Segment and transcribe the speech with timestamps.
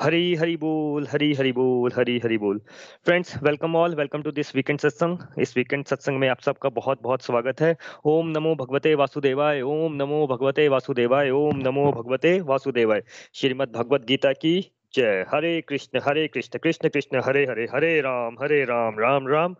[0.00, 2.58] हरी हरी बोल, हरी हरी बोल, हरी हरी बोल।
[3.04, 7.02] Friends welcome all welcome to this weekend satsang इस वीकेंड सत्संग में आप सबका बहुत
[7.02, 13.02] बहुत स्वागत है। ओम नमो भगवते वासुदेवाय, ओम नमो भगवते वासुदेवाय, ओम नमो भगवते वासुदेवाय।
[13.34, 18.36] श्रीमद् भगवत गीता की जय। हरे कृष्ण हरे कृष्ण कृष्ण कृष्ण, हरे हरे हरे राम
[18.42, 19.56] हरे राम राम राम,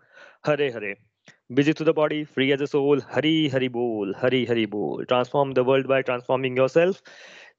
[0.47, 0.95] हरे हरे।
[1.51, 5.53] Busy to the body, free as a soul hari hari bol hari hari bol transform
[5.59, 7.03] the world by transforming yourself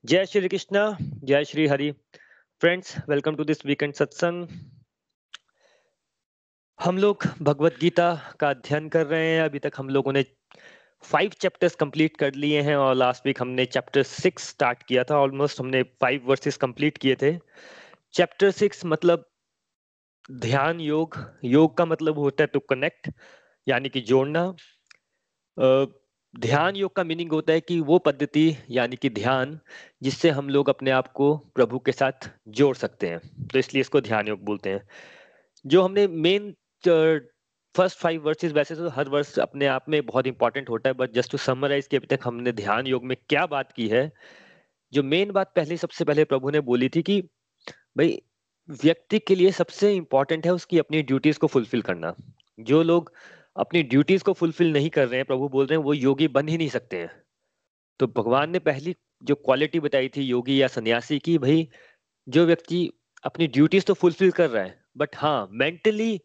[0.06, 1.92] जय श्री कृष्ण, जय Shri Hari.
[2.60, 4.46] Friends welcome to this weekend satsang
[6.78, 8.08] हम लोग भगवत गीता
[8.40, 10.22] का अध्ययन कर रहे हैं। अभी तक हम लोगों ने
[11.04, 15.18] फाइव चैप्टर्स कंप्लीट कर लिए हैं और लास्ट वीक हमने चैप्टर सिक्स स्टार्ट किया था।
[15.18, 17.32] ऑलमोस्ट हमने फाइव वर्सेस कंप्लीट किए थे।
[18.14, 19.24] चैप्टर सिक्स मतलब
[20.30, 23.10] ध्यान योग। योग का मतलब होता है टू कनेक्ट
[23.66, 24.44] यानी कि जोड़ना।
[26.38, 29.60] ध्यान योग का मीनिंग होता है कि वो पद्धति, यानी कि ध्यान,
[30.02, 34.00] जिससे हम लोग अपने आप को प्रभु के साथ जोड़ सकते हैं। तो इसलिए इसको
[34.00, 34.88] ध्यान योग बोलते हैं।
[35.66, 36.54] जो हमने मेन
[37.76, 41.12] फ़र्स्ट फाइव वर्सेस वैसे तो हर वर्ष अपने आप में बहुत इंपॉर्टेंट होता है बट
[41.12, 44.12] जस्ट टू समराइज के अभी तक हमने ध्यान योग में क्या बात की है,
[44.92, 47.22] जो मेन बात पहले, सबसे पहले प्रभु ने बोली थी कि,
[47.98, 48.22] भाई,
[48.70, 52.14] व्यक्ति के लिए सबसे इंपॉर्टेंट है उसकी अपनी ड्यूटीज़ को फुलफिल करना।
[52.60, 53.12] जो लोग
[53.56, 56.48] अपनी ड्यूटीज़ को फुलफिल नहीं कर रहे हैं, प्रभु बोल रहे हैं, वो योगी बन
[56.48, 57.10] ही नहीं सकते हैं।
[58.00, 61.68] तो भगवान ने पहली जो क्वालिटी बताई थी, योगी या सन्यासी की, भाई,
[62.26, 62.88] जो व्यक्ति
[63.24, 66.20] अपनी ड्यूटीज़ तो फुलफिल कर रहा है बट हाँ मेंटली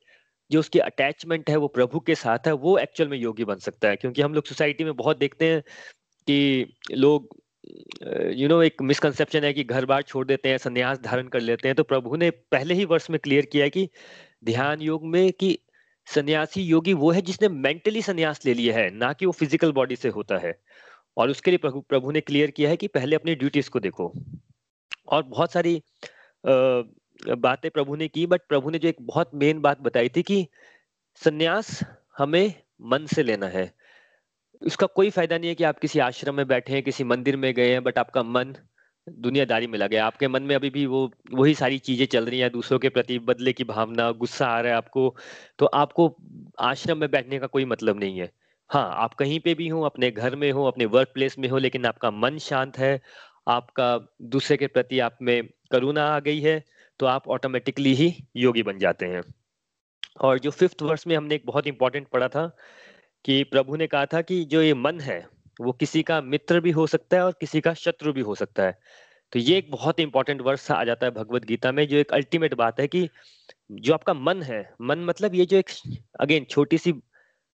[0.51, 3.89] जो उसकी अटैचमेंट है, वो प्रभु के साथ है, वो एक्चुअल में योगी बन सकता
[3.89, 5.61] है। क्योंकि हम लोग सोसाइटी में बहुत देखते हैं
[6.27, 7.29] कि लोग
[8.35, 11.67] यू नो एक मिसकंसेप्शन है कि घर बार छोड़ देते हैं, संन्यास धारण कर लेते
[11.67, 13.89] हैं। तो प्रभु ने पहले ही वर्ष में क्लियर किया कि
[14.45, 15.57] ध्यान योग में कि
[16.07, 19.95] सन्यासी योगी वो है जिसने मेंटली सन्यास ले लिया है, ना कि वो फ़िज़िकल बॉडी
[19.95, 20.57] से होता है।
[21.17, 24.13] और उसके लिए प्रभु प्रभु ने क्लियर किया है कि पहले अपनी ड्यूटीज़ को देखो।
[25.07, 25.81] और बहुत सारी
[26.43, 30.47] बातें प्रभु ने की बट प्रभु ने जो एक बहुत मेन बात बताई थी कि
[31.21, 31.79] सन्यास
[32.17, 33.71] हमें मन से लेना है।
[34.61, 37.53] उसका कोई फ़ायदा नहीं है कि आप किसी आश्रम में बैठे हैं, किसी मंदिर में
[37.53, 38.55] गए हैं बट आपका मन
[39.07, 42.51] दुनियादारी में लगे। आपके मन में अभी भी वो, वही सारी चीज़ें चल रही हैं,
[42.51, 45.15] दूसरों के प्रति बदले की भावना, गुस्सा आ रहा है आपको
[45.59, 46.15] तो आपको
[46.61, 48.31] आश्रम में बैठने का कोई मतलब नहीं है।
[48.69, 51.57] हाँ आप कहीं पे भी हो, अपने घर में हो, अपने वर्क प्लेस में हो,
[51.57, 53.01] लेकिन आपका मन शांत है,
[53.47, 56.63] आपका दूसरे के प्रति आप में करुणा आ गई है
[56.99, 59.21] तो आप ऑटोमेटिकली ही योगी बन जाते हैं।
[60.21, 62.47] और जो फिफ्थ वर्ष में हमने एक बहुत इंपॉर्टेंट पढ़ा था
[63.25, 65.17] कि प्रभु ने कहा था कि जो ये मन है
[65.61, 68.63] वो किसी का मित्र भी हो सकता है और किसी का शत्रु भी हो सकता
[68.63, 68.77] है।
[69.33, 72.53] तो ये एक बहुत इंपॉर्टेंट वर्ष आ जाता है भगवत गीता में, जो एक अल्टीमेट
[72.53, 73.09] बात है कि
[73.71, 75.69] जो आपका मन है, मन मतलब ये जो एक
[76.19, 76.93] अगेन छोटी सी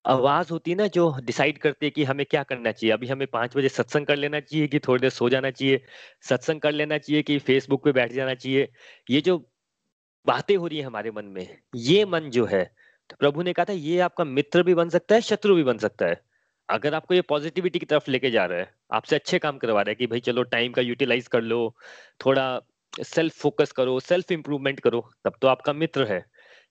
[0.06, 3.28] आवाज़ होती है ना, जो डिसाइड करती है कि हमें क्या करना चाहिए। अभी हमें
[3.28, 5.82] पाँच बजे सत्संग कर लेना चाहिए कि थोड़ी देर सो जाना चाहिए,
[6.22, 8.68] सत्संग कर लेना चाहिए कि फेसबुक पे बैठ जाना चाहिए।
[9.10, 9.38] ये जो
[10.28, 12.64] बातें हो रही है हमारे मन में, ये मन जो है
[13.10, 15.78] तो प्रभु ने कहा था, ये आपका मित्र भी बन सकता है, शत्रु भी बन
[15.78, 16.22] सकता है।
[16.70, 19.90] अगर आपको ये पॉजिटिविटी की तरफ़ लेके जा रहा है, आपसे अच्छे काम करवा रहा
[19.92, 21.76] है कि भाई चलो टाइम का यूटिलाइज कर लो,
[22.26, 22.62] थोड़ा
[22.94, 26.24] सेल्फ फोकस करो सेल्फ इंप्रूवमेंट करो, तब तो आपका मित्र है।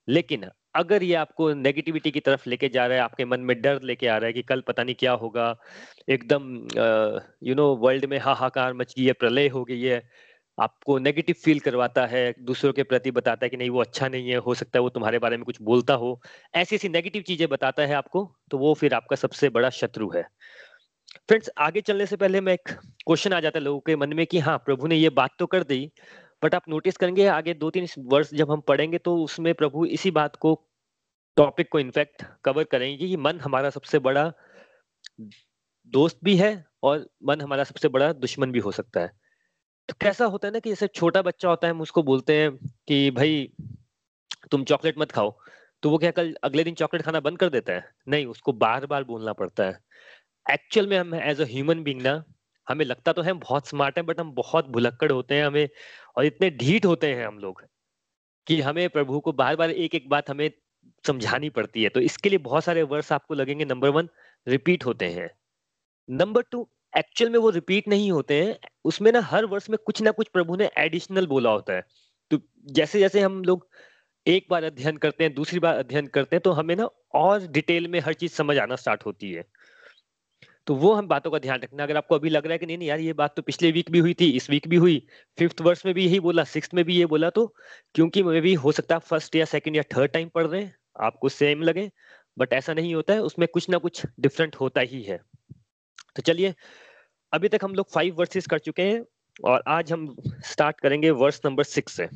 [0.09, 3.83] लेकिन अगर ये आपको नेगेटिविटी की तरफ़ लेके जा रहा है, आपके मन में डर
[3.83, 5.55] लेके आ रहा है कि कल पता नहीं क्या होगा,
[6.09, 6.67] एकदम
[7.43, 10.03] यू नो वर्ल्ड में हाहाकार मच गई है, प्रलय हो गई है
[10.61, 14.31] आपको नेगेटिव फील करवाता है, दूसरों के प्रति बताता है कि नहीं, वो अच्छा नहीं
[14.31, 16.21] है, हो सकता है वो तुम्हारे बारे में कुछ बोलता हो।
[16.55, 20.23] ऐसी ऐसी नेगेटिव चीज़ें बताता है आपको तो वो फिर आपका सबसे बड़ा शत्रु है।
[21.29, 24.27] फ्रेंड्स आगे चलने से पहले मैं एक क्वेश्चन आ जाता है लोगों के मन में
[24.27, 25.81] कि हाँ प्रभु ने ये बात तो कर दी
[26.43, 30.11] बट आप नोटिस करेंगे आगे दो तीन वर्ष जब हम पढ़ेंगे तो उसमें प्रभु इसी
[30.13, 30.55] बात को
[31.37, 34.33] टॉपिक को इनफैक्ट कवर करेंगे कि मन हमारा सबसे बड़ा
[35.93, 39.13] दोस्त भी है और मन हमारा सबसे बड़ा दुश्मन भी हो सकता है।
[39.93, 42.57] कैसा होता है ना कि जैसे छोटा बच्चा होता है, हम उसको बोलते हैं
[42.89, 43.53] कि, भाई,
[44.51, 45.39] तुम चॉकलेट मत खाओ।
[45.83, 47.95] तो वो क्या कल, अगले दिन चॉकलेट खाना बंद कर देता है?
[48.09, 49.81] नहीं, उसको बार बार बोलना पड़ता है।
[50.51, 52.25] एक्चुअल में हम एज अ ह्यूमन बींग ना,
[52.69, 55.69] हमें लगता तो है हम बहुत स्मार्ट हैं बट हम बहुत भुलक्कड़ होते हैं हमें,
[56.17, 57.63] और इतने ढीठ होते हैं हम लोग,
[58.47, 60.51] कि हमें प्रभु को बार बार एक एक बात हमें
[61.07, 64.09] समझानी पड़ती है। तो इसके लिए बहुत सारे वर्ड्स आपको लगेंगे। नंबर वन,
[64.49, 65.31] रिपीट होते हैं।
[66.11, 70.03] नंबर टू एक्चुअल में वो रिपीट नहीं होते हैं, उसमें ना हर वर्ष में कुछ
[70.03, 71.85] ना कुछ प्रभु ने एडिशनल बोला होता है।
[72.31, 72.39] तो
[72.71, 73.69] जैसे जैसे हम लोग
[74.27, 77.89] एक बार अध्ययन करते हैं, दूसरी बार अध्ययन करते हैं तो हमें ना और डिटेल
[77.89, 79.45] में हर चीज़ समझ आना स्टार्ट होती है।
[80.67, 82.79] तो वो हम बातों का ध्यान रखना, अगर आपको अभी लग रहा है कि नहीं
[82.79, 84.99] नहीं यार, ये बात तो पिछले वीक भी हुई थी, इस वीक भी हुई
[85.39, 87.47] फिफ्थ वर्ष में भी यही बोला सिक्स में भी ये बोला तो
[87.95, 90.75] क्योंकि मे भी हो सकता है फ़र्स्ट या सेकेंड या थर्ड टाइम पढ़ रहे हैं,
[91.01, 91.91] आपको सेम लगे
[92.37, 95.21] बट ऐसा नहीं होता है, उसमें कुछ ना कुछ डिफरेंट होता ही है।
[96.17, 96.55] तो चलिए,
[97.33, 99.05] अभी तक हम लोग फाइव वर्सेस कर चुके हैं
[99.45, 100.15] और आज हम
[100.47, 102.09] स्टार्ट करेंगे वर्स नंबर सिक्स से।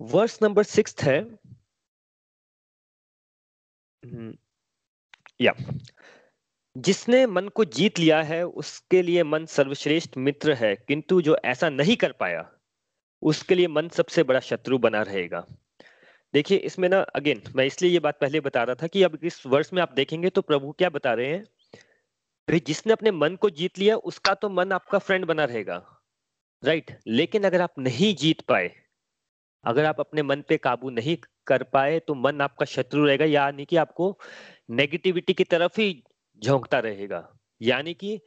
[0.00, 1.18] वर्स नंबर सिक्स है
[5.40, 5.52] या
[6.76, 11.68] जिसने मन को जीत लिया है, उसके लिए मन सर्वश्रेष्ठ मित्र है, किंतु जो ऐसा
[11.68, 12.50] नहीं कर पाया,
[13.22, 15.46] उसके लिए मन सबसे बड़ा शत्रु बना रहेगा।
[16.34, 19.42] देखिए, इसमें ना अगेन मैं इसलिए ये बात पहले बता रहा था कि अब इस
[19.46, 21.44] वर्ष में आप देखेंगे तो प्रभु क्या बता रहे हैं?
[22.48, 25.76] भाई, जिसने अपने मन को जीत लिया, उसका तो मन आपका फ्रेंड बना रहेगा
[26.62, 28.70] राइट लेकिन अगर आप नहीं जीत पाए,
[29.64, 31.16] अगर आप अपने मन पे काबू नहीं
[31.46, 34.18] कर पाए तो मन आपका शत्रु रहेगा, यानी कि आपको
[34.70, 36.02] नेगेटिविटी की तरफ़ ही
[36.42, 37.22] झोंकता रहेगा।
[37.60, 38.18] यानी कि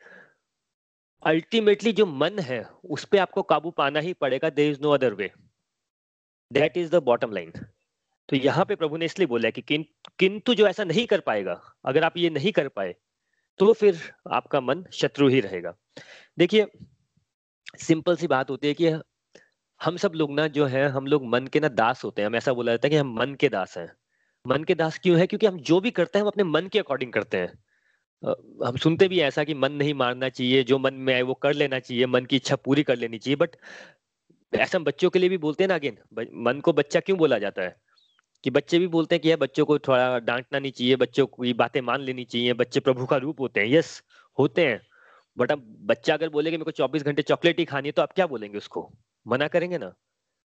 [1.24, 5.14] अल्टीमेटली जो मन है, उस पर आपको काबू पाना ही पड़ेगा there is no other
[5.14, 5.32] way
[6.52, 7.54] that is the bottom line
[8.32, 9.86] तो यहाँ पे प्रभु ने इसलिए बोला है कि किन,
[10.20, 12.96] किंतु जो ऐसा नहीं कर पाएगा अगर आप ये नहीं कर पाए
[13.60, 14.00] तो फिर
[14.34, 15.74] आपका मन शत्रु ही रहेगा।
[16.40, 16.68] देखिए
[17.80, 18.88] सिंपल सी बात होती है कि
[19.82, 22.36] हम सब लोग ना जो है हम लोग मन के ना दास होते हैं। हम
[22.36, 23.92] ऐसा बोला जाता है कि हम मन के दास हैं।
[24.46, 25.28] मन के दास क्यों है?
[25.28, 27.54] क्योंकि हम जो भी करते हैं हम अपने मन के अकॉर्डिंग करते हैं।
[28.66, 31.54] हम सुनते भी ऐसा कि मन नहीं मारना चाहिए जो मन में आए वो कर
[31.54, 33.56] लेना चाहिए मन की इच्छा पूरी कर लेनी चाहिए। बट
[34.54, 35.98] ऐसा हम बच्चों के लिए भी बोलते हैं ना अगेन
[36.48, 37.76] मन को बच्चा क्यों बोला जाता है?
[38.44, 41.82] कि बच्चे भी बोलते हैं कि बच्चों को थोड़ा डांटना नहीं चाहिए, बच्चों को बातें
[41.82, 44.04] मान लेनी चाहिए, बच्चे प्रभु का रूप होते हैं। यस
[44.40, 44.82] होते हैं।
[45.38, 48.02] बट अब बच्चा अगर बोले कि मेरे को चौबीस घंटे चॉकलेट ही खानी है तो
[48.02, 48.94] आप क्या बोलेंगे उसको?
[49.28, 49.94] मना करेंगे ना?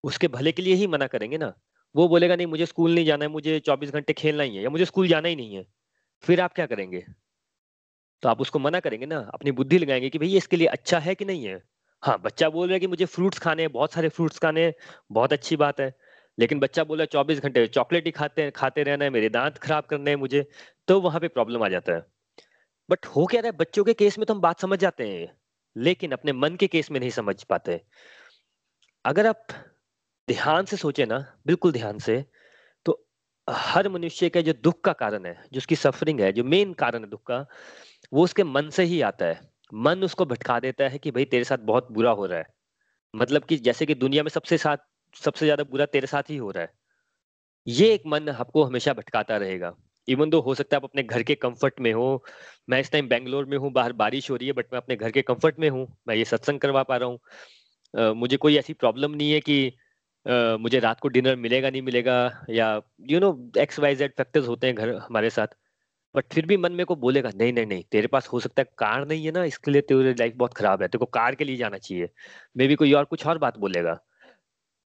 [0.04, 1.54] उसके भले के लिए ही मना करेंगे ना?
[1.96, 4.70] वो बोलेगा, नहीं, मुझे स्कूल नहीं जाना है, मुझे चौबीस घंटे खेलना ही है, या
[4.70, 5.66] मुझे स्कूल जाना ही नहीं है।
[6.20, 7.04] फिर आप क्या करेंगे?
[8.22, 9.30] तो आप उसको मना करेंगे ना?
[9.34, 11.62] अपनी बुद्धि लगाएँगे कि भैया इसके लिए अच्छा है कि नहीं है?
[12.02, 14.74] हाँ बच्चा बोल रहा है कि मुझे फ्रूट्स खाने हैं, बहुत सारे फ्रूट्स खाने हैं,
[15.12, 15.94] बहुत अच्छी बात है।
[16.38, 20.10] लेकिन बच्चा बोला चौबीस घंटे चॉकलेट ही खाते खाते रहना है, मेरे दांत खराब करने
[20.10, 20.46] हैं मुझे।
[20.88, 22.06] तो वहाँ पे प्रॉब्लम आ जाता है।
[22.90, 25.36] बट हो क्या रहा है, बच्चों के केस में तो हम बात समझ जाते हैं,
[25.76, 27.80] लेकिन अपने मन के केस में नहीं समझ पाते।
[29.04, 29.46] अगर आप
[30.28, 32.24] ध्यान से सोचे ना, बिल्कुल ध्यान से
[32.86, 33.06] तो
[33.50, 37.00] हर मनुष्य का जो दुख का कारण है, जो उसकी सफरिंग है, जो मेन कारण
[37.00, 37.46] है दुख का,
[38.12, 39.40] वो उसके मन से ही आता है।
[39.74, 42.46] मन उसको भटका देता है कि, भाई, तेरे साथ बहुत बुरा हो रहा है।
[43.16, 44.76] मतलब कि जैसे कि दुनिया में सबसे साथ
[45.16, 46.72] सबसे ज़्यादा बुरा तेरे साथ ही हो रहा है।
[47.66, 49.72] ये एक मन आपको हमेशा भटकाता रहेगा।
[50.08, 52.24] इवन दो हो सकता है आप अपने घर के कंफर्ट में हो
[52.70, 55.10] मैं इस टाइम बैंगलोर में हूँ बाहर बारिश हो रही है बट मैं अपने घर
[55.10, 59.10] के कंफर्ट में हूँ मैं ये सत्संग करवा पा रहा हूँ। मुझे कोई ऐसी प्रॉब्लम
[59.12, 59.72] नहीं है कि
[60.26, 62.16] uh, मुझे रात को डिनर मिलेगा नहीं मिलेगा
[62.50, 62.68] या
[63.10, 65.56] you know X Y Z factors होते हैं घर हमारे साथ।
[66.14, 68.68] बट फिर भी मन में को बोलेगा नहीं नहीं नहीं तेरे पास हो सकता है
[68.78, 71.44] कार नहीं है ना इसके लिए तेरी लाइफ बहुत खराब है तेरे को कार के
[71.44, 72.08] लिए जाना चाहिए।
[72.56, 73.98] मे भी कोई और कुछ और बात बोलेगा।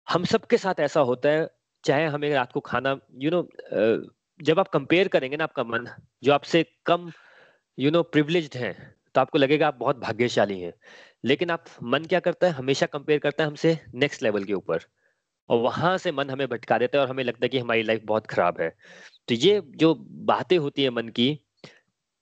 [0.09, 1.49] हम सबके साथ ऐसा होता है
[1.85, 4.11] चाहे हमें रात को खाना यू you नो know,
[4.43, 5.87] जब आप कंपेयर करेंगे ना आपका मन
[6.23, 7.11] जो आपसे कम
[7.79, 8.73] यू नो प्रिविलेज्ड है
[9.15, 10.73] तो आपको लगेगा आप बहुत भाग्यशाली हैं।
[11.25, 12.53] लेकिन आप मन क्या करता है?
[12.53, 14.79] हमेशा कंपेयर करता है हमसे नेक्स्ट लेवल के ऊपर।
[15.49, 18.03] और वहाँ से मन हमें भटका देता है और हमें लगता है कि हमारी लाइफ
[18.05, 18.71] बहुत खराब है।
[19.29, 21.29] तो ये जो बातें होती है मन की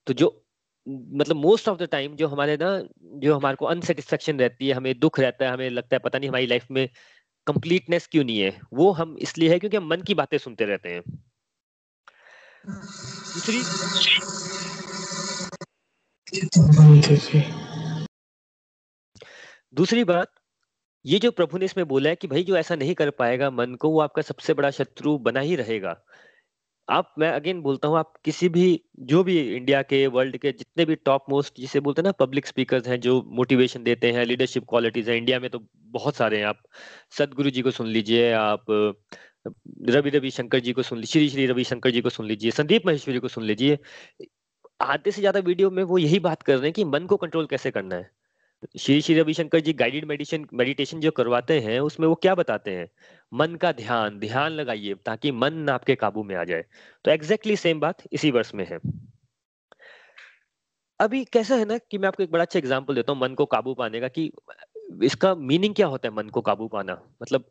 [0.07, 0.45] तो जो
[0.89, 2.71] मतलब मोस्ट ऑफ़ द टाइम जो हमारे ना
[3.19, 6.29] जो हमारे को अनसेटिस्फेक्शन रहती है हमें दुख रहता है हमें लगता है पता नहीं
[6.29, 6.89] हमारी लाइफ में
[7.49, 8.61] कंप्लीटनेस क्यों नहीं है?
[8.73, 11.03] वो हम इसलिए है क्योंकि हम मन की बातें सुनते रहते हैं।
[13.35, 13.63] दूसरी
[19.75, 20.33] दूसरी बात,
[21.07, 23.75] ये जो प्रभु ने इसमें बोला है कि भाई जो ऐसा नहीं कर पाएगा मन
[23.75, 25.93] को, वो आपका सबसे बड़ा शत्रु बना ही रहेगा।
[26.89, 30.85] आप, मैं अगेन बोलता हूँ, आप किसी भी, जो भी इंडिया के वर्ल्ड के जितने
[30.85, 34.65] भी टॉप मोस्ट जिसे बोलते हैं ना पब्लिक स्पीकर्स हैं, जो मोटिवेशन देते हैं लीडरशिप
[34.69, 36.63] क्वालिटीज हैं इंडिया में तो बहुत सारे हैं। आप
[37.19, 38.65] सदगुरु जी को सुन लीजिए, आप
[39.91, 42.51] रवि रवि शंकर जी को सुन लीजिए, श्री श्री रवि शंकर जी को सुन लीजिए,
[42.53, 43.79] संदीप महेश्वरी को सुन लीजिए।
[44.83, 47.47] आधे से ज़्यादा वीडियो में वो यही बात कर रहे हैं कि मन को कंट्रोल
[47.47, 48.11] कैसे करना है।
[48.63, 52.89] Shri Shri Ravi Shankar ji guided meditation meditation जो करवाते हैं, उसमें वो क्या बताते हैं?
[53.33, 56.65] मन का ध्यान ध्यान लगाइए ताकि मन आपके काबू में आ जाए।
[57.05, 58.79] तो एग्जैक्टली सेम बात इसी वर्ष में है।
[61.01, 63.47] अभी कैसा है ना कि मैं आपको एक बड़ा अच्छा एग्ज़ाम्पल देता हूँ मन को
[63.47, 64.31] काबू पाने का कि
[65.03, 67.01] इसका मीनिंग क्या होता है मन को काबू पाना?
[67.23, 67.45] मतलब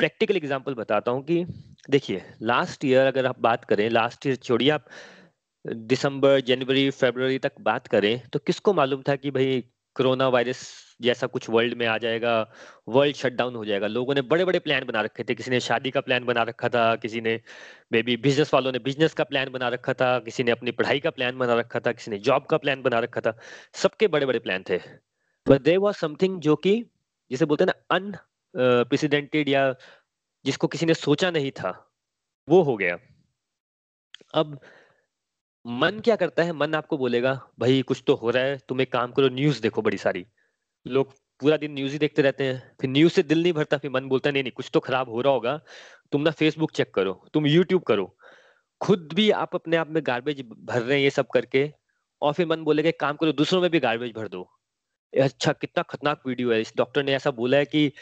[0.00, 1.44] प्रैक्टिकल एग्ज़ाम्पल बताता हूँ कि
[1.90, 4.86] देखिए लास्ट ईयर अगर आप बात करें लास्ट ईयर छोड़िए आप
[5.64, 9.60] दिसंबर, जनवरी, फरवरी तक बात करें तो किसको मालूम था कि भाई
[9.96, 10.60] कोरोना वायरस
[11.02, 12.32] जैसा कुछ वर्ल्ड में आ जाएगा
[12.88, 15.90] वर्ल्ड शटडाउन हो जाएगा। लोगों ने बड़े बड़े प्लान बना रखे थे। किसी ने शादी
[15.90, 17.40] का प्लान बना रखा था, किसी ने
[17.92, 21.00] मे बी बिज़नेस वालों ने बिज़नेस का प्लान बना रखा था, किसी ने अपनी पढ़ाई
[21.00, 23.38] का प्लान बना रखा था, किसी ने जॉब का प्लान बना रखा था।
[23.74, 24.78] सबके बड़े बड़े प्लान थे।
[25.46, 26.74] बट देर वॉज़ समथिंग जो कि,
[27.30, 29.74] जिसे बोलते हैं ना अनप्रेसिडेंटेड या
[30.44, 31.70] जिसको किसी ने सोचा नहीं था,
[32.48, 32.98] वो हो गया।
[34.34, 34.60] अब
[35.64, 36.52] मन क्या करता है?
[36.52, 39.82] मन आपको बोलेगा, भाई, कुछ तो हो रहा है, तुम एक काम करो न्यूज़ देखो
[39.82, 40.24] बड़ी सारी।
[40.86, 43.90] लोग पूरा दिन न्यूज़ ही देखते रहते हैं। फिर न्यूज़ से दिल नहीं भरता, फिर
[43.90, 45.56] मन बोलता है, नहीं नहीं, कुछ तो खराब हो रहा होगा,
[46.12, 48.06] तुम ना फेसबुक चेक करो, तुम यूट्यूब करो।
[48.80, 51.70] खुद भी आप अपने आप में गार्बेज भर रहे हैं ये सब करके,
[52.22, 54.48] और फिर मन बोलेगा काम करो, दूसरों में भी गार्बेज भर दो।
[55.12, 57.92] अच्छा कितना खतरनाक वीडियो है। इस डॉक्टर ने ऐसा बोला है कि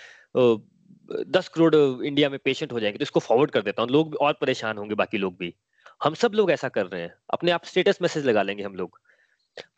[1.31, 4.35] दस करोड़ इंडिया में पेशेंट हो जाएँगे तो इसको फॉरवर्ड कर देता हूँ। लोग और
[4.40, 5.55] परेशान होंगे, बाकी लोग भी।
[6.04, 9.00] हम सब लोग ऐसा कर रहे हैं। अपने आप स्टेटस मैसेज लगा लेंगे हम लोग।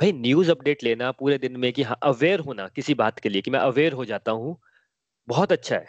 [0.00, 3.42] भाई न्यूज़ अपडेट लेना पूरे दिन में कि हाँ अवेयर होना किसी बात के लिए
[3.42, 4.58] कि मैं अवेयर हो जाता हूँ।
[5.28, 5.86] बहुत अच्छा है।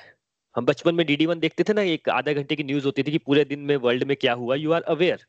[0.56, 3.12] हम बचपन में डीडी वन देखते थे ना, एक आधा घंटे की न्यूज़ होती थी
[3.12, 5.26] कि पूरे दिन में वर्ल्ड में क्या हुआ यू आर अवेयर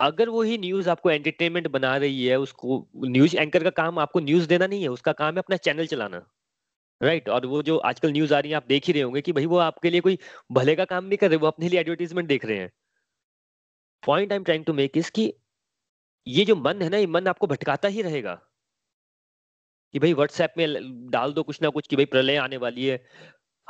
[0.00, 4.48] अगर वही न्यूज़ आपको एंटरटेनमेंट बना रही है, उसको न्यूज़ एंकर का काम आपको न्यूज़
[4.48, 6.26] देना नहीं है, उसका काम है अपना चैनल चलाना।
[7.02, 7.42] Right right?
[7.42, 9.46] और वो जो आजकल न्यूज़ आ रही है, आप देख ही रहे होंगे कि भाई,
[9.46, 10.18] वो आपके लिए कोई
[10.52, 12.72] भले का काम नहीं कर रहे वो अपने लिए एडवर्टीजमेंट देख रहे हैं।
[14.06, 15.34] Point I am trying to make is कि
[16.26, 18.34] ये जो मन है ना, ये मन आपको भटकाता ही रहेगा।
[19.92, 20.74] कि भाई व्हाट्सएप में
[21.10, 23.06] डाल दो कुछ ना कुछ कि भाई प्रलय आने वाली है।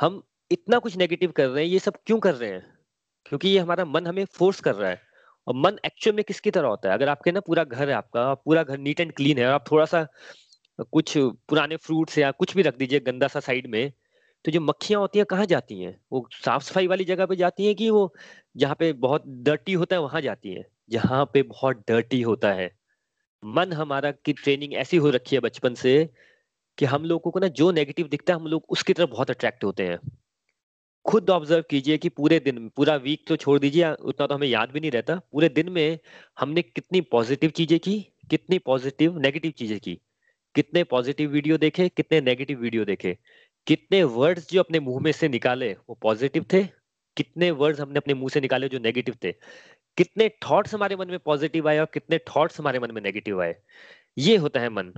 [0.01, 2.77] हम इतना कुछ नेगेटिव कर रहे हैं, ये सब क्यों कर रहे हैं?
[3.25, 5.01] क्योंकि ये हमारा मन हमें फोर्स कर रहा है।
[5.47, 6.95] और मन एक्चुअल में किसकी तरह होता है?
[6.95, 9.71] अगर आपके ना पूरा घर है आपका, पूरा घर नीट एंड क्लीन है और आप
[9.71, 10.07] थोड़ा सा
[10.81, 13.93] कुछ पुराने फ्रूट्स या कुछ भी रख दीजिए गंदा सा साइड में
[14.45, 15.99] तो जो मक्खियाँ होती हैं, कहाँ जाती हैं?
[16.11, 18.13] वो साफ़ सफ़ाई वाली जगह पे जाती हैं कि वो
[18.55, 20.65] जहाँ पे बहुत डर्टी होता है, वहाँ जाती हैं?
[20.89, 22.71] जहाँ पे बहुत डर्टी होता है।
[23.43, 25.93] मन हमारा की ट्रेनिंग ऐसी हो रखी है बचपन से
[26.77, 29.63] कि हम लोगों को ना जो नेगेटिव दिखता है, हम लोग उसकी तरफ़ बहुत अट्रैक्ट
[29.63, 29.99] होते हैं।
[31.05, 34.71] खुद ऑब्ज़र्व कीजिए कि पूरे दिन, पूरा वीक तो छोड़ दीजिए, उतना तो हमें याद
[34.71, 35.99] भी नहीं रहता। पूरे दिन में
[36.39, 39.95] हमने कितनी पॉजिटिव चीज़ें की, कितनी पॉजिटिव नेगेटिव चीज़ें की,
[40.55, 43.17] कितने पॉजिटिव वीडियो देखे, कितने नेगेटिव वीडियो देखे।
[43.67, 46.63] कितने वर्ड्स जो अपने मुँह में से निकाले, वो पॉजिटिव थे?
[47.17, 49.31] कितने वर्ड्स हमने अपने मुँह से निकाले जो नेगेटिव थे?
[49.97, 53.55] कितने थॉट्स हमारे मन में पॉजिटिव आए और कितने थॉट्स हमारे मन में नेगेटिव आए?
[54.17, 54.93] ये होता है मन।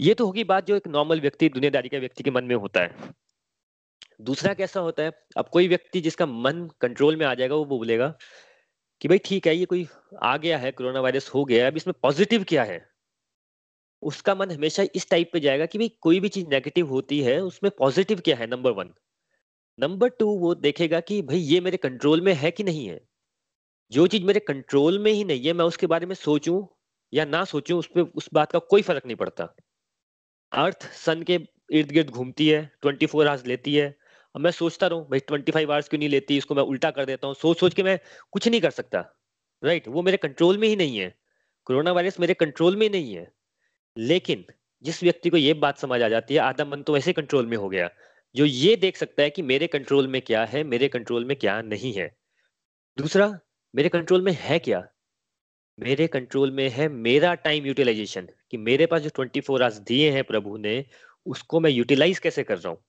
[0.00, 2.80] ये तो होगी बात जो एक नॉर्मल व्यक्ति, दुनियादारी के व्यक्ति के मन में होता
[2.80, 2.94] है।
[4.20, 5.12] दूसरा कैसा होता है?
[5.36, 8.18] अब कोई व्यक्ति जिसका मन कंट्रोल में आ जाएगा, वो बोलेगा
[9.00, 9.88] कि भाई ठीक है, ये कोई
[10.22, 12.89] आ गया है कोरोना वायरस हो गया है, अब इसमें पॉजिटिव क्या है?
[14.02, 17.40] उसका मन हमेशा इस टाइप पे जाएगा कि भाई कोई भी चीज़ नेगेटिव होती है,
[17.42, 18.94] उसमें पॉजिटिव क्या है नंबर वन
[19.78, 23.00] नंबर टू वो देखेगा कि भाई ये मेरे कंट्रोल में है कि नहीं है?
[23.92, 26.66] जो चीज़ मेरे कंट्रोल में ही नहीं है, मैं उसके बारे में सोचूं
[27.12, 29.54] या ना सोचूं, उस पर उस बात का कोई फ़र्क नहीं पड़ता।
[30.52, 31.38] अर्थ सन के
[31.72, 33.86] इर्द गिर्द घूमती है ट्वेंटी फोर आवर्स लेती है।
[34.34, 37.04] अब मैं सोचता रहूँ, भाई ट्वेंटी फाइव आवर्स क्यों नहीं लेती, इसको मैं उल्टा कर
[37.04, 37.98] देता हूँ सोच सोच के मैं
[38.32, 39.04] कुछ नहीं कर सकता।
[39.62, 41.14] राइट वो मेरे कंट्रोल में ही नहीं है।
[41.66, 43.30] कोरोना वायरस मेरे कंट्रोल में ही नहीं है।
[43.96, 44.44] लेकिन
[44.84, 47.56] जिस व्यक्ति को ये बात समझ आ जाती है, आधा मन तो वैसे कंट्रोल में
[47.56, 47.88] हो गया,
[48.34, 51.60] जो ये देख सकता है कि मेरे कंट्रोल में क्या है, मेरे कंट्रोल में क्या
[51.62, 52.10] नहीं है।
[52.98, 53.28] दूसरा,
[53.74, 54.86] मेरे कंट्रोल में है क्या?
[55.78, 60.10] मेरे कंट्रोल में है मेरा टाइम यूटिलाइजेशन कि मेरे पास जो ट्वेंटी फोर आवर्स दिए
[60.10, 60.84] हैं प्रभु ने,
[61.26, 62.82] उसको मैं यूटिलाइज कैसे कर रहा हूँ?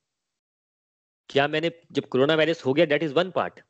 [1.28, 3.60] क्या मैंने, जब कोरोना वायरस हो गया डेट इज़ वन पार्ट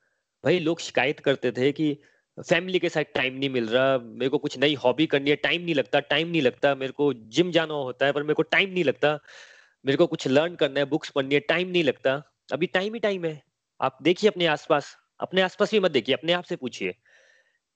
[0.44, 1.96] भाई, लोग शिकायत करते थे कि
[2.38, 5.62] फैमिली के साथ टाइम नहीं मिल रहा, मेरे को कुछ नई हॉबी करनी है टाइम
[5.62, 8.70] नहीं लगता टाइम नहीं लगता, मेरे को जिम जाना होता है, पर मेरे को टाइम
[8.70, 9.18] नहीं लगता।
[9.86, 12.22] मेरे को कुछ लर्न करना है बुक्स पढ़नी है टाइम नहीं लगता।
[12.52, 13.42] अभी टाइम ही टाइम है।
[13.80, 16.94] आप देखिए अपने आसपास अपने आसपास भी मत देखिए, अपने आप से पूछिए।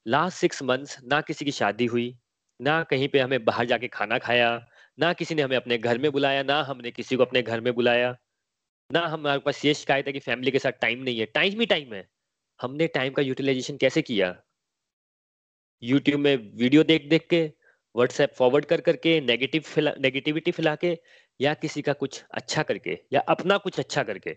[0.07, 2.19] लास्ट सिक्स मंथ्स ना किसी की शादी हुई,
[2.61, 4.67] ना कहीं पे हमें बाहर जाके खाना खाया,
[4.99, 7.75] ना किसी ने हमें अपने घर में बुलाया, ना हमने किसी को अपने घर में
[7.75, 8.17] बुलाया,
[8.93, 11.67] ना हमारे पास ये शिकायत है कि फैमिली के साथ टाइम नहीं है। टाइम ही
[11.67, 12.09] टाइम है।
[12.63, 14.43] हमने टाइम का यूटिलाइजेशन कैसे किया?
[15.83, 17.43] यूट्यूब में वीडियो देख देख के
[17.95, 20.97] व्हाट्सएप फॉरवर्ड कर करके नेगेटिव फिला नेगेटिविटी फैला के,
[21.41, 24.37] या किसी का कुछ अच्छा करके, या अपना कुछ अच्छा करके।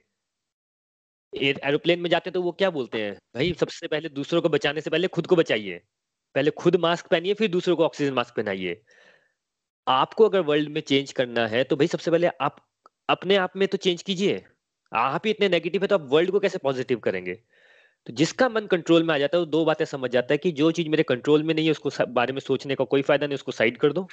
[1.33, 3.13] एरोप्लेन में जाते तो वो क्या बोलते हैं?
[3.35, 5.81] भाई, सबसे पहले दूसरों को बचाने से पहले खुद को बचाइए।
[6.35, 8.81] पहले खुद मास्क पहनिए, फिर दूसरों को ऑक्सीजन मास्क पहनाइए।
[9.87, 12.65] आपको अगर वर्ल्ड में चेंज करना है तो भाई, सबसे पहले आप
[13.09, 14.43] अपने आप में तो चेंज कीजिए।
[14.91, 17.39] आप ही इतने नेगेटिव है तो आप वर्ल्ड को कैसे पॉजिटिव करेंगे?
[18.07, 20.51] तो जिसका मन कंट्रोल में आ जाता है, वो दो बातें समझ जाता है कि
[20.51, 23.35] जो चीज़ मेरे कंट्रोल में नहीं है, उसको बारे में सोचने का कोई फ़ायदा नहीं,
[23.35, 24.07] उसको साइड कर दो।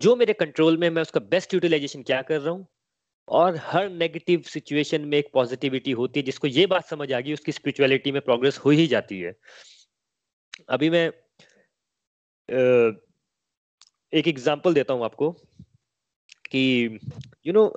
[0.00, 2.66] जो मेरे कंट्रोल में मैं उसका बेस्ट यूटिलाइजेशन क्या कर रहा हूँ?
[3.28, 7.32] और हर नेगेटिव सिचुएशन में एक पॉजिटिविटी होती है, जिसको ये बात समझ आ गई,
[7.32, 9.34] उसकी स्पिरिचुअलिटी में प्रोग्रेस हो ही जाती है।
[10.68, 11.06] अभी मैं
[14.12, 15.30] एक एग्जांपल देता हूँ आपको
[16.50, 16.98] कि
[17.46, 17.68] यू नो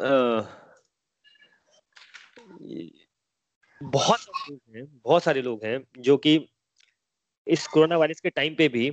[3.82, 4.20] बहुत
[4.76, 6.40] हैं, बहुत सारे लोग हैं जो कि
[7.48, 8.90] इस कोरोना वायरस के टाइम पे भी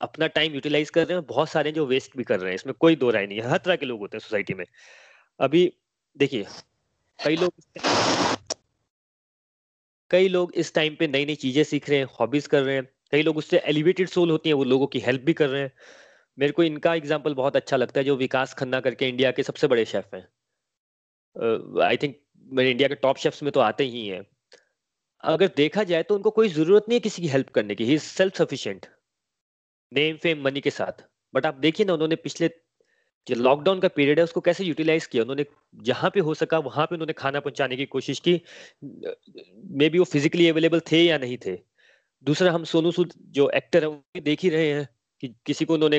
[0.00, 2.74] अपना टाइम यूटिलाइज कर रहे हैं बहुत सारे जो वेस्ट भी कर रहे हैं। इसमें
[2.74, 4.64] कोई दो राय नहीं है। हर तरह के लोग होते हैं सोसाइटी में।
[5.40, 5.72] अभी
[6.16, 6.46] देखिए,
[7.18, 7.52] कई लोग
[10.10, 12.88] कई लोग इस टाइम पे नई नई चीज़ें सीख रहे हैं हॉबीज कर रहे हैं।
[13.12, 15.72] कई लोग उससे एलिवेटेड सोल होती हैं, वो लोगों की हेल्प भी कर रहे हैं।
[16.38, 19.66] मेरे को इनका एग्ज़ाम्पल बहुत अच्छा लगता है, जो विकास खन्ना करके इंडिया के सबसे
[19.66, 20.22] बड़े शेफ हैं।
[21.82, 22.16] आई थिंक
[22.52, 24.24] मेरे इंडिया के टॉप शेफ्स में तो आते ही हैं।
[25.24, 27.94] अगर देखा जाए तो उनको कोई ज़रूरत नहीं है किसी की हेल्प करने की। He
[27.94, 28.86] is self sufficient
[29.92, 32.50] name fame money के साथ। बट आप देखिए ना, उन्होंने पिछले
[33.26, 35.22] जो लॉकडाउन का पीरियड है, उसको कैसे यूटिलाइज किया?
[35.22, 35.44] उन्होंने
[35.82, 38.40] जहाँ पे हो सका, वहाँ पे उन्होंने खाना पहुँचाने की कोशिश की।
[38.82, 41.56] मे बी वो फिजिकली अवेलेबल थे या नहीं थे।
[42.26, 44.88] दूसरा, हम सोनू सूद जो एक्टर है, वो देख ही रहे हैं
[45.22, 45.98] कि किसी को उन्होंने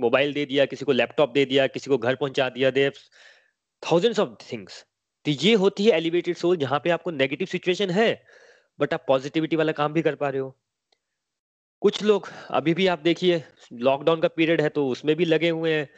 [0.00, 2.90] मोबाइल दे दिया, किसी को लैपटॉप दे दिया, किसी को घर पहुँचा दिया। दे
[3.82, 4.84] थाउजेंड्स ऑफ़ थिंग्स
[5.26, 8.08] तो ये होती है एलिवेटेड सोल जहाँ पे आपको नेगेटिव सिचुएशन है
[8.78, 10.56] बट आप पॉजिटिविटी वाला काम भी कर पा रहे हो।
[11.82, 15.72] कुछ लोग, अभी भी आप देखिए लॉकडाउन का पीरियड है तो उसमें भी लगे हुए
[15.74, 15.88] हैं।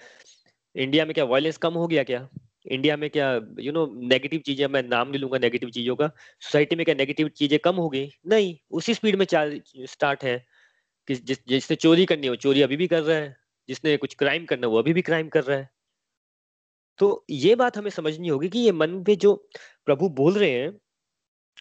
[0.75, 2.29] इंडिया में क्या वायलेंस कम हो गया क्या?
[2.67, 6.09] इंडिया में क्या यू नो नेगेटिव चीज़ें, मैं नाम नहीं लूँगा नेगेटिव चीज़ों का।
[6.43, 8.11] सोसाइटी में क्या नेगेटिव चीज़ें कम हो गई?
[8.26, 9.26] नहीं, उसी स्पीड में
[9.87, 10.38] स्टार्ट है।
[11.09, 13.37] कि जिस जिसने चोरी करनी हो, चोरी अभी भी कर रहा है।
[13.69, 15.71] जिसने कुछ क्राइम करना वो अभी भी क्राइम कर रहा है।
[17.02, 19.35] तो ये बात हमें समझनी होगी कि ये मन पे जो
[19.87, 20.71] प्रभु बोल रहे हैं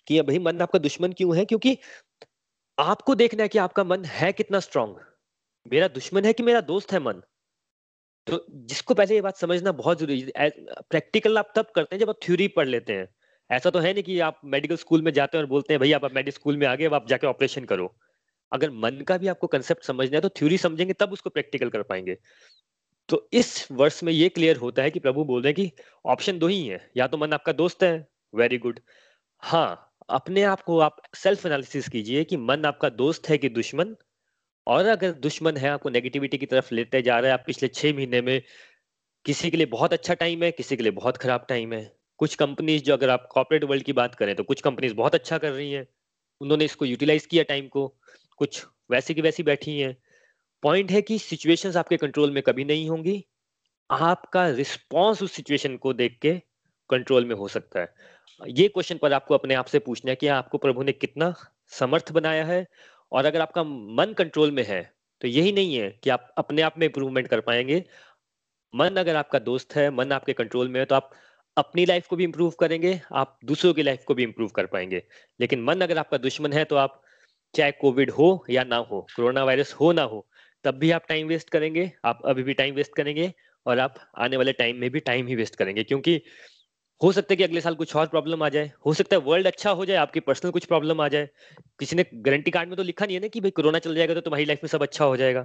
[0.07, 1.45] कि भाई मन आपका दुश्मन क्यों है?
[1.45, 1.77] क्योंकि
[2.77, 4.95] आपको देखना है कि आपका मन है कितना स्ट्रांग
[5.65, 7.21] मेरा दुश्मन है कि मेरा दोस्त है मन?
[8.27, 10.49] तो जिसको पहले ये बात समझना बहुत ज़रूरी है।
[10.89, 13.07] प्रैक्टिकल आप तब करते हैं जब आप थ्योरी पढ़ लेते हैं।
[13.49, 15.91] ऐसा तो है नहीं कि आप मेडिकल स्कूल में जाते हैं और बोलते हैं, भाई
[15.91, 17.93] आप मेडिकल स्कूल में आ गए आप जाके ऑपरेशन करो।
[18.51, 21.83] अगर मन का भी आपको कंसेप्ट समझना है तो थ्योरी समझेंगे, तब उसको प्रैक्टिकल कर
[21.83, 22.17] पाएँगे।
[23.11, 26.37] तो इस वर्ष में ये क्लियर होता है कि प्रभु बोल रहे हैं कि ऑप्शन
[26.39, 28.79] दो ही है। या तो मन आपका दोस्त है वेरी गुड
[29.43, 33.95] हाँ अपने आप को आप सेल्फ एनालिसिस कीजिए कि मन आपका दोस्त है कि दुश्मन।
[34.67, 37.93] और अगर दुश्मन है, आपको नेगेटिविटी की तरफ़ लेते जा रहा है, आप पिछले छह
[37.95, 38.41] महीने में
[39.25, 41.83] किसी के लिए बहुत अच्छा टाइम है, किसी के लिए बहुत खराब टाइम है।
[42.19, 45.37] कुछ कंपनीज़ जो अगर आप कॉर्पोरेट वर्ल्ड की बात करें तो कुछ कंपनीज़ बहुत अच्छा
[45.37, 45.87] कर रही हैं।
[46.41, 47.87] उन्होंने इसको यूटिलाइज किया टाइम को।
[48.37, 49.97] कुछ वैसी की वैसी बैठी हैं।
[50.63, 53.23] पॉइंट है कि सिचुएशंस आपके कंट्रोल में कभी नहीं होंगी।
[53.89, 56.33] आपका रिस्पॉन्स उस सिचुएशन को देख के
[56.89, 57.93] कंट्रोल में हो सकता है।
[58.41, 61.33] ये क्वेश्चन पर आपको अपने आप से पूछना है कि आपको प्रभु ने कितना
[61.71, 62.65] समर्थ बनाया है?
[63.11, 64.81] और अगर आपका मन कंट्रोल में है
[65.21, 67.83] तो यही नहीं है कि आप अपने आप में इंप्रूवमेंट कर पाएँगे।
[68.73, 71.11] मन अगर आपका दोस्त है, मन आपके कंट्रोल में है तो आप
[71.57, 75.03] अपनी लाइफ को भी इंप्रूव करेंगे, आप दूसरों की लाइफ को भी इंप्रूव कर पाएँगे।
[75.39, 77.01] लेकिन मन अगर आपका दुश्मन है तो आप,
[77.53, 80.27] चाहे कोविड हो या ना हो कोरोना वायरस हो ना हो
[80.65, 83.31] तब भी आप टाइम वेस्ट करेंगे, आप अभी भी टाइम वेस्ट करेंगे
[83.65, 86.21] और आप आने वाले टाइम में भी टाइम ही वेस्ट करेंगे, क्योंकि
[87.01, 89.47] हो सकता है कि अगले साल कुछ और प्रॉब्लम आ जाए, हो सकता है वर्ल्ड
[89.47, 91.29] अच्छा हो जाए, आपकी पर्सनल कुछ प्रॉब्लम आ जाए।
[91.79, 94.13] किसी ने गारंटी कार्ड में तो लिखा नहीं है ना कि भाई कोरोना चल जाएगा
[94.13, 95.43] तो तुम्हारी लाइफ में सब अच्छा हो जाएगा।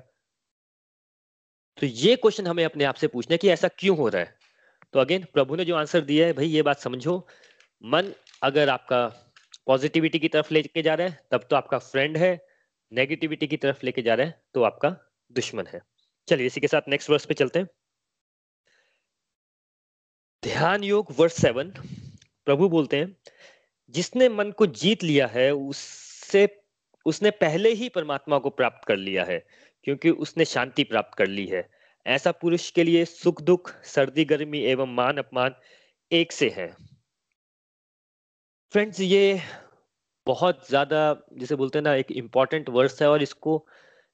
[1.78, 4.34] तो ये क्वेश्चन हमें अपने आप से पूछना है कि ऐसा क्यों हो रहा है।
[4.94, 7.26] तो अगेन प्रभु ने जो आंसर दिया है, भाई ये बात समझो।
[7.84, 9.06] मन अगर आपका
[9.66, 12.38] पॉजिटिविटी की तरफ़ लेके जा रहा है, तब तो आपका फ्रेंड है
[12.92, 14.96] नेगेटिविटी की तरफ़ लेके जा रहा है तो आपका
[15.30, 15.80] दुश्मन है।
[16.28, 17.68] चलिए इसी के साथ नेक्स्ट वर्स पे चलते हैं।
[20.42, 21.70] ध्यान योग वर्ष सेवन
[22.46, 23.16] प्रभु बोलते हैं,
[23.94, 26.62] जिसने मन को जीत लिया है, उससे,
[27.06, 29.38] उसने पहले ही परमात्मा को प्राप्त कर लिया है,
[29.84, 31.68] क्योंकि उसने शांति प्राप्त कर ली है।
[32.06, 35.54] ऐसा पुरुष के लिए सुख दुख, सर्दी, गर्मी एवं मान अपमान
[36.10, 36.76] एक से है।
[38.72, 39.40] फ्रेंड्स, ये
[40.26, 41.00] बहुत ज़्यादा,
[41.32, 43.66] जिसे बोलते हैं ना, एक इंपॉर्टेंट वर्स है और इसको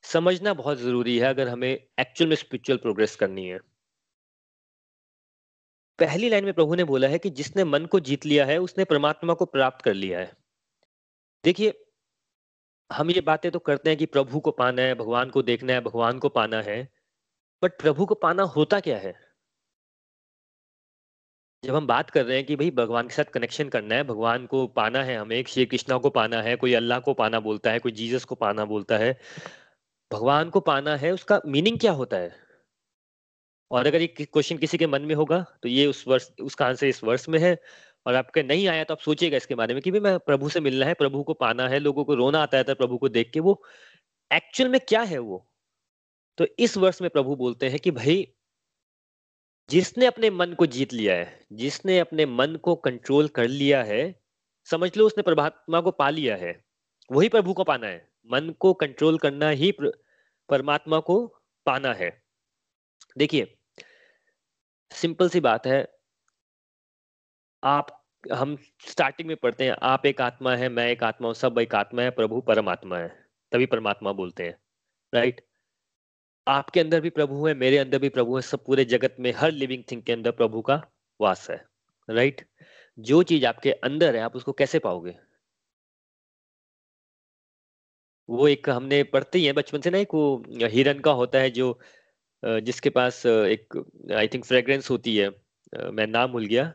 [0.04, 3.58] समझना बहुत ज़रूरी है अगर हमें एक्चुअल में स्पिरिचुअल प्रोग्रेस करनी है।
[5.98, 8.84] पहली लाइन में प्रभु ने बोला है कि जिसने मन को जीत लिया है, उसने
[8.84, 10.32] परमात्मा को प्राप्त कर लिया है।
[11.44, 11.84] देखिए,
[12.90, 15.80] हम ये बातें तो करते हैं कि प्रभु को पाना है, भगवान को देखना है,
[15.80, 16.88] भगवान को पाना है
[17.62, 19.14] बट प्रभु को पाना होता क्या है?
[21.64, 24.46] जब हम बात कर रहे हैं कि भाई भगवान के साथ कनेक्शन करना है, भगवान
[24.46, 27.78] को पाना है हमें, श्री कृष्णा को पाना है, कोई अल्लाह को पाना बोलता है,
[27.78, 29.18] कोई जीसस को पाना बोलता है
[30.12, 32.34] भगवान को पाना है, उसका मीनिंग क्या होता है?
[33.70, 36.86] और अगर ये क्वेश्चन किसी के मन में होगा तो ये उस वर्ष उसका आंसर
[36.86, 37.56] इस वर्ष में है।
[38.06, 40.60] और आपके नहीं आया तो आप सोचिएगा इसके बारे में कि भाई मैं प्रभु से
[40.60, 43.40] मिलना है, प्रभु को पाना है, लोगों को रोना आता है प्रभु को देख के
[43.40, 43.62] वो
[44.30, 45.46] एक्चुअल में क्या है वो?
[46.38, 48.34] तो इस वर्ष में प्रभु बोलते हैं कि भाई,
[49.70, 54.20] जिसने अपने मन को जीत लिया है, जिसने अपने मन को कंट्रोल कर लिया है,
[54.64, 56.64] समझ लो उसने परमात्मा को पा लिया है,
[57.10, 59.72] वही प्रभु को पाना है। मन को कंट्रोल करना ही
[60.48, 61.26] परमात्मा को
[61.66, 62.10] पाना है।
[63.18, 63.56] देखिए
[64.90, 65.86] सिंपल सी बात है।
[67.62, 67.86] आप,
[68.24, 68.56] हम
[68.88, 72.02] स्टार्टिंग में पढ़ते हैं, आप एक आत्मा है, मैं एक आत्मा हूँ, सब एक आत्मा
[72.02, 73.08] है, प्रभु परमात्मा है,
[73.52, 74.56] तभी परमात्मा बोलते हैं
[75.12, 75.40] राइट
[76.46, 79.50] आपके अंदर भी प्रभु है, मेरे अंदर भी प्रभु है, सब पूरे जगत में, हर
[79.52, 80.82] लिविंग थिंग के अंदर प्रभु का
[81.20, 81.64] वास है
[82.08, 82.46] राइट
[82.98, 85.16] जो चीज़ आपके अंदर है, आप उसको कैसे पाओगे?
[88.28, 91.50] वो एक हमने पढ़ते ही है बचपन से ना एक वो हिरन का होता है
[91.50, 91.78] जो
[92.42, 93.76] जिसके पास एक
[94.16, 95.28] आई थिंक फ्रेग्रेंस होती है।
[95.92, 96.72] मैं नाम भूल गया।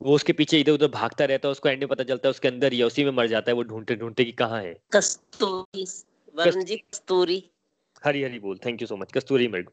[0.00, 2.48] वो उसके पीछे इधर उधर भागता रहता है उसको एंड में पता चलता है उसके
[2.48, 5.84] अंदर ही है उसी में मर जाता है वो ढूंढते ढूंढते कि कहाँ है। कस्तूरी
[6.34, 7.42] वरुण जी कस्तूरी।
[8.02, 9.70] हरी हरी बोल थैंक यू सो मच कस्तूरी मृग।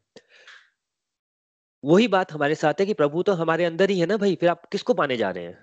[1.83, 4.49] वही बात हमारे साथ है कि प्रभु तो हमारे अंदर ही है ना भाई फिर
[4.49, 5.57] आप किसको पाने जा रहे हैं?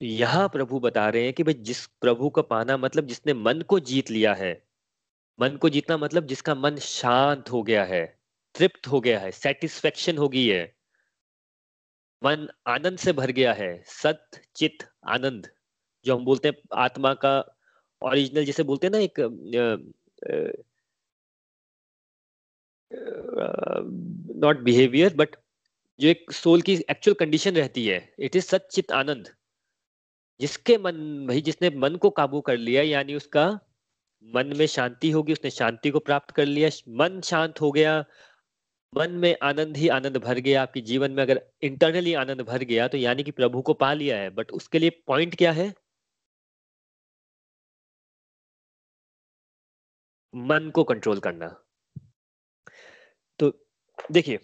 [0.00, 3.78] यहाँ प्रभु बता रहे हैं कि भाई जिस प्रभु को पाना मतलब जिसने मन को
[3.80, 4.52] जीत लिया है,
[5.38, 8.04] मन को जीतना मतलब जिसका मन शांत हो गया है,
[8.54, 10.62] तृप्त हो गया है सेटिस्फेक्शन हो गई है।
[12.22, 15.48] मन आनंद से भर गया है, सत चित आनंद,
[16.06, 17.38] जो हम बोलते हैं आत्मा का
[18.02, 19.20] ओरिजिनल जिसे बोलते हैं ना एक
[24.36, 25.36] नॉट बिहेवियर बट
[26.00, 29.28] जो एक सोल की एक्चुअल कंडीशन रहती है इट इज़ सचित आनंद।
[30.40, 33.48] जिसके मन, भाई जिसने मन को काबू कर लिया, यानी उसका
[34.24, 38.04] मन में शांति होगी, उसने शांति को प्राप्त कर लिया, मन शांत हो गया,
[38.92, 42.88] मन में आनंद ही आनंद भर गया, आपके जीवन में अगर इंटरनली आनंद भर गया
[42.88, 45.74] तो यानी कि प्रभु को पा लिया है। बट उसके लिए पॉइंट क्या है?
[50.34, 51.48] मन को कंट्रोल करना।
[53.38, 53.52] तो
[54.12, 54.38] देखिए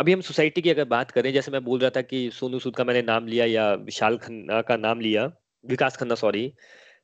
[0.00, 2.76] अभी हम सोसाइटी की अगर बात करें, जैसे मैं बोल रहा था कि सोनू सूद
[2.76, 5.24] का मैंने नाम लिया या विशाल खन्ना का नाम लिया,
[5.64, 6.46] विकास खन्ना सॉरी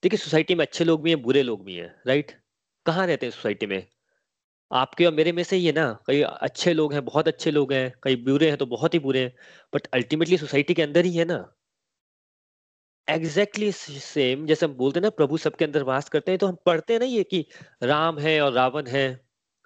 [0.02, 2.32] देखिए, सोसाइटी में अच्छे लोग भी हैं, बुरे लोग भी हैं राइट
[2.86, 3.86] कहाँ रहते हैं सोसाइटी में?
[4.70, 5.86] आपके और मेरे में से ही है ना?
[6.06, 9.20] कई अच्छे लोग हैं, बहुत अच्छे लोग हैं, कई बुरे हैं तो बहुत ही बुरे
[9.20, 9.32] हैं
[9.72, 11.38] बट अल्टीमेटली सोसाइटी के अंदर ही है ना?
[13.08, 16.46] एग्जैक्टली exactly सेम जैसे हम बोलते हैं ना, प्रभु सबके अंदर वास करते हैं तो
[16.46, 17.44] हम पढ़ते हैं ना ये कि
[17.82, 19.06] राम है और रावण है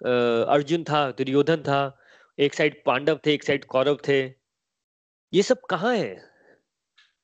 [0.01, 1.81] अर्जुन था, दुर्योधन था
[2.37, 4.21] एक साइड पांडव थे, एक साइड कौरव थे।
[5.33, 6.31] ये सब कहाँ है?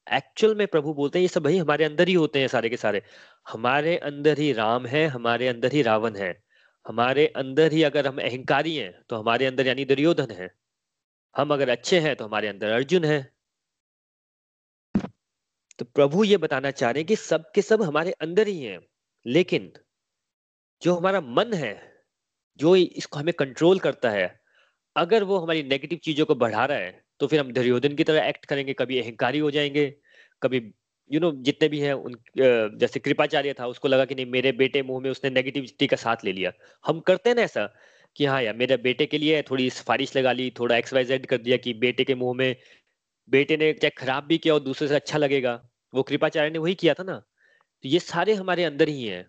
[0.07, 2.77] एक्चुअल में प्रभु बोलते हैं, ये सब भाई हमारे अंदर ही होते हैं सारे के
[2.77, 3.01] सारे।
[3.47, 6.43] हमारे अंदर ही राम है, हमारे अंदर ही रावण है।
[6.85, 10.49] हमारे अंदर ही अगर हम अहंकारी हैं तो हमारे अंदर यानी दुर्योधन है।
[11.35, 13.19] हम अगर अच्छे हैं तो हमारे अंदर अर्जुन है।
[15.79, 18.79] तो प्रभु ये बताना चाह रहे हैं कि सब के सब हमारे अंदर ही हैं,
[19.25, 19.71] लेकिन
[20.81, 22.03] जो हमारा मन है,
[22.59, 24.36] जो इसको हमें कंट्रोल करता है
[24.97, 28.23] अगर वो हमारी नेगेटिव चीज़ों को बढ़ा रहा है तो फिर हम दुर्योधन की तरह
[28.23, 29.85] एक्ट करेंगे, कभी अहंकारी हो जाएँगे,
[30.41, 30.61] कभी
[31.09, 34.81] यू नो जितने भी हैं उन जैसे कृपाचार्य था, उसको लगा कि नहीं, मेरे बेटे
[34.83, 36.51] मुँह में उसने नेगेटिविटी का साथ ले लिया।
[36.85, 37.65] हम करते हैं ना ऐसा
[38.15, 41.25] कि हाँ यार, मेरे बेटे के लिए थोड़ी सिफारिश लगा ली, थोड़ा एक्स वाई जेड
[41.25, 42.55] कर दिया कि बेटे के मुँह में,
[43.29, 45.61] बेटे ने चाहे खराब भी किया और दूसरे से अच्छा लगेगा।
[45.93, 47.17] वो कृपाचार्य ने वही किया था ना।
[47.83, 49.25] तो ये सारे हमारे अंदर ही हैं।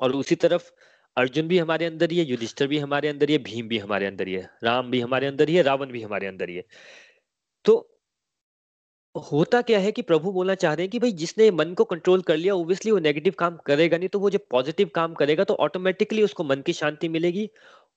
[0.00, 0.70] और उसी तरफ़
[1.16, 4.06] अर्जुन भी हमारे अंदर ही है, युधिष्ठर भी हमारे अंदर ही है, भीम भी हमारे
[4.06, 6.64] अंदर ही है, राम भी हमारे अंदर ही है, रावण भी हमारे अंदर ही है।
[7.64, 7.86] तो
[9.32, 12.22] होता क्या है कि प्रभु बोलना चाह रहे हैं कि भाई जिसने मन को कंट्रोल
[12.22, 15.54] कर लिया ओब्वियसली वो नेगेटिव काम करेगा नहीं तो वो जो पॉजिटिव काम करेगा तो
[15.54, 17.50] ऑटोमेटिकली उसको मन की शांति मिलेगी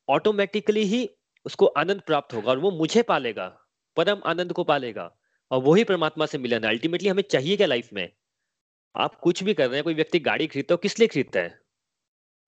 [0.10, 1.10] ऑटोमेटिकली ही
[1.46, 3.48] उसको आनंद प्राप्त होगा और वो मुझे पालेगा,
[3.98, 5.16] परम आनंद को पालेगा,
[5.52, 8.10] और वही परमात्मा से मिलना अल्टीमेटली हमें चाहिए क्या लाइफ में?
[8.96, 11.63] आप कुछ भी कर रहे हैं, कोई व्यक्ति गाड़ी खरीदता हो किस लिए खरीदता है?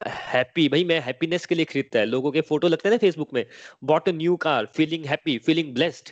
[0.01, 3.33] हैप्पी भाई मैं हैप्पीनेस के लिए खरीदता है। लोगों के फ़ोटो लगते हैं ना फेसबुक
[3.33, 3.45] में
[3.83, 6.09] bought a new car feeling happy feeling blessed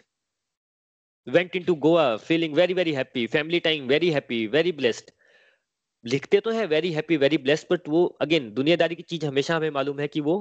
[1.28, 5.12] went in to Goa feeling very very happy family time very happy very blessed
[6.06, 9.70] लिखते तो है very happy very blessed but वो अगेन दुनियादारी की चीज़ हमेशा हमें
[9.70, 10.40] मालूम है कि वो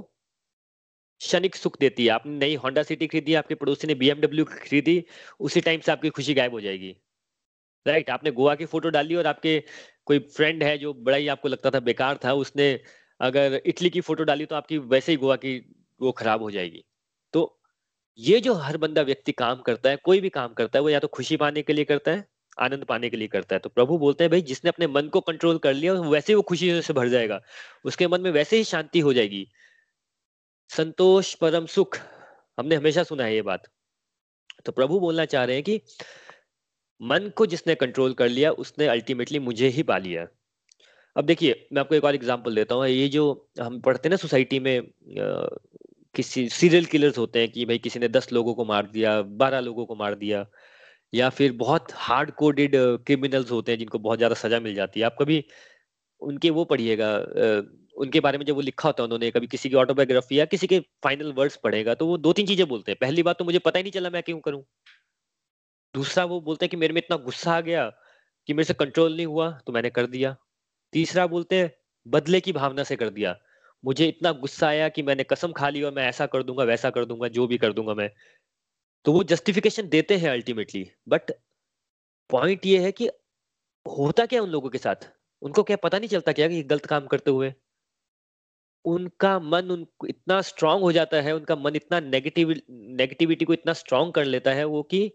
[1.21, 5.05] क्षणिक सुख देती है। आपने नई होंडा सिटी खरीदी आपके पड़ोसी ने बीएमडब्ल्यू खरीदी
[5.41, 6.91] उसी टाइम से आपकी खुशी गायब हो जाएगी।
[7.87, 9.63] राइट right, आपने गोवा की फ़ोटो डाली और आपके
[10.07, 12.69] कोई फ्रेंड है जो बड़ा ही आपको लगता था बेकार था उसने
[13.23, 16.85] अगर इटली की फ़ोटो डाली तो आपकी वैसे ही गोवा की वो खराब हो जाएगी।
[17.33, 17.61] तो
[18.19, 20.99] ये जो हर बंदा व्यक्ति काम करता है, कोई भी काम करता है, वो या
[20.99, 22.29] तो खुशी पाने के लिए करता है,
[22.61, 25.21] आनंद पाने के लिए करता है। तो प्रभु बोलते हैं, भाई, जिसने अपने मन को
[25.21, 27.41] कंट्रोल कर लिया, वैसे वो खुशी से भर जाएगा।
[27.85, 29.49] उसके मन में वैसे ही शांति हो जाएगी।
[30.69, 31.99] संतोष, परम सुख,
[32.59, 33.69] हमने हमेशा सुना है ये बात।
[34.65, 35.81] तो प्रभु बोलना चाह रहे हैं कि
[37.03, 40.27] मन को जिसने कंट्रोल कर लिया, उसने अल्टीमेटली मुझे ही पा लिया।
[41.17, 43.25] अब देखिए मैं आपको एक और एग्जांपल देता हूँ। ये जो
[43.61, 45.47] हम पढ़ते हैं ना सोसाइटी में आ,
[46.15, 49.61] किसी सीरियल किलर्स होते हैं कि भाई किसी ने दस लोगों को मार दिया बारह
[49.61, 50.45] लोगों को मार दिया
[51.13, 55.07] या फिर बहुत हार्ड कोडेड क्रिमिनल्स होते हैं जिनको बहुत ज़्यादा सजा मिल जाती है।
[55.07, 55.45] आप कभी
[56.23, 57.15] उनके वो पढ़िएगा
[57.97, 60.67] उनके बारे में जब वो लिखा होता है उन्होंने कभी किसी की ऑटोबायोग्राफी या किसी
[60.67, 63.59] के फाइनल वर्ड्स पढ़ेगा तो वो दो तीन चीज़ें बोलते हैं। पहली बात तो मुझे
[63.61, 64.63] पता ही नहीं चला मैं क्यों करूँ।
[65.95, 67.89] दूसरा वो बोलते हैं कि मेरे में इतना गुस्सा आ गया
[68.49, 70.37] कि मेरे से कंट्रोल नहीं हुआ तो मैंने कर दिया।
[70.93, 71.71] तीसरा बोलते हैं,
[72.07, 73.37] बदले की भावना से कर दिया।
[73.85, 76.91] मुझे इतना गुस्सा आया कि मैंने कसम खा ली और मैं ऐसा कर दूँगा, वैसा
[76.91, 78.11] कर दूँगा, जो भी कर दूँगा मैं।
[79.05, 81.33] तो वो जस्टिफिकेशन देते हैं अल्टीमेटली बट
[82.31, 83.09] पॉइंट ये है कि
[83.87, 84.97] होता क्या उन लोगों के साथ?
[85.43, 87.53] उनको क्या पता नहीं चलता क्या कि गलत काम करते हुए?
[88.85, 93.73] उनका मन उन, इतना स्ट्रांग हो जाता है, उनका मन इतना नेगेटिव नेगेटिविटी को इतना
[93.73, 95.13] स्ट्रांग कर लेता है वो कि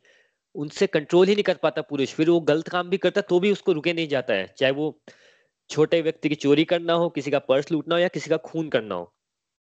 [0.56, 3.52] उनसे कंट्रोल ही नहीं कर पाता पुरुष। फिर वो गलत काम भी करता तो भी
[3.52, 5.02] उसको रुके नहीं जाता है। चाहे वो
[5.70, 8.70] छोटे व्यक्ति की चोरी करना हो, किसी का पर्स लूटना हो या किसी का खून
[8.70, 9.14] करना हो,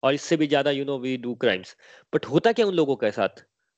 [0.04, 1.76] और इससे भी ज़्यादा you know we do crimes
[2.13, 3.30] but होता क्या उन लोगों के साथ?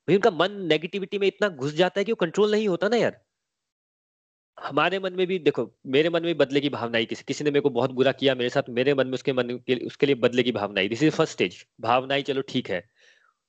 [0.07, 2.97] भाई उनका मन नेगेटिविटी में इतना घुस जाता है कि वो कंट्रोल नहीं होता ना
[2.97, 3.19] यार।
[4.57, 7.51] हमारे मन में भी, देखो, मेरे मन में बदले की भावना आई किसी किसी ने
[7.51, 10.15] मेरे को बहुत बुरा किया, मेरे साथ, मेरे मन में उसके मन के, उसके लिए
[10.17, 12.83] बदले की भावना आई। दिस इज़ फ़र्स्ट स्टेज भावना आई, चलो ठीक है।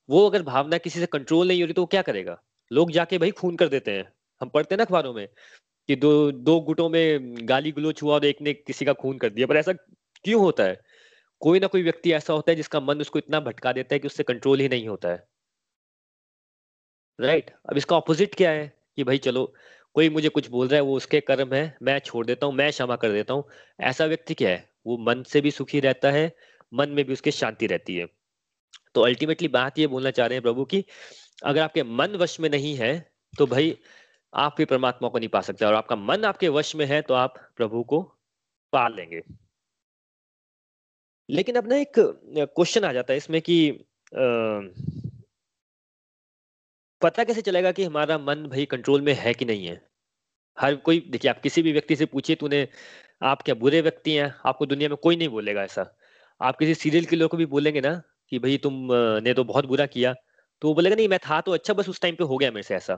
[0.09, 2.41] वो अगर भावना किसी से कंट्रोल नहीं हो रही तो वो क्या करेगा?
[2.71, 5.27] लोग जाके भाई खून कर देते हैं। हम पढ़ते हैं ना अखबारों में
[5.91, 9.29] कि दो दो गुटों में गाली गलोच हुआ और एक ने किसी का खून कर
[9.29, 9.73] दिया। पर ऐसा
[10.23, 10.81] क्यों होता है?
[11.39, 14.07] कोई ना कोई व्यक्ति ऐसा होता है जिसका मन उसको इतना भटका देता है कि
[14.07, 15.27] उससे कंट्रोल ही नहीं होता है।
[17.19, 17.65] Right right?
[17.69, 18.73] अब इसका ऑपोजिट क्या है?
[18.95, 19.53] कि भाई चलो,
[19.93, 22.71] कोई मुझे कुछ बोल रहा है, वो उसके कर्म है, मैं छोड़ देता हूँ, मैं
[22.71, 23.43] क्षमा कर देता हूँ।
[23.79, 24.69] ऐसा व्यक्ति क्या है?
[24.85, 26.35] वो मन से भी सुखी रहता है,
[26.73, 28.05] मन में भी उसके शांति रहती है।
[28.95, 30.85] तो अल्टीमेटली बात ये बोलना चाह रहे हैं प्रभु की,
[31.43, 33.77] अगर आपके मन वश में नहीं है तो भाई
[34.33, 37.13] आप भी परमात्मा को नहीं पा सकते और आपका मन आपके वश में है तो
[37.13, 38.01] आप प्रभु को
[38.73, 39.21] पा लेंगे।
[41.29, 44.21] लेकिन अब ना एक क्वेश्चन आ जाता है इसमें कि आ,
[47.01, 49.81] पता कैसे चलेगा कि हमारा मन भाई कंट्रोल में है कि नहीं है?
[50.57, 52.67] हर कोई देखिए आप किसी भी व्यक्ति से पूछिए तूने
[53.23, 54.33] आप क्या बुरे व्यक्ति हैं?
[54.45, 55.85] आपको दुनिया में कोई नहीं बोलेगा ऐसा।
[56.41, 57.93] आप किसी सीरियल किलर को भी बोलेंगे ना
[58.31, 58.87] कि भाई तुम
[59.23, 60.13] ने तो बहुत बुरा किया
[60.61, 62.63] तो वो बोलेगा नहीं मैं था तो अच्छा बस उस टाइम पे हो गया मेरे
[62.63, 62.95] से ऐसा।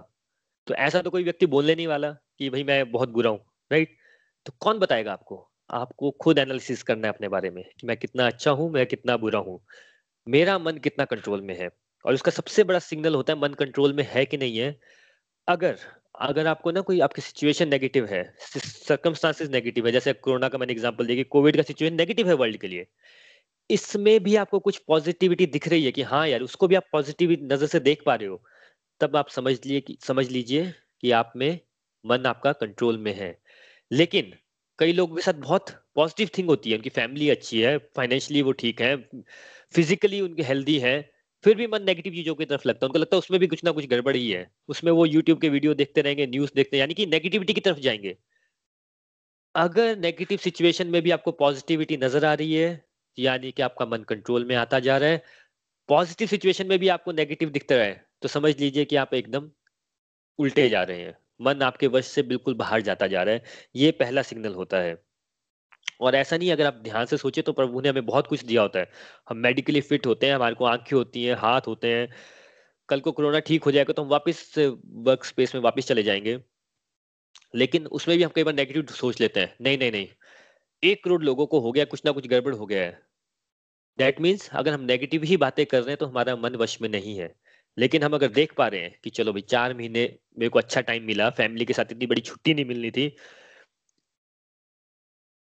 [0.68, 3.40] तो ऐसा तो कोई व्यक्ति बोलने नहीं वाला कि भाई मैं बहुत बुरा हूँ
[3.72, 3.96] राइट
[4.46, 5.50] तो कौन बताएगा आपको?
[5.70, 9.18] आपको खुद एनालिसिस करना है अपने बारे में कि मैं कितना अच्छा हूँ, मैं कितना
[9.18, 9.60] बुरा हूँ।
[10.28, 11.70] मेरा मन कितना कंट्रोल में है?
[12.06, 14.76] और उसका सबसे बड़ा सिग्नल होता है, मन कंट्रोल में है कि नहीं है?
[15.48, 15.78] अगर
[16.22, 18.24] अगर आपको ना कोई, आपकी सिचुएशन नेगेटिव है
[18.58, 22.34] सर्कमस्टांसेस नेगेटिव है, जैसे कोरोना का मैंने एग्जांपल दिया कि कोविड का सिचुएशन नेगेटिव है
[22.36, 22.88] वर्ल्ड के लिए,
[23.70, 27.38] इसमें भी आपको कुछ पॉजिटिविटी दिख रही है कि हाँ यार, उसको भी आप पॉजिटिव
[27.44, 28.44] नज़र से देख पा रहे हो।
[29.02, 31.60] तब आप समझ लिए समझ लीजिए कि आप में
[32.06, 33.38] मन आपका कंट्रोल में है।
[33.92, 34.34] लेकिन
[34.80, 38.52] कई लोगों के साथ बहुत पॉजिटिव थिंग होती है, उनकी फैमिली अच्छी है फाइनेंशियली वो
[38.54, 38.96] ठीक है
[39.74, 40.96] फिजिकली उनके हेल्दी है,
[41.44, 43.64] फिर भी मन नेगेटिव चीज़ों की तरफ़ लगता है। उनको लगता है उसमें भी कुछ
[43.64, 46.94] ना कुछ गड़बड़ ही है। उसमें वो यूट्यूब के वीडियो देखते रहेंगे न्यूज़ देखते, यानी
[46.94, 48.18] कि नेगेटिविटी की तरफ़ जाएँगे।
[49.56, 52.68] अगर नेगेटिव सिचुएशन में भी आपको पॉजिटिविटी नज़र आ रही है,
[53.18, 55.24] यानी कि आपका मन कंट्रोल में आता जा रहा है
[55.90, 59.50] पॉजिटिव सिचुएशन में भी आपको नेगेटिव दिखता है तो समझ लीजिए कि आप एकदम
[60.40, 63.44] उल्टे जा रहे हैं। मन आपके वश से बिल्कुल बाहर जाता जा रहा है।
[63.76, 64.96] ये पहला सिग्नल होता है।
[66.02, 68.62] और ऐसा नहीं, अगर आप ध्यान से सोचे तो प्रभु ने हमें बहुत कुछ दिया
[68.62, 68.90] होता है।
[69.30, 72.08] हम मेडिकली फिट होते हैं, हमारे को आँखें होती हैं, हाथ होते हैं।
[72.90, 76.40] कल को कोरोना ठीक हो जाएगा तो हम वापस वर्क स्पेस में वापस चले जाएँगे।
[77.56, 80.08] लेकिन उसमें भी हम कई बार नेगेटिव सोच लेते हैं। नहीं नहीं नहीं।
[80.84, 83.13] एक करोड़ लोगों को हो गया, कुछ ना कुछ गड़बड़ हो गया है।
[84.00, 86.90] दैट मीन्स अगर हम नेगेटिव ही बातें कर रहे हैं तो हमारा मन वश में
[86.90, 87.34] नहीं है।
[87.78, 90.02] लेकिन हम अगर देख पा रहे हैं कि चलो भाई, चार महीने
[90.40, 93.16] मेरे को अच्छा टाइम मिला फैमिली के साथ इतनी बड़ी छुट्टी नहीं मिलनी थी।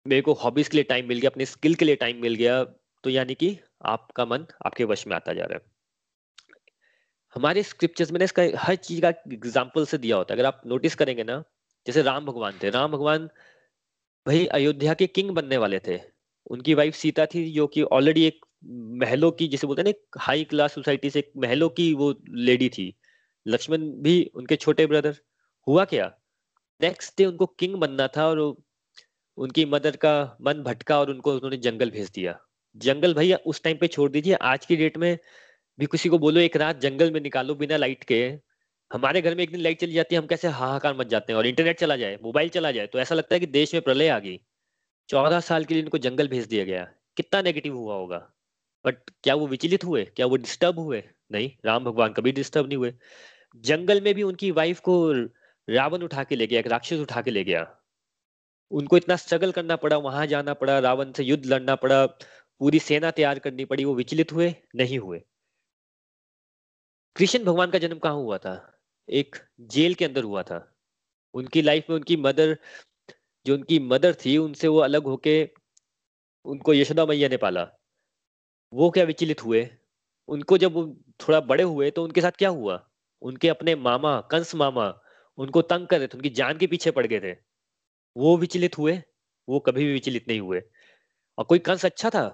[0.07, 2.62] मेरे को हॉबीज के लिए टाइम मिल गया, अपने स्किल के लिए टाइम मिल गया
[3.05, 5.68] तो यानी कि आपका मन आपके वश में आता जा रहा है।
[7.35, 10.62] हमारे स्क्रिप्चर्स में ना इसका हर चीज़ का एग्ज़ाम्पल से दिया होता है। अगर आप
[10.66, 11.42] नोटिस करेंगे ना,
[11.87, 13.29] जैसे राम भगवान थे। राम भगवान
[14.26, 15.98] भाई अयोध्या के किंग बनने वाले थे।
[16.46, 18.40] उनकी वाइफ सीता थी, जो कि ऑलरेडी एक
[19.03, 22.94] महलों की, जिसे बोलते हैं ना हाई क्लास सोसाइटी से महलों की वो लेडी थी।
[23.46, 25.16] लक्ष्मण भी उनके छोटे ब्रदर
[25.66, 26.12] हुआ क्या?
[26.83, 28.57] नेक्स्ट डे उनको किंग बनना था और
[29.38, 32.38] उनकी मदर का मन भटका और उनको उन्होंने जंगल भेज दिया।
[32.76, 35.18] जंगल भैया, उस टाइम पे छोड़ दीजिए, आज की डेट में
[35.79, 38.20] भी किसी को बोलो, एक रात जंगल में निकालो बिना लाइट के।
[38.90, 41.38] हमारे घर में एक दिन लाइट चली जाती है, हम कैसे हाहाकार मच जाते हैं
[41.38, 44.09] और इंटरनेट चला जाए मोबाइल चला जाए तो ऐसा लगता है कि देश में प्रलय
[44.09, 44.40] आ गई।
[45.11, 48.33] चौदह साल के लिए इनको जंगल भेज दिया गया। कितना नेगेटिव हुआ होगा?
[48.85, 50.05] बट क्या वो विचलित हुए?
[50.05, 51.05] क्या वो डिस्टर्ब हुए?
[51.33, 52.94] नहीं, राम भगवान कभी डिस्टर्ब नहीं हुए।
[53.57, 55.12] जंगल में भी उनकी वाइफ को
[55.70, 57.77] रावण उठा के ले गया, एक राक्षस उठा के ले गया।
[58.70, 62.07] उनको इतना स्ट्रगल करना पड़ा, वहाँ जाना पड़ा, रावण से युद्ध लड़ना पड़ा,
[62.59, 65.23] पूरी सेना तैयार करनी पड़ी, वो विचलित हुए, नहीं हुए।
[67.16, 68.81] कृष्ण भगवान का जन्म कहाँ हुआ था?
[69.11, 70.77] एक जेल के अंदर हुआ था।
[71.35, 72.59] उनकी लाइफ में उनकी मदर
[73.46, 75.35] जो उनकी मदर थी, उनसे वो अलग होके
[76.46, 77.66] उनको यशोदा मैया ने पाला।
[78.72, 79.68] वो क्या विचलित हुए?
[80.29, 80.74] उनको जब
[81.20, 82.79] थोड़ा बड़े हुए तो उनके साथ क्या हुआ?
[83.22, 84.87] उनके अपने मामा, कंस मामा,
[85.38, 87.33] उनको तंग कर रहे थे, उनकी जान के पीछे पड़ गए थे।
[88.16, 89.03] वो विचलित हुए,
[89.48, 90.62] वो कभी भी विचलित नहीं हुए।
[91.38, 92.24] और कोई कंस अच्छा था?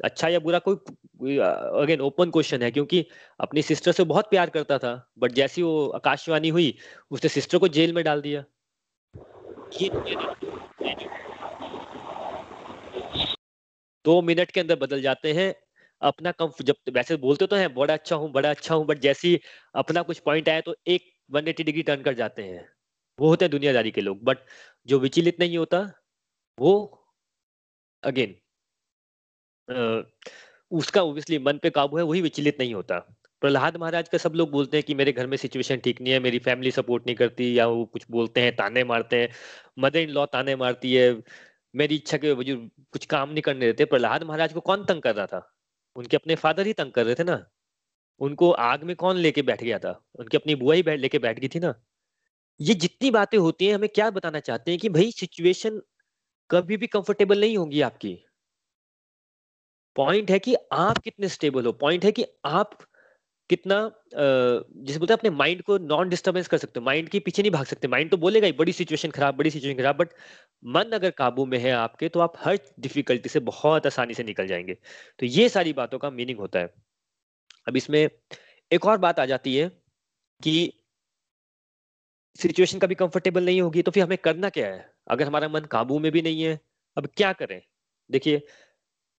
[0.00, 3.04] अच्छा या बुरा कोई अगेन ओपन क्वेश्चन है, क्योंकि
[3.40, 6.74] अपनी सिस्टर से बहुत प्यार करता था बट जैसी वो आकाशवाणी हुई,
[7.10, 8.44] उसने सिस्टर को जेल में डाल दिया।
[9.72, 9.88] ये
[14.04, 15.54] दो मिनट के अंदर बदल जाते हैं।
[16.02, 19.40] अपना कम जब वैसे बोलते तो हैं, बड़ा अच्छा हूँ, बड़ा अच्छा हूँ बट जैसी
[19.74, 22.68] अपना कुछ पॉइंट आया तो एक वन एटी डिग्री टर्न कर जाते हैं।
[23.18, 24.38] वो होते हैं दुनियादारी के लोग बट
[24.88, 25.80] जो विचलित नहीं होता,
[26.58, 26.72] वो
[28.02, 28.34] अगेन
[30.72, 32.98] उसका ओबियसली मन पे काबू है, वही विचलित नहीं होता।
[33.42, 36.20] प्रहलाद महाराज का सब लोग बोलते हैं कि मेरे घर में सिचुएशन ठीक नहीं है,
[36.20, 39.28] मेरी फैमिली सपोर्ट नहीं करती, या वो कुछ बोलते हैं, ताने मारते हैं
[39.78, 41.22] मदर इन लॉ ताने मारती है,
[41.74, 45.14] मेरी इच्छा के वजूद कुछ काम नहीं करने देते। प्रहलाद महाराज को कौन तंग कर
[45.14, 45.54] रहा था?
[45.96, 47.46] उनके अपने फादर ही तंग कर रहे थे ना।
[48.20, 50.04] उनको आग में कौन लेके बैठ गया था?
[50.14, 51.74] उनकी अपनी बुआ ही लेके बैठ गई थी ना।
[52.60, 55.82] ये जितनी बातें होती हैं, हमें क्या बताना चाहते हैं कि भाई सिचुएशन
[56.50, 58.24] कभी भी कंफर्टेबल नहीं होगी आपकी।
[59.96, 62.78] पॉइंट है कि आप कितने स्टेबल हो। पॉइंट है कि आप
[63.50, 63.76] कितना
[64.14, 67.52] जिसे बोलते हैं अपने माइंड को नॉन डिस्टर्बेंस कर सकते हो। माइंड के पीछे नहीं
[67.52, 70.10] भाग सकते। माइंड तो बोलेगा ही, बड़ी सिचुएशन खराब, बड़ी सिचुएशन खराब बट
[70.68, 74.46] मन अगर काबू में है आपके तो आप हर डिफिकल्टी से बहुत आसानी से निकल
[74.46, 74.74] जाएँगे।
[75.18, 76.72] तो ये सारी बातों का मीनिंग होता है।
[77.68, 78.08] अब इसमें
[78.70, 79.68] एक और बात आ जाती है
[80.40, 80.72] कि
[82.38, 84.88] सिचुएशन कभी कंफर्टेबल नहीं होगी तो फिर हमें करना क्या है?
[85.10, 86.58] अगर हमारा मन काबू में भी नहीं है,
[86.96, 87.60] अब क्या करें?
[88.10, 88.42] देखिए,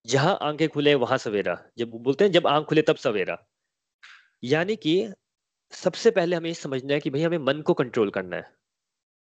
[0.06, 3.38] जहाँ आँखें खुले, वहाँ सवेरा। जब बोलते हैं, जब आँख खुले, तब सवेरा।
[4.44, 5.14] यानी कि
[5.74, 8.52] सबसे पहले हमें समझना है कि भाई हमें मन को कंट्रोल करना है।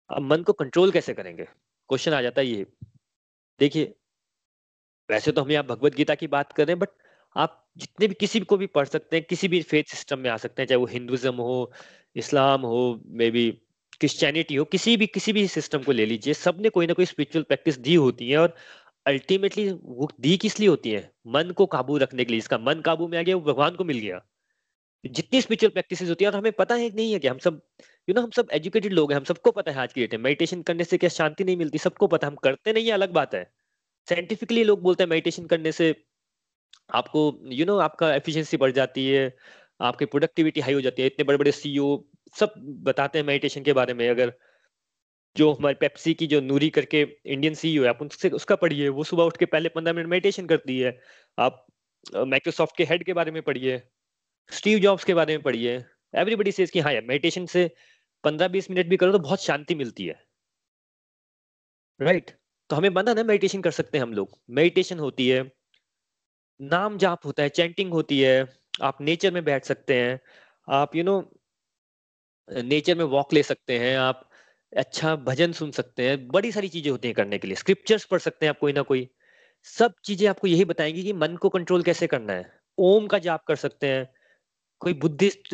[0.09, 1.43] अब मन को कंट्रोल कैसे करेंगे?
[1.89, 2.65] क्वेश्चन आ जाता है ये।
[3.59, 3.95] देखिए,
[5.09, 6.89] वैसे तो हम यहाँ भगवत गीता की बात कर रहे हैं बट
[7.35, 10.37] आप जितने भी किसी को भी पढ़ सकते हैं, किसी भी फेथ सिस्टम में आ
[10.37, 11.71] सकते हैं, चाहे वो हिंदुज्म हो
[12.15, 13.51] इस्लाम हो मे बी
[13.99, 17.43] क्रिश्चियनिटी हो, किसी भी किसी भी सिस्टम को ले लीजिए सबने कोई ना कोई स्पिरिचुअल
[17.43, 18.55] प्रैक्टिस दी होती है और
[19.05, 21.11] अल्टीमेटली वो दी किस लिए होती है?
[21.27, 23.83] मन को काबू रखने के लिए। इसका मन काबू में आ गया, वो भगवान को
[23.83, 24.21] मिल गया।
[25.05, 27.61] जितनी स्पिरिचुअल प्रैक्टिस होती है और हमें पता है नहीं है कि हम सब
[28.09, 30.23] यू नो हम सब एजुकेटेड लोग हैं हम सबको पता है आज की डेट में।
[30.23, 31.77] मेडिटेशन करने से क्या शांति नहीं मिलती?
[31.77, 33.43] सबको पता हम करते नहीं है अलग बात है।
[34.07, 35.93] साइंटिफिकली लोग बोलते हैं मेडिटेशन करने से
[36.93, 39.35] आपको यू you नो know, आपका एफिशिएंसी बढ़ जाती है
[39.81, 41.87] आपकी प्रोडक्टिविटी हाई हो जाती है। इतने बड़े बड़े सीईओ
[42.39, 44.33] सब बताते हैं मेडिटेशन के बारे में। अगर
[45.35, 49.03] जो हमारे पेप्सी की जो नूरी करके इंडियन सीईओ है आप उनसे उसका पढ़िए। वो
[49.03, 50.97] सुबह उठ के पहले पंद्रह मिनट मेडिटेशन करती है।
[51.37, 51.65] आप
[52.15, 53.81] माइक्रोसॉफ्ट के हेड के बारे में पढ़िए।
[54.51, 55.83] स्टीव जॉब्स के बारे में पढ़िए।
[56.13, 57.69] एवरीबडी कि हाँ यार मेडिटेशन से
[58.23, 60.19] पंद्रह बीस मिनट भी करो तो बहुत शांति मिलती है।
[61.99, 62.39] Right right?
[62.69, 65.51] तो हमें बंदा ना मेडिटेशन कर सकते हैं हम लोग। मेडिटेशन होती है,
[66.59, 68.47] नाम जाप होता है चैंटिंग होती है,
[68.81, 70.19] आप नेचर में बैठ सकते हैं,
[70.67, 71.21] आप यू नो
[72.49, 74.29] नेचर में वॉक ले सकते हैं, आप
[74.73, 78.19] अच्छा भजन सुन सकते हैं, बड़ी सारी चीज़ें होती हैं करने के लिए। स्क्रिप्चर्स पढ़
[78.19, 79.09] सकते हैं आप कोई ना कोई।
[79.65, 83.43] सब चीज़ें आपको यही बताएँगी कि मन को कंट्रोल कैसे करना है। ओम का जाप
[83.47, 84.09] कर सकते हैं।
[84.81, 85.53] कोई बुद्धिस्ट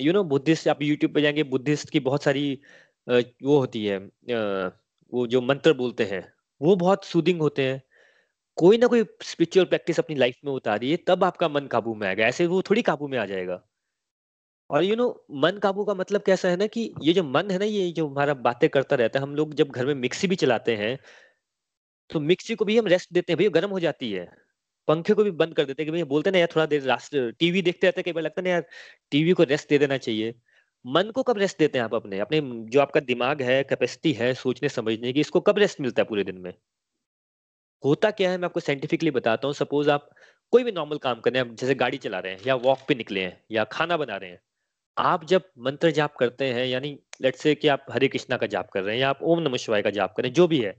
[0.00, 2.58] यू नो बुद्धिस्ट आप यूट्यूब पे जाएँगे बुद्धिस्ट की बहुत सारी
[3.06, 3.98] वो होती है
[5.12, 6.22] वो जो मंत्र बोलते हैं
[6.60, 7.82] वो बहुत सूदिंग होते हैं।
[8.56, 12.26] कोई ना कोई स्पिरिचुअल प्रैक्टिस अपनी लाइफ में उतारिए तब आपका मन काबू में आएगा।
[12.26, 13.62] ऐसे वो थोड़ी काबू में आ जाएगा।
[14.70, 17.22] और यू you नो know, मन काबू का मतलब कैसा है ना कि ये जो
[17.24, 19.94] मन है ना ये जो हमारा बातें करता रहता है हम लोग जब घर में
[19.94, 20.98] मिक्सी भी चलाते हैं
[22.10, 24.45] तो मिक्सी को भी हम रेस्ट देते हैं भैया गर्म हो जाती है।
[24.88, 27.62] पंखे को भी बंद कर देते हैं कि बोलते ना यार थोड़ा देर रास्ट टीवी
[27.62, 28.64] देखते रहते कई बार लगता है ना यार
[29.12, 30.34] टीवी को रेस्ट दे देना चाहिए।
[30.84, 32.18] मन को कब रेस्ट देते हैं आप अपने?
[32.20, 36.06] अपने जो आपका दिमाग है कैपेसिटी है, सोचने, समझने की, इसको कब रेस्ट मिलता है
[36.08, 36.52] पूरे दिन में?
[37.82, 40.08] होता क्या है मैं आपको साइंटिफिकली बताता हूँ। सपोज़ आप
[40.52, 42.94] कोई भी नॉर्मल काम कर रहे हैं, जैसे गाड़ी चला रहे हैं या वॉक पे
[42.94, 44.40] निकले हैं या खाना बना रहे हैं,
[44.96, 48.70] आप जब मंत्र जाप करते हैं, यानी लेट्स से कि आप हरे कृष्णा का जाप
[48.70, 50.74] कर रहे हैं या आप ओम नमः शिवाय का जाप कर जो भी है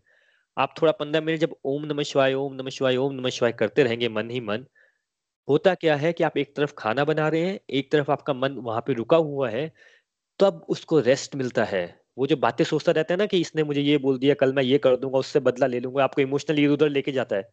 [0.57, 3.83] आप थोड़ा पंद्रह मिनट जब ओम नमः शिवाय, ओम नमः शिवाय, ओम नमः शिवाय करते
[3.83, 4.65] रहेंगे मन ही मन,
[5.47, 8.57] होता क्या है कि आप एक तरफ़ खाना बना रहे हैं, एक तरफ़ आपका मन
[8.61, 9.71] वहाँ पे रुका हुआ है
[10.39, 11.85] तब उसको रेस्ट मिलता है।
[12.17, 14.63] वो जो बातें सोचता रहता है ना कि इसने मुझे ये बोल दिया, कल मैं
[14.63, 17.49] ये कर दूँगा, उससे बदला ले लूँगा, आपको इमोशनली इधर उधर लेके जाता है।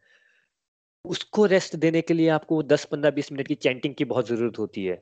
[1.05, 4.59] उसको रेस्ट देने के लिए आपको दस पंद्रह बीस मिनट की चैंटिंग की बहुत ज़रूरत
[4.59, 5.01] होती है।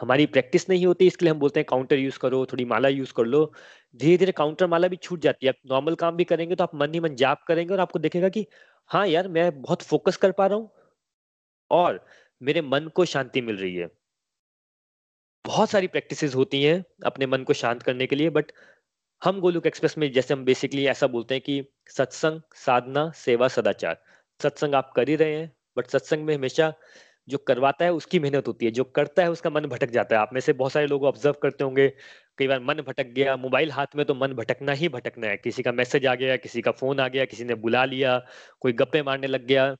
[0.00, 3.12] हमारी प्रैक्टिस नहीं होती, इसके लिए हम बोलते हैं काउंटर यूज़ करो, थोड़ी माला यूज़
[3.16, 3.52] कर लो।
[3.96, 6.74] धीरे धीरे काउंटर माला भी छूट जाती है। आप नॉर्मल काम भी करेंगे तो आप
[6.74, 8.46] मन ही मन जाप करेंगे और आपको देखेगा कि
[8.90, 10.70] हाँ यार, मैं बहुत फोकस कर पा रहा हूँ
[11.70, 12.04] और
[12.40, 13.88] मेरे मन को शांति मिल रही है।
[15.44, 18.52] बहुत सारी प्रैक्टिसेस होती हैं अपने मन को शांत करने के लिए, बट
[19.22, 24.02] हम गोलुक एक्सप्रेस में जैसे हम बेसिकली ऐसा बोलते हैं कि सत्संग, साधना, सेवा, सदाचार।
[24.40, 26.72] सत्संग आप कर ही रहे हैं, बट सत्संग में हमेशा
[27.28, 30.22] जो करवाता है, उसकी मेहनत होती है। जो करता है, उसका मन भटक जाता है।
[30.22, 31.88] आप में से बहुत सारे लोग ऑब्ज़र्व करते होंगे,
[32.38, 35.62] कई बार मन भटक गया मोबाइल हाथ में तो मन भटकना ही भटकना है। किसी
[35.62, 38.18] का मैसेज आ गया, किसी का फ़ोन आ गया, किसी ने बुला लिया,
[38.60, 39.74] कोई गप्पे मारने लग गया,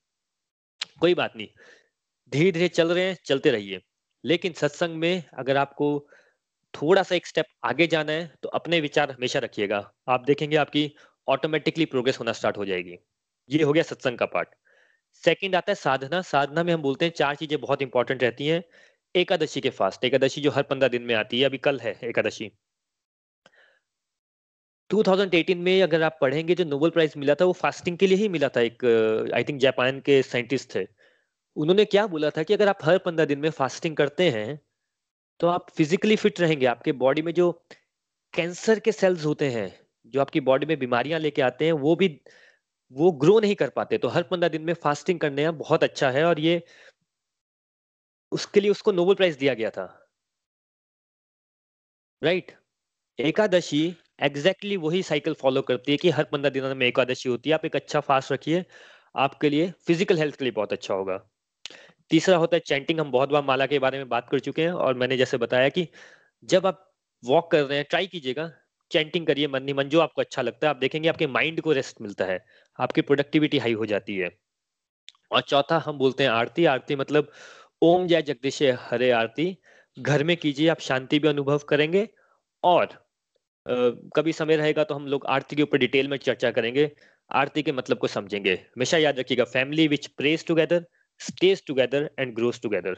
[1.01, 1.49] कोई बात नहीं।
[2.33, 3.81] धीरे धीरे चल रहे हैं, चलते रहिए।
[4.25, 5.89] लेकिन सत्संग में अगर आपको
[6.75, 9.79] थोड़ा सा एक स्टेप आगे जाना है तो अपने विचार हमेशा रखिएगा।
[10.09, 10.91] आप देखेंगे आपकी
[11.29, 12.97] ऑटोमेटिकली प्रोग्रेस होना स्टार्ट हो जाएगी।
[13.51, 14.49] ये हो गया सत्संग का पार्ट
[15.23, 18.63] सेकंड आता है साधना। साधना में हम बोलते हैं चार चीज़ें बहुत इंपॉर्टेंट रहती हैं।
[19.15, 22.51] एकादशी के फास्ट एकादशी जो हर पंद्रह दिन में आती है, अभी कल है एकादशी।
[24.91, 28.29] 2018 में अगर आप पढ़ेंगे, जो नोबेल प्राइज मिला था, वो फास्टिंग के लिए ही
[28.29, 28.85] मिला था एक
[29.35, 30.87] आई थिंक जापान के साइंटिस्ट थे।
[31.57, 34.61] उन्होंने क्या बोला था कि अगर आप हर पंद्रह दिन में फास्टिंग करते हैं
[35.41, 37.51] तो आप फिजिकली फिट रहेंगे। आपके बॉडी में जो
[38.35, 39.69] कैंसर के सेल्स होते हैं,
[40.07, 42.09] जो आपकी बॉडी में बीमारियाँ लेके आते हैं, वो भी
[42.93, 46.25] वो ग्रो नहीं कर पाते। तो हर पंद्रह दिन में फास्टिंग करने बहुत अच्छा है
[46.25, 46.63] और ये
[48.33, 49.87] उसके लिए उसको नोबेल प्राइज दिया गया था।
[52.23, 52.61] Right right?
[53.19, 53.81] Ekadashi
[54.23, 57.55] exactly exactly वही साइकिल फॉलो करती है कि हर पंद्रह दिनों में एकादशी होती है।
[57.55, 58.65] आप एक अच्छा फास्ट रखिए,
[59.17, 61.19] आपके लिए फ़िज़िकल हेल्थ के लिए बहुत अच्छा होगा।
[62.11, 64.73] तीसरा होता है चैंटिंग हम बहुत बार माला के बारे में बात कर चुके हैं
[64.73, 65.89] और मैंने जैसे बताया कि
[66.43, 66.85] जब आप
[67.23, 68.51] वॉक कर रहे हैं ट्राई कीजिएगा।
[68.91, 71.73] चैंटिंग करिए, मन ही मन जो आपको अच्छा लगता है, आप देखेंगे आपके माइंड को
[71.73, 72.39] रेस्ट मिलता है।
[72.79, 74.31] आपकी प्रोडक्टिविटी हाई हो जाती है।
[75.33, 77.31] और चौथा हम बोलते हैं आरती। आरती मतलब
[77.83, 79.57] ओम जय जगदीश हरे आरती।
[79.97, 82.09] घर में कीजिए आप शांति भी अनुभव करेंगे
[82.63, 82.85] और
[83.67, 83.75] आ,
[84.17, 86.91] कभी समय रहेगा तो हम लोग आरती के ऊपर डिटेल में चर्चा करेंगे।
[87.31, 90.85] आरती के मतलब को समझेंगे। हमेशा याद रखिएगा family which prays together
[91.21, 92.97] stays together and grows together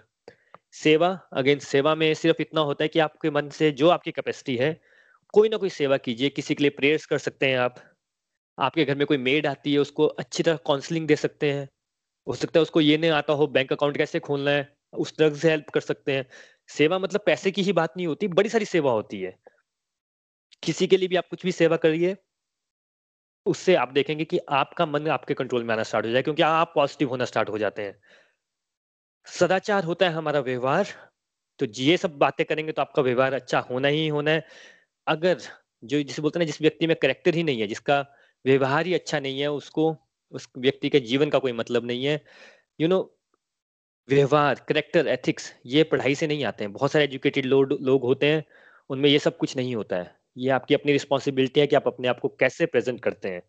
[0.74, 4.56] सेवा अगेन सेवा में सिर्फ़ इतना होता है कि आपके मन से जो आपकी कैपेसिटी
[4.56, 4.72] है
[5.34, 7.76] कोई ना कोई सेवा कीजिए। किसी के लिए प्रेयर्स कर सकते हैं आप।
[8.58, 11.68] आपके घर में कोई मेड आती है, उसको अच्छी तरह काउंसलिंग दे सकते हैं।
[12.26, 15.34] हो सकता है उसको ये नहीं आता हो बैंक अकाउंट कैसे खोलना है, उस तरह
[15.34, 16.26] से हेल्प कर सकते हैं।
[16.70, 19.36] सेवा मतलब पैसे की ही बात नहीं होती, बड़ी सारी सेवा होती है।
[20.62, 22.16] किसी के लिए भी आप कुछ भी सेवा करिए,
[23.46, 26.72] उससे आप देखेंगे कि आपका मन आपके कंट्रोल में आना स्टार्ट हो जाए, क्योंकि आप
[26.74, 28.00] पॉजिटिव होना स्टार्ट हो जाते हैं।
[29.26, 30.86] सदाचार होता है हमारा व्यवहार
[31.60, 34.44] तो ये सब बातें करेंगे तो आपका व्यवहार अच्छा होना ही होना है।
[35.06, 35.38] अगर
[35.82, 38.04] जो जिसे बोलते हैं जिस व्यक्ति में करेक्टर ही नहीं है, जिसका
[38.46, 39.96] व्यवहार ही अच्छा नहीं है, उसको,
[40.32, 42.20] उस व्यक्ति के जीवन का कोई मतलब नहीं है।
[42.80, 43.00] यू नो
[44.08, 48.44] व्यवहार करेक्टर एथिक्स ये पढ़ाई से नहीं आते हैं। बहुत सारे एजुकेटेड लोग होते हैं,
[48.90, 52.08] उनमें ये सब कुछ नहीं होता है। ये आपकी अपनी रिस्पॉन्सिबिलिटी है कि आप अपने
[52.08, 53.42] आप को कैसे प्रेजेंट करते हैं।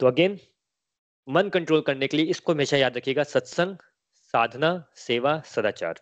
[0.00, 0.38] तो अगेन
[1.28, 3.76] मन कंट्रोल करने के लिए इसको हमेशा याद रखिएगा, सत्संग,
[4.34, 6.00] साधना, सेवा, सदाचार।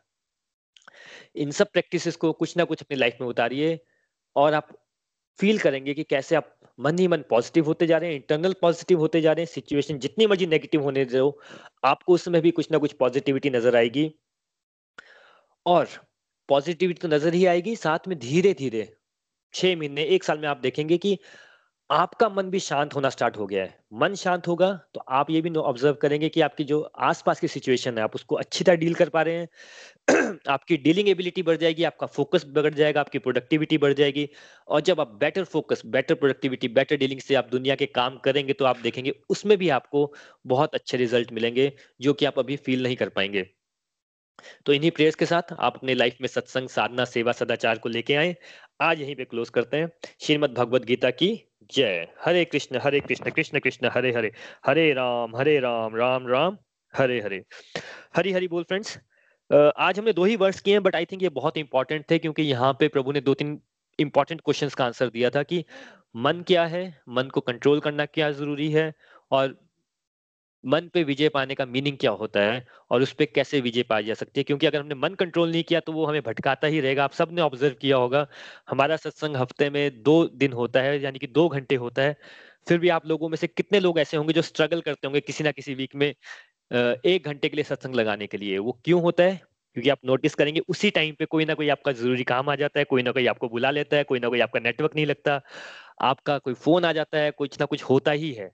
[1.34, 3.78] इन सब प्रैक्टिसेस को कुछ ना कुछ अपनी लाइफ में उतारिए
[4.36, 4.68] और आप
[5.38, 8.98] फील करेंगे कि कैसे आप मन ही मन पॉजिटिव होते जा रहे हैं इंटरनल पॉजिटिव
[8.98, 11.38] होते जा रहे हैं सिचुएशन जितनी मर्ज़ी नेगेटिव होने दो,
[11.84, 14.10] आपको उसमें भी कुछ ना कुछ पॉजिटिविटी नज़र आएगी।
[15.66, 15.88] और
[16.48, 18.88] पॉजिटिविटी तो नज़र ही आएगी, साथ में धीरे धीरे
[19.54, 21.18] छह महीने, एक साल में आप देखेंगे कि
[21.90, 25.40] आपका मन भी शांत होना स्टार्ट हो गया है। मन शांत होगा तो आप ये
[25.40, 28.94] भी ऑब्ज़र्व करेंगे कि आपकी जो आसपास की सिचुएशन है, आप उसको अच्छी तरह डील
[28.94, 29.48] कर पा रहे हैं।
[30.48, 34.28] आपकी डीलिंग एबिलिटी बढ़ जाएगी, आपका फोकस बढ़ जाएगा, आपकी प्रोडक्टिविटी बढ़ जाएगी।
[34.68, 38.52] और जब आप better focus better productivity better dealing से आप दुनिया के काम करेंगे
[38.52, 40.14] तो आप देखेंगे उसमें भी आपको
[40.46, 43.46] बहुत अच्छे रिज़ल्ट मिलेंगे, जो कि आप अभी फील नहीं कर पाएँगे।
[44.66, 48.14] तो इन्हीं प्रेयर्स के साथ आप अपने लाइफ में सत्संग, साधना, सेवा, सदाचार को लेके
[48.14, 48.36] आए।
[48.80, 49.90] आज यहीं पे क्लोज करते हैं।
[50.20, 51.30] श्रीमद भगवत गीता की
[51.74, 54.32] जय। हरे कृष्ण हरे कृष्ण कृष्ण कृष्ण, हरे हरे।
[54.66, 56.58] हरे राम हरे राम राम राम,
[56.94, 57.42] हरे हरे।
[58.16, 58.98] हरी हरी बोल फ्रेंड्स
[59.50, 62.42] आज हमने दो ही वर्ड्स किए हैं बट आई थिंक ये बहुत इंपॉर्टेंट थे, क्योंकि
[62.42, 63.58] यहाँ पे प्रभु ने दो तीन
[63.98, 65.64] इंपॉर्टेंट क्वेश्चंस का आंसर दिया था कि
[66.16, 66.84] मन क्या है?
[67.10, 68.92] मन को कंट्रोल करना क्या ज़रूरी है?
[69.30, 69.56] और
[70.64, 72.66] मन पे विजय पाने का मीनिंग क्या होता है?
[72.90, 74.44] और उस पर कैसे विजय पाई जा सकती है?
[74.44, 77.40] क्योंकि अगर हमने मन कंट्रोल नहीं किया तो वो हमें भटकाता ही रहेगा। आप सबने
[77.42, 78.26] ऑब्ज़र्व किया होगा,
[78.68, 82.16] हमारा सत्संग हफ़्ते में दो दिन होता है, यानी कि दो घंटे होता है।
[82.66, 85.44] फिर भी आप लोगों में से कितने लोग ऐसे होंगे जो स्ट्रगल करते होंगे किसी
[85.44, 86.14] ना किसी वीक में?
[86.70, 89.36] एक घंटे के लिए सत्संग लगाने के लिए। वो क्यों होता है?
[89.76, 92.78] क्योंकि आप नोटिस करेंगे, उसी टाइम पे कोई ना कोई आपका ज़रूरी काम आ जाता
[92.80, 95.40] है, कोई ना कोई आपको बुला लेता है, कोई ना कोई आपका नेटवर्क नहीं लगता।
[96.02, 98.50] आपका कोई फ़ोन आ जाता है, कुछ ना कुछ होता ही है।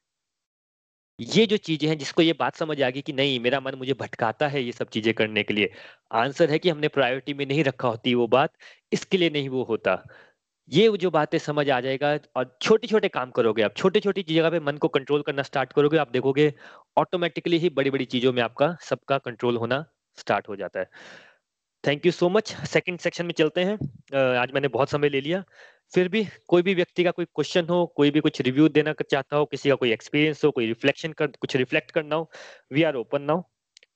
[1.18, 3.92] ये जो चीज़ें हैं, जिसको ये बात समझ आ गई कि नहीं, मेरा मन मुझे
[3.94, 5.70] भटकाता है ये सब चीज़ें करने के लिए
[6.14, 8.52] आंसर है कि हमने प्रायोरिटी में नहीं रखा होती वो बात,
[8.92, 9.94] इसके लिए नहीं वो होता।
[10.68, 14.50] ये जो बातें समझ आ जाएगा और छोटे छोटे काम करोगे आप छोटी छोटी जगह
[14.50, 16.52] पे मन को कंट्रोल करना स्टार्ट करोगे, आप देखोगे
[16.96, 19.84] ऑटोमेटिकली ही बड़ी बड़ी चीज़ों में आपका सबका कंट्रोल होना
[20.18, 20.88] स्टार्ट हो जाता है।
[21.84, 25.42] Thank you so much second section में चलते हैं। आज मैंने बहुत समय ले लिया।
[25.92, 29.36] फिर भी कोई भी व्यक्ति का कोई क्वेश्चन हो, कोई भी कुछ रिव्यू देना चाहता
[29.36, 32.30] हो, किसी का कोई एक्सपीरियंस हो, कोई रिफ्लेक्शन कर, कुछ रिफ्लेक्ट करना हो
[32.72, 33.42] वी आर ओपन नाउ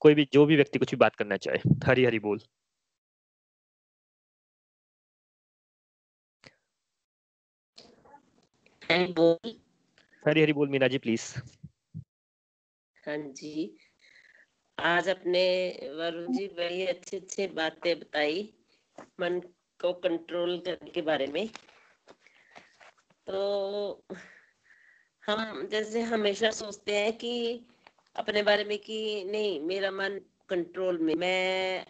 [0.00, 2.40] कोई भी, जो भी व्यक्ति कुछ भी बात करना चाहे हरी हरी बोल।
[8.91, 9.61] बोल।
[10.28, 11.22] हरी हरी बोल मीना जी प्लीज़
[13.07, 13.78] हाँ जी।
[14.78, 15.43] आज अपने
[15.97, 18.55] वरुण जी बड़ी अच्छी अच्छी बातें बताई
[19.20, 19.41] मन
[19.80, 21.49] को कंट्रोल करने के बारे में।
[23.26, 24.05] तो
[25.26, 27.64] हम जैसे हमेशा सोचते हैं कि
[28.16, 31.86] अपने बारे में कि नहीं मेरा मन कंट्रोल में मैं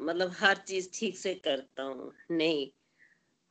[0.00, 2.70] मतलब हर चीज़ ठीक से करता हूँ नहीं।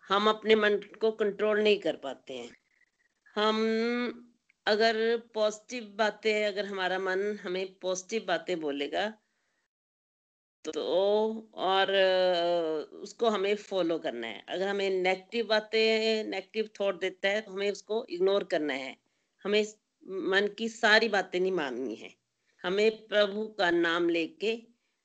[0.10, 2.50] हम अपने मन को कंट्रोल नहीं कर पाते हैं।
[3.36, 3.58] हम
[4.66, 4.96] अगर
[5.34, 9.08] पॉजिटिव बातें, अगर हमारा मन हमें पॉजिटिव बातें बोलेगा
[10.66, 10.82] तो
[11.56, 11.92] और
[13.04, 17.72] उसको हमें फॉलो करना है। अगर हमें नेगेटिव बातें नेगेटिव थॉट देता है तो हमें
[17.72, 18.96] उसको इग्नोर करना है।
[19.46, 19.62] हमें
[20.30, 22.14] मन की सारी बातें नहीं माननी है।
[22.64, 24.54] हमें प्रभु का नाम लेके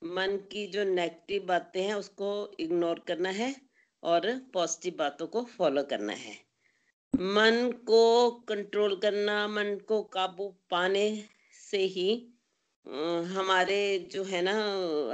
[0.03, 3.55] मन की जो नेगेटिव बातें हैं, उसको इग्नोर करना है
[4.03, 6.37] और पॉजिटिव बातों को फॉलो करना है।
[7.15, 11.25] मन को कंट्रोल करना, मन को काबू पाने
[11.71, 12.09] से ही
[13.35, 14.53] हमारे जो है ना,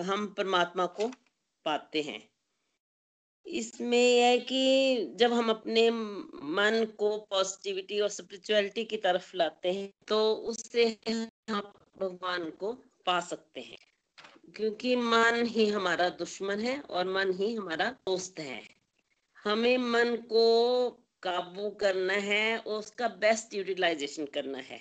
[0.02, 1.08] हम परमात्मा को
[1.64, 2.28] पाते हैं।
[3.46, 9.72] इसमें यह है कि जब हम अपने मन को पॉजिटिविटी और स्पिरिचुअलिटी की तरफ़ लाते
[9.72, 10.84] हैं तो उससे
[11.50, 12.72] हम भगवान को
[13.06, 13.78] पा सकते हैं।
[14.56, 18.62] क्योंकि मन ही हमारा दुश्मन है और मन ही हमारा दोस्त है।
[19.44, 24.80] हमें मन को काबू करना है और उसका बेस्ट यूटिलाइजेशन करना है।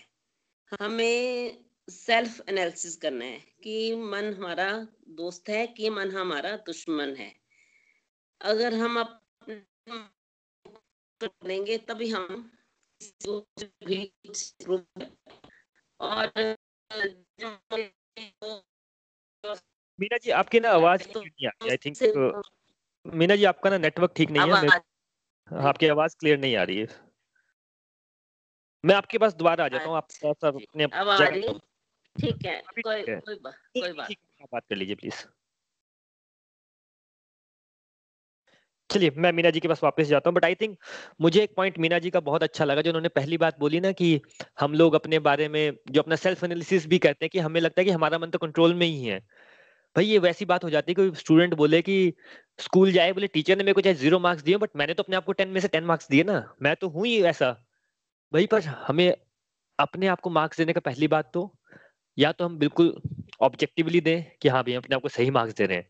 [0.82, 4.72] हमें सेल्फ एनालिसिस करना है कि मन हमारा
[5.18, 7.32] दोस्त है कि मन हमारा दुश्मन है।
[8.42, 9.04] अगर हम
[11.22, 12.52] करेंगे तभी हम
[16.00, 16.32] और
[20.00, 21.70] मीना जी आपकी ना आवाज़ नहीं आ रही?
[21.70, 22.44] आई थिंक
[23.06, 24.70] मीना जी आपका ना नेटवर्क ठीक नहीं है
[25.52, 26.88] आपकी आवाज़ क्लियर नहीं आ रही है।
[28.86, 30.88] मैं आपके पास दोबारा आ जाता हूँ आप अपने
[32.16, 34.16] ठीक है कोई कोई बात कोई बात
[34.54, 35.26] बात कर लीजिए प्लीज़
[38.90, 40.78] चलिए मैं मीना जी के पास वापस जाता हूँ बट आई थिंक
[41.22, 43.92] मुझे एक पॉइंट मीना जी का बहुत अच्छा लगा जो उन्होंने पहली बात बोली ना
[43.92, 44.22] कि
[44.60, 47.82] हम लोग अपने बारे में जो अपना सेल्फ एनालिसिस भी करते हैं कि हमें लगता
[47.82, 49.20] है कि हमारा मन तो कंट्रोल में ही है।
[50.00, 51.96] भाई ये वैसी बात हो जाती है, कोई स्टूडेंट बोले कि
[52.60, 55.16] स्कूल जाए, बोले टीचर ने मेरे को चाहे ज़ीरो मार्क्स दिए बट मैंने तो अपने
[55.16, 57.52] आप को टेन में से टेन मार्क्स दिए ना। मैं तो हूँ ही ऐसा।
[58.32, 59.14] भाई, पर हमें
[59.80, 61.44] अपने आप को मार्क्स देने का पहली बात तो
[62.18, 62.94] या तो हम बिल्कुल
[63.42, 65.88] ऑब्जेक्टिवली दें कि हाँ भाई अपने आप को सही मार्क्स दे रहे हैं।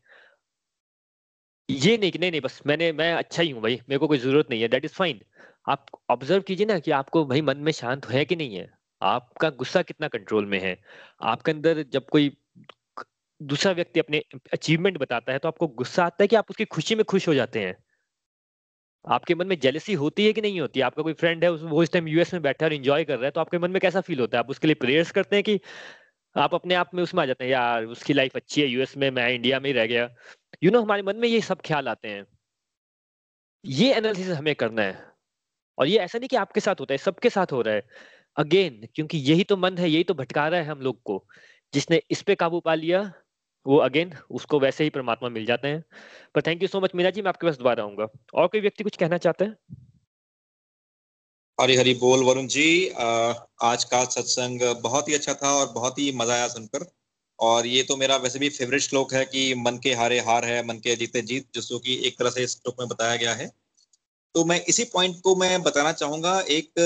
[1.70, 4.18] ये नहीं कि, नहीं नहीं, बस मैंने, मैं अच्छा ही हूँ भाई, मेरे को कोई
[4.18, 5.20] ज़रूरत नहीं है दैट इज़ फाइन
[5.70, 8.68] आप ऑब्ज़र्व कीजिए ना कि आपको भाई मन में शांत है कि नहीं है।
[9.02, 10.76] आपका गुस्सा कितना कंट्रोल में है?
[11.22, 12.32] आपके अंदर जब कोई
[13.42, 14.24] दूसरा व्यक्ति अपने
[14.54, 17.34] अचीवमेंट बताता है तो आपको गुस्सा आता है कि आप उसकी खुशी में खुश हो
[17.34, 17.76] जाते हैं।
[19.06, 20.82] आपके मन में जेलसी होती है कि नहीं होती?
[20.82, 23.26] आपका कोई फ्रेंड है वो इस टाइम यूएस में बैठा है और एंजॉय कर रहा
[23.26, 24.44] है तो आपके मन में कैसा फील होता है?
[24.44, 25.60] आप उसके लिए प्रेयर्स करते हैं कि
[26.36, 29.12] आप अपने आप में उसमें आ जाते हैं यार उसकी लाइफ अच्छी है यूएस में
[29.12, 30.10] मैं इंडिया में ही रह गया। यू
[30.62, 32.26] you नो know, हमारे मन में ये सब ख्याल आते हैं।
[33.66, 35.06] ये एनालिसिस हमें करना है।
[35.78, 37.88] और ये ऐसा नहीं कि आपके साथ होता है सबके साथ हो रहा है।
[38.38, 41.26] अगेन क्योंकि यही तो मन है यही तो भटका रहा है हम लोग को।
[41.74, 43.14] जिसने इस पे काबू पा लिया
[43.66, 45.84] वो अगेन उसको वैसे ही परमात्मा मिल जाते हैं।
[46.36, 48.84] पर thank you so much Meena ji, मैं आपके पास दोबारा आऊँगा। और कोई व्यक्ति
[48.84, 49.56] कुछ कहना चाहते हैं?
[51.58, 56.12] हरी हरी बोल, वरुण जी। आज का सत्संग बहुत ही अच्छा था और बहुत ही
[56.16, 56.86] मज़ा आया सुनकर।
[57.40, 60.66] और ये तो मेरा वैसे भी फेवरेट श्लोक है कि मन के हारे हार है,
[60.68, 63.48] मन के जीते जीत, जिसको कि एक तरह से इस श्लोक में बताया गया है।
[64.36, 66.80] तो मैं इसी पॉइंट को मैं बताना चाहूँगा। एक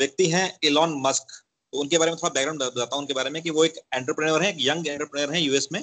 [0.00, 1.42] व्यक्ति हैं इलॉन मस्क
[1.76, 4.42] तो उनके बारे में थोड़ा बैकग्राउंड बताता हूँ उनके बारे में कि वो एक एंटरप्रेन्योर
[4.42, 5.82] है यंग एंटरप्रेन्योर है यूएस में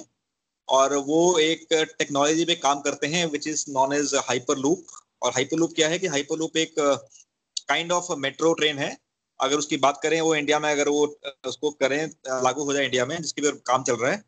[0.68, 4.14] और वो एक टेक्नोलॉजी पे काम करते हैं which is known as
[4.58, 4.86] hyperloop
[5.22, 8.96] और हाइपर लूप क्या है कि हाइपर लूप एक काइंड ऑफ़ मेट्रो ट्रेन है।
[9.40, 11.04] अगर उसकी बात करें, वो इंडिया में अगर वो
[11.46, 12.06] उसको करें
[12.44, 14.22] लागू हो जाए इंडिया में, जिसके भी काम चल रहा है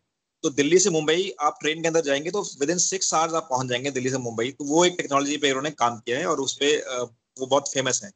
[0.45, 3.49] तो दिल्ली से मुंबई आप ट्रेन के अंदर जाएँगे तो विद इन सिक्स आवर्स आप
[3.51, 6.41] पहुँच जाएँगे दिल्ली से मुंबई। तो वो एक टेक्नोलॉजी पे उन्होंने काम किया है और
[6.41, 7.05] उस पर
[7.41, 8.11] वो बहुत फ़ेमस है।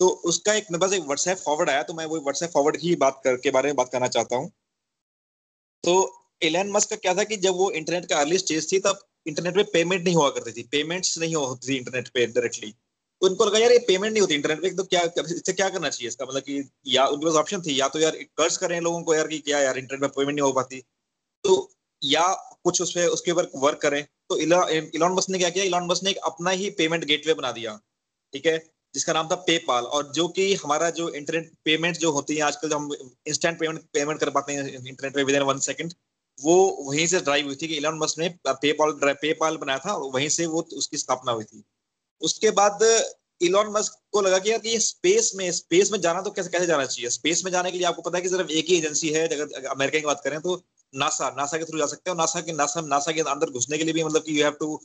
[0.00, 2.94] तो उसका एक मेरे पास एक व्हाट्सएप फॉरवर्ड आया तो मैं वो व्हाट्सएप फॉरवर्ड की
[2.96, 4.50] बात कर के बारे में बात करना चाहता हूँ।
[5.84, 5.94] तो
[6.42, 9.54] एलन मस्क का क्या था कि जब वो इंटरनेट का अर्ली स्टेज थी, तब इंटरनेट
[9.54, 12.74] पे पेमेंट नहीं हुआ करती थी। पेमेंट्स नहीं होती थी इंटरनेट पे डायरेक्टली
[13.22, 15.88] तो उनको लगा, यार, ये पेमेंट नहीं होती इंटरनेट पे तो क्या, इससे क्या करना
[15.88, 16.24] चाहिए इसका?
[16.26, 19.28] मतलब कि या उनके पास ऑप्शन थी, या तो यार कर्ज करें लोगों को यार
[19.28, 20.80] कि क्या यार इंटरनेट पे पेमेंट नहीं हो पाती।
[21.44, 21.54] तो
[22.02, 22.26] या
[22.64, 25.64] कुछ उस पर उसके ऊपर वर्क करें। तो इलॉन मस्क ने क्या किया?
[25.64, 27.78] इलॉन मस्क ने एक अपना ही पेमेंट गेटवे बना दिया।
[28.32, 28.58] ठीक है?
[28.94, 32.68] जिसका नाम था पेपाल और जो कि हमारा जो इंटरनेट पेमेंट जो होती है, आजकल
[32.68, 32.90] जो हम
[33.26, 35.94] इंस्टेंट पेमेंट पेमेंट कर पाते हैं इंटरनेट पे विद इन वन सेकंड
[36.38, 40.28] वो वहीं से ड्राइव हुई थी कि इलॉन मस्क ने पेपाल पेपाल बनाया था वहीं
[40.28, 41.62] से वो उसकी स्थापना हुई थी।
[42.22, 42.82] उसके बाद
[43.40, 46.66] इलॉन मस्क को लगा कि यार कि स्पेस में स्पेस में जाना तो कैसे कैसे
[46.66, 47.10] जाना चाहिए?
[47.10, 49.66] स्पेस में जाने के लिए आपको पता है कि सिर्फ़ एक ही एजेंसी है, अगर
[49.66, 50.56] अमेरिका की बात करें तो
[50.94, 53.84] नासा नासा के थ्रू जा सकते हो नासा के नासा नासा के अंदर घुसने के
[53.84, 54.80] लिए भी मतलब कि you have to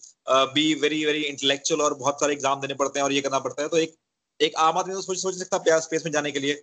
[0.53, 3.61] be very very intellectual और बहुत सारे एग्ज़ाम देने पड़ते हैं और ये करना पड़ता
[3.63, 3.95] है। तो एक
[4.39, 6.53] एक आम आदमी तो सोच सोच सकता है स्पेस में जाने के लिए।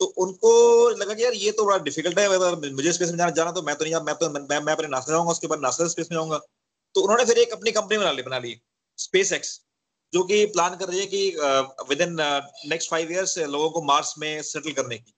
[0.00, 0.50] तो उनको
[0.90, 2.28] लगा कि यार ये तो बड़ा डिफ़िकल्ट है
[2.72, 5.30] मुझे स्पेस में जाना जाना तो मैं तो नहीं मैं तो मैं, अपने नासा जाऊँगा
[5.32, 6.38] उसके बाद नासा स्पेस में जाऊँगा।
[6.94, 8.54] तो उन्होंने फिर एक अपनी कंपनी बना ली बना ली
[8.98, 9.60] स्पेस एक्स
[10.12, 11.36] जो कि प्लान कर रही है कि
[11.88, 12.16] within
[12.68, 15.12] next five years लोगों को मार्स में सेटल करने की।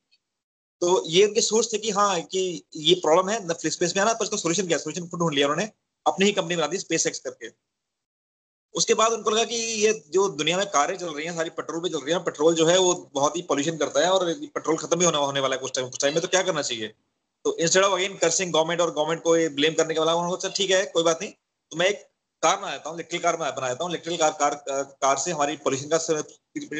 [0.83, 2.41] तो ये उनके सोच थे कि हाँ कि
[2.77, 5.71] ये प्रॉब्लम है स्पेस में आना पर इसका सोल्यूशन क्या सोल्यूशन खुद ढूंढ लिया उन्होंने,
[6.07, 7.51] अपनी ही कंपनी बना दी स्पेस एक्स करके।
[8.75, 11.81] उसके बाद उनको लगा कि ये जो दुनिया में कारें चल रही हैं, सारी पेट्रोल
[11.83, 14.77] पे चल रही हैं पेट्रोल जो है वो बहुत ही पॉल्यूशन करता है, और पेट्रोल
[14.77, 16.89] खत्म भी होने होने वाला है कुछ टाइम कुछ टाइम में तो क्या करना चाहिए?
[17.45, 20.55] तो instead of again cursing government और गवर्नमेंट को ब्लेम करने के वाला उन्होंने सोचा,
[20.57, 21.33] ठीक है, कोई बात नहीं
[21.73, 22.03] तो मैं एक
[22.43, 24.55] कार आता हूँ इलेक्ट्रिक कार में बनाता हूँ इलेक्ट्रिक कार कार
[25.03, 26.23] कार से हमारी पॉल्यूशन का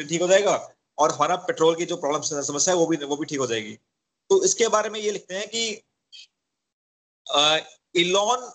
[0.03, 0.55] ठीक हो जाएगा,
[0.97, 3.77] और हमारा पेट्रोल की जो प्रॉब्लम समस्या है, वो भी वो भी ठीक हो जाएगी।
[4.33, 5.63] तो इसके बारे में ये लिखते हैं कि
[7.95, 8.49] Elon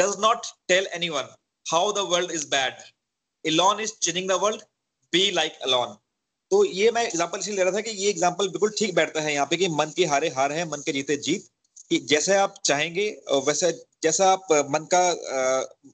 [0.00, 1.34] does not tell anyone
[1.66, 2.82] how the world is bad
[3.44, 4.62] Elon is changing the world
[5.12, 5.96] be like Elon
[6.50, 9.32] तो ये मैं एग्ज़ाम्पल इसलिए ले रहा था कि ये एग्ज़ाम्पल बिल्कुल ठीक बैठता है
[9.34, 11.48] यहाँ पे कि मन के हारे हार है, मन के जीते जीत।
[11.88, 13.08] कि जैसे आप चाहेंगे
[13.46, 13.72] वैसे
[14.02, 15.02] जैसा आप मन का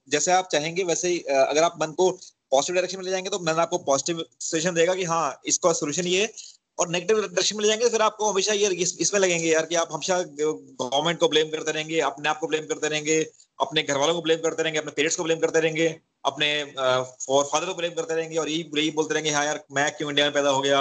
[0.09, 2.11] जैसे आप चाहेंगे वैसे अगर आप मन को
[2.51, 6.07] पॉजिटिव डायरेक्शन में ले जाएँगे तो मन आपको पॉजिटिव सजेशन देगा कि हाँ इसका सोल्यूशन
[6.07, 6.33] ये
[6.79, 9.75] और नेगेटिव डायरेक्शन में ले जाएँगे फिर आपको हमेशा ये इस, इसमें लगेंगे यार कि
[9.75, 13.21] आप हमेशा गवर्नमेंट को ब्लेम करते रहेंगे अपने आप को ब्लेम करते रहेंगे
[13.61, 15.89] अपने घर वालों को ब्लेम करते रहेंगे अपने पेरेंट्स को ब्लेम करते रहेंगे
[16.25, 20.11] अपने फादर को ब्लेम करते रहेंगे और यही यही बोलते रहेंगे हाँ यार मैं क्यों
[20.11, 20.81] इंडिया में पैदा हो गया?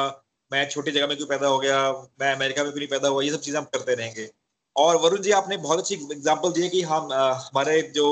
[0.52, 1.80] मैं छोटी जगह में क्यों पैदा हो गया?
[2.22, 3.24] मैं अमेरिका में क्यों नहीं पैदा हुआ?
[3.24, 4.30] ये सब चीज़ें हम करते रहेंगे।
[4.76, 8.08] और वरुण जी आपने बहुत अच्छी एग्ज़ाम्पल दी कि हम हमारे जो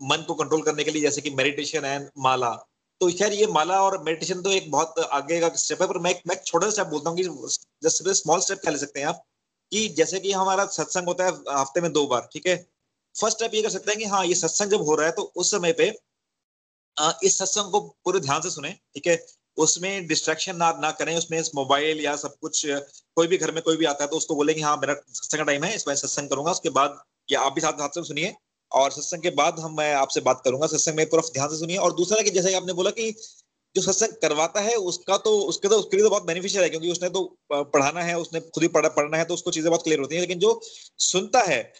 [0.00, 2.50] मन को कंट्रोल करने के लिए जैसे कि मेडिटेशन एंड माला
[3.00, 6.14] तो खैर ये माला और मेडिटेशन तो एक बहुत आगे का स्टेप है, पर मैं
[6.28, 7.24] मैं छोटा स्टेप बोलता हूँ कि
[7.82, 9.22] जस्ट स्मॉल स्टेप क्या ले सकते हैं आप,
[9.72, 12.56] कि जैसे कि हमारा सत्संग होता है, हफ़्ते में दो बार, ठीक है?
[13.14, 15.22] फ़र्स्ट स्टेप ये कर सकते हैं कि हाँ ये सत्संग जब हो रहा है तो
[15.36, 15.88] उस समय पे
[17.24, 19.18] इस सत्संग को पूरे ध्यान से सुने, ठीक है?
[19.58, 23.62] उसमें डिस्ट्रैक्शन ना ना करें, उसमें इस मोबाइल या सब कुछ, कोई भी घर में
[23.62, 26.28] कोई भी आता है तो उसको बोलेंगे हाँ मेरा सत्संग का टाइम है इसमें सत्संग
[26.30, 28.34] करूँगा, उसके बाद, या आप भी साथ साथ से सुनिए।
[28.72, 31.76] और सत्संग के बाद हम, मैं आपसे बात करूँगा, सत्संग में पूरा ध्यान से सुनिए
[31.76, 33.10] और दूसरा कि जैसे आपने बोला कि
[33.74, 36.90] जो सत्संग करवाता है, उसका तो उसके तो उसके लिए तो बहुत बेनिफिशियल है, क्योंकि
[36.90, 40.00] उसने तो पढ़ाना है, उसने खुद ही पढ़ा, पढ़ना है तो उसको चीज़ें बहुत क्लियर
[40.00, 40.60] होती है, लेकिन जो
[41.02, 41.72] सुनता है,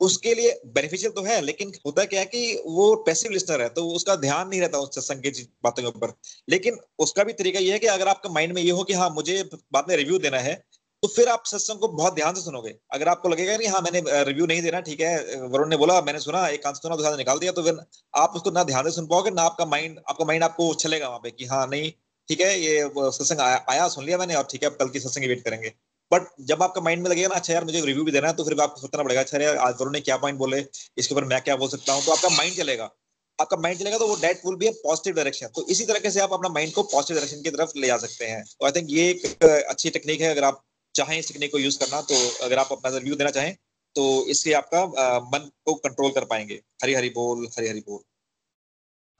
[0.00, 3.86] उसके लिए बेनिफिशियल तो है, लेकिन होता क्या है कि वो पैसिव लिस्नर है तो
[3.88, 6.12] उसका ध्यान नहीं रहता उस सत्संग की बातों के ऊपर।
[6.48, 9.10] लेकिन उसका भी तरीका यह है कि अगर आपका माइंड में ये हो कि हाँ
[9.10, 10.54] मुझे बाद में रिव्यू देना है
[11.02, 14.00] तो फिर आप सत्संग को बहुत ध्यान से सुनोगे। अगर आपको लगेगा नहीं हाँ मैंने
[14.24, 17.38] रिव्यू नहीं देना ठीक है वरुण ने बोला मैंने सुना एक कान सुना दूसरा निकाल
[17.38, 17.80] दिया तो फिर
[18.14, 21.20] आप उसको ना ध्यान से सुन पाओगे ना आपका माइंड आपका माइंड आपको चलेगा वहाँ
[21.20, 21.90] पे कि हाँ नहीं
[22.28, 25.28] ठीक है ये सत्संग आया, आया सुन लिया मैंने और ठीक है कल की सत्संग
[25.28, 25.72] वेट करेंगे।
[26.12, 28.44] बट जब आपका माइंड में लगेगा ना अच्छा यार मुझे रिव्यू भी देना है तो
[28.44, 30.64] फिर आपको सोचना पड़ेगा अच्छा यार आज वरुण ने क्या पॉइंट बोले
[30.98, 32.90] इसके ऊपर मैं क्या बोल सकता हूँ तो आपका माइंड चलेगा।
[33.38, 36.32] आपका माइंड चलेगा तो वो that will be positive direction तो इसी तरीके से आप
[36.32, 39.08] अपना माइंड को पॉजिटिव डायरेक्शन की तरफ़ ले जा सकते हैं। तो आई थिंक ये
[39.10, 40.62] एक अच्छी टेक्निक है अगर आप
[40.94, 42.14] चाहें इस टेक्निक को यूज़ करना तो
[42.44, 43.54] अगर आप अपना रिव्यू देना चाहें
[43.96, 44.84] तो इससे आपका
[45.26, 48.00] मन को कंट्रोल कर पाएँगे। हरी हरी बोल हरी हरी बोल।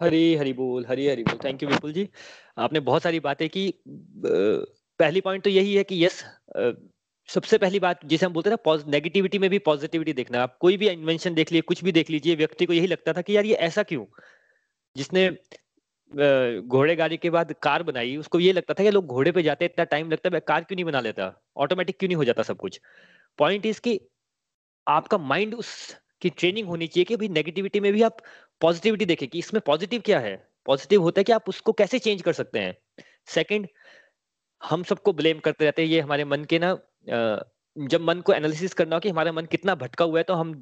[0.00, 2.08] हरी हरी बोल हरी हरी बोल। Thank you Vipul ji.
[2.58, 3.72] आपने बहुत सारी बातें की।
[4.98, 6.22] पहली पॉइंट तो यही है कि यस
[7.28, 10.76] सबसे पहली बात जिसे हम बोलते हैं ना नेगेटिविटी में भी पॉजिटिविटी देखना। आप कोई
[10.76, 13.46] भी इन्वेंशन देख लीजिए कुछ भी देख लीजिए, व्यक्ति को यही लगता था कि यार
[13.46, 14.04] ये ऐसा क्यों?
[14.96, 15.28] जिसने
[16.12, 19.64] घोड़े गाड़ी के बाद कार बनाई, उसको ये लगता था कि लोग घोड़े पे जाते
[19.64, 21.32] इतना टाइम लगता है कार क्यों नहीं बना लेता?
[21.56, 22.80] ऑटोमेटिक क्यों नहीं हो जाता सब कुछ?
[23.38, 24.00] पॉइंट इज़ कि
[24.86, 28.16] आपका माइंड उस की ट्रेनिंग होनी चाहिए कि भाई नेगेटिविटी में भी आप
[28.60, 30.36] पॉजिटिविटी देखें कि इसमें पॉजिटिव क्या है?
[30.66, 32.76] पॉजिटिव होता है कि आप उसको कैसे चेंज कर सकते हैं?
[33.26, 33.68] सेकंड
[34.60, 36.72] हम सबको ब्लेम करते रहते हैं, ये हमारे मन के ना
[37.76, 40.54] जब मन को एनालिसिस करना हो कि हमारा मन कितना भटका हुआ है तो हम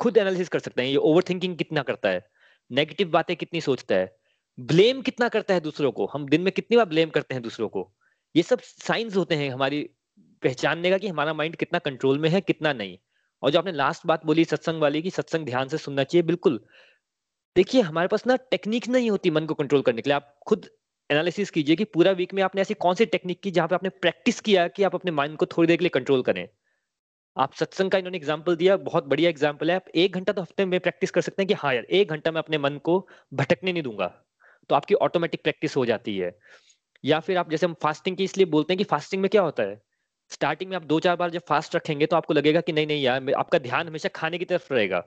[0.00, 2.26] खुद एनालिसिस कर सकते हैं, ये ओवर कितना करता है?
[2.70, 4.19] नेगेटिव बातें कितनी सोचता है?
[4.60, 6.06] ब्लेम कितना करता है दूसरों को?
[6.06, 7.90] हम दिन में कितनी बार ब्लेम करते हैं दूसरों को?
[8.34, 9.82] ये सब साइंस होते हैं हमारी
[10.42, 12.98] पहचानने का कि हमारा माइंड कितना कंट्रोल में है, कितना नहीं।
[13.42, 16.60] और जो आपने लास्ट बात बोली सत्संग वाली की सत्संग ध्यान से सुनना चाहिए, बिल्कुल।
[17.56, 20.68] देखिए, हमारे पास ना टेक्निक नहीं होती मन को कंट्रोल करने के लिए। आप खुद
[21.10, 23.88] एनालिसिस कीजिए कि पूरा वीक में आपने ऐसी कौन सी टेक्निक की जहाँ पे आपने
[23.88, 26.48] प्रैक्टिस किया कि आप अपने माइंड को थोड़ी देर के लिए कंट्रोल करें?
[27.36, 30.64] आप सत्संग का इन्होंने एग्ज़ाम्पल दिया, बहुत बढ़िया एग्ज़ाम्पल है। आप एक घंटा तो हफ़्ते
[30.64, 33.72] में प्रैक्टिस कर सकते हैं कि हाँ यार, एक घंटा मैं अपने मन को भटकने
[33.72, 34.12] नहीं दूँगा।
[34.70, 36.32] तो आपकी ऑटोमेटिक प्रैक्टिस हो जाती है।
[37.04, 39.62] या फिर आप जैसे हम फास्टिंग की इसलिए बोलते हैं कि फास्टिंग में क्या होता
[39.62, 39.80] है?
[40.30, 43.02] स्टार्टिंग में आप दो चार बार जब फास्ट रखेंगे तो आपको लगेगा कि नहीं नहीं
[43.02, 45.02] यार आपका ध्यान हमेशा खाने की तरफ़ रहेगा।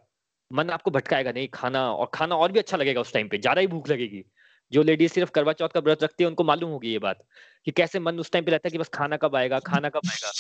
[0.52, 3.62] मन आपको भटकाएगा, नहीं, खाना, और खाना और भी अच्छा लगेगा उस टाइम पे, ज़्यादा
[3.62, 4.24] ही भूख लगेगी।
[4.72, 7.24] जो लेडीज़ सिर्फ़ करवा चौथ का व्रत रखती है, उनको मालूम होगी ये बात
[7.66, 10.02] कि कैसे मन उस टाइम पे रहता है कि बस खाना कब आएगा, खाना कब
[10.10, 10.32] आएगा।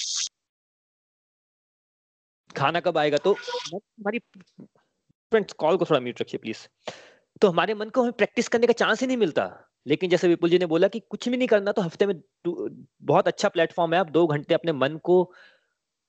[2.55, 3.33] खाना कब आएगा तो
[3.73, 4.19] हमारी
[5.31, 6.67] फ्रेंड्स कॉल को थोड़ा म्यूट रखिए प्लीज़
[7.43, 9.43] तो हमारे मन को हमें प्रैक्टिस करने का चांस ही नहीं मिलता।
[9.87, 13.27] लेकिन जैसे विपुल जी ने बोला कि कुछ भी नहीं करना तो हफ़्ते में बहुत
[13.27, 15.23] अच्छा प्लेटफॉर्म है। आप दो घंटे अपने मन को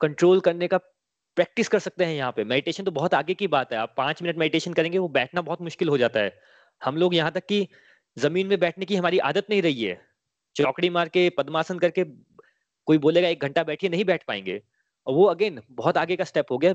[0.00, 0.78] कंट्रोल करने का
[1.36, 4.22] प्रैक्टिस कर सकते हैं यहाँ पे। मेडिटेशन तो बहुत आगे की बात है। आप पाँच
[4.22, 6.38] मिनट मेडिटेशन करेंगे, वो बैठना बहुत मुश्किल हो जाता है।
[6.82, 7.68] हम लोग यहाँ तक कि
[8.16, 10.00] ज़मीन में बैठने की हमारी आदत नहीं रही है।
[10.56, 12.04] चौकड़ी मार के, पद्मासन करके
[12.88, 14.62] कोई बोलेगा, एक घंटा बैठिए, नहीं बैठ पाएँगे।
[15.06, 16.74] और वो अगेन बहुत आगे का स्टेप हो गया।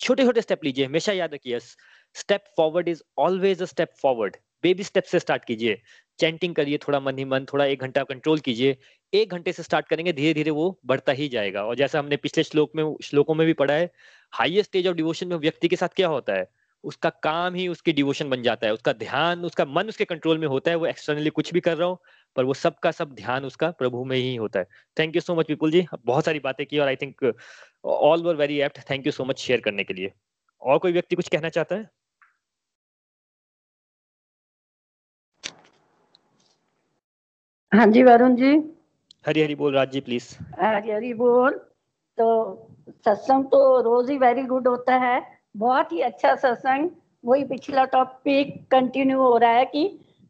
[0.00, 1.58] छोटे छोटे स्टेप लीजिए, हमेशा याद रखिए।
[2.18, 5.80] Step forward is always a step forward baby step से स्टार्ट कीजिए।
[6.18, 8.76] चैंटिंग करिए, थोड़ा मन ही मन, थोड़ा एक घंटा कंट्रोल कीजिए।
[9.14, 12.44] एक घंटे से स्टार्ट करेंगे धीरे धीरे वो बढ़ता ही जाएगा। और जैसा हमने पिछले
[12.44, 13.90] श्लोक में, श्लोकों में भी पढ़ा है
[14.32, 16.46] हाईएस्ट स्टेज ऑफ़ डिवोशन में व्यक्ति के साथ क्या होता है?
[16.84, 20.46] उसका काम ही उसकी डिवोशन बन जाता है। उसका ध्यान, उसका मन उसके कंट्रोल में
[20.46, 22.02] होता है। वो एक्सटर्नली कुछ भी कर रहा हो,
[22.36, 24.66] पर वो सब का सब ध्यान उसका प्रभु में ही होता है।
[24.98, 27.32] Thank you so much Vipul ji बहुत सारी बातें की और I think
[27.84, 30.12] all were very apt thank you so much share करने के लिए।
[30.62, 31.90] और कोई व्यक्ति कुछ कहना चाहता है?
[37.72, 38.50] हाँ जी वरुण जी।
[39.26, 40.26] हरी हरी बोल राज जी प्लीज़
[40.60, 41.50] हरी हरी बोल।
[42.18, 42.26] तो
[43.04, 45.20] सत्संग तो रोज ही वेरी गुड होता है।
[45.56, 46.88] बहुत ही अच्छा सत्संग।
[47.24, 49.82] वही पिछला टॉपिक कंटिन्यू हो रहा है कि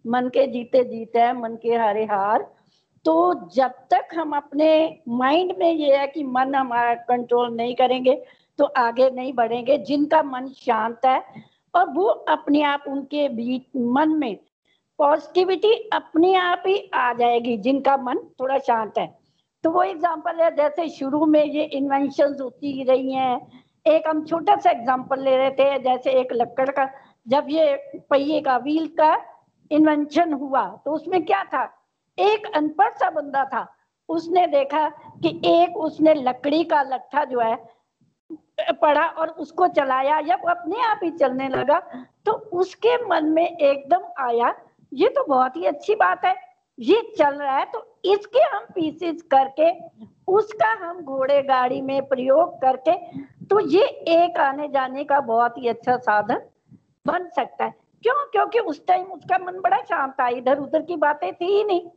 [0.05, 2.47] मन के जीते जीते है मन के हारे हार।
[3.05, 4.71] तो जब तक हम अपने
[5.09, 8.15] माइंड में ये है कि मन हमारा कंट्रोल नहीं करेंगे
[8.59, 11.23] तो आगे नहीं बढ़ेंगे। जिनका मन शांत है
[11.75, 14.37] और वो अपने आप उनके बीच मन में
[14.99, 19.07] पॉजिटिविटी अपने आप ही आ जाएगी, जिनका मन थोड़ा शांत है।
[19.65, 24.57] तो वो एग्ज़ाम्पल है, जैसे शुरू में ये इन्वेंशन होती रही हैं। एक हम छोटा
[24.57, 26.89] सा एग्ज़ाम्पल ले रहे थे, जैसे एक लकड़ का,
[27.27, 27.75] जब ये
[28.11, 29.17] पहिए का व्हील का
[29.71, 31.65] इन्वेंशन हुआ तो उसमें क्या था?
[32.19, 33.67] एक अनपढ़ सा बंदा था।
[34.09, 34.89] उसने देखा
[35.23, 37.57] कि एक उसने लकड़ी का लट्ठा जो है
[38.73, 41.79] पड़ा और उसको चलाया जब अपने आप ही चलने लगा
[42.27, 44.55] तो उसके मन में एकदम आया
[44.93, 46.35] ये तो बहुत ही अच्छी बात है।
[46.79, 49.71] ये चल रहा है तो इसके हम पीसेस करके,
[50.29, 52.97] उसका हम घोड़े गाड़ी में प्रयोग करके
[53.45, 53.85] तो ये
[54.15, 56.41] एक आने जाने का बहुत ही अच्छा साधन
[57.07, 57.75] बन सकता है।
[58.05, 58.15] क्यों?
[58.27, 61.89] क्योंकि उस टाइम उसका मन बड़ा शांत था, इधर उधर की बातें थी ही नहीं।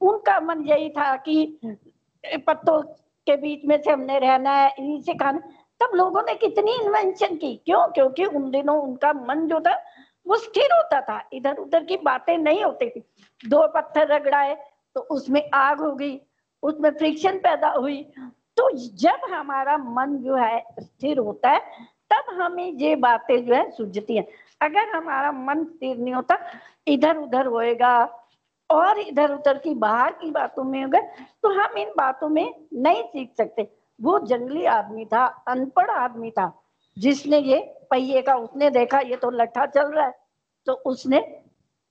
[0.00, 1.58] उनका मन यही था कि
[2.46, 2.80] पत्तों
[3.26, 5.40] के बीच में से हमने रहना है, इन्हीं से खाना।
[5.80, 7.54] तब लोगों ने कितनी इन्वेंशन की?
[7.56, 7.86] क्यों?
[7.88, 9.74] क्योंकि उन दिनों उनका मन जो था
[10.30, 13.02] वो स्थिर होता था। इधर उधर की बातें नहीं होती थी।
[13.44, 14.54] दो पत्थर रगड़ाए
[14.96, 16.20] तो उसमें आग हो गई,
[16.62, 18.02] उसमें फ्रिक्शन पैदा हुई।
[18.56, 21.60] तो जब हमारा मन जो है स्थिर होता है,
[22.10, 24.26] तब हमें ये बातें जो है सूझती हैं।
[24.60, 26.38] अगर हमारा मन स्थिर नहीं होता
[26.86, 27.92] इधर उधर होएगा
[28.70, 31.00] और इधर उधर की बाहर की बातों में होगा
[31.42, 33.68] तो हम इन बातों में नहीं सीख सकते।
[34.00, 36.52] वो जंगली आदमी था, अनपढ़ आदमी था,
[36.96, 37.58] जिसने ये
[37.90, 40.14] पहिए का, उसने देखा, ये तो लट्ठा चल रहा है।
[40.70, 41.20] तो उसने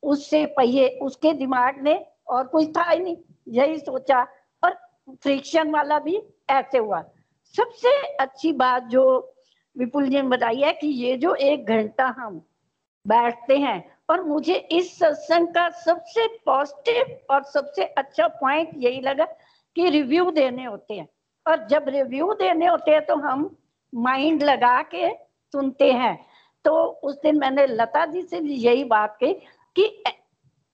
[0.03, 1.93] उससे पहिए उसके दिमाग ने
[2.27, 3.17] और कुछ था ही नहीं,
[3.47, 4.21] यही सोचा
[4.63, 4.73] और
[5.23, 7.01] फ्रिक्शन वाला भी ऐसे हुआ।
[7.55, 9.03] सबसे अच्छी बात जो
[9.75, 12.41] विपुल जी ने बताई है कि ये जो एक घंटा हम
[13.05, 19.25] बैठते हैं और मुझे इस सत्संग का सबसे पॉजिटिव और सबसे अच्छा पॉइंट यही लगा
[19.75, 21.07] कि रिव्यू देने होते हैं।
[21.45, 23.49] और जब रिव्यू देने होते हैं तो हम
[23.93, 25.09] माइंड लगा के
[25.53, 26.17] सुनते हैं।
[26.65, 29.33] तो उस दिन मैंने लता जी से भी यही बात कही
[29.75, 30.03] कि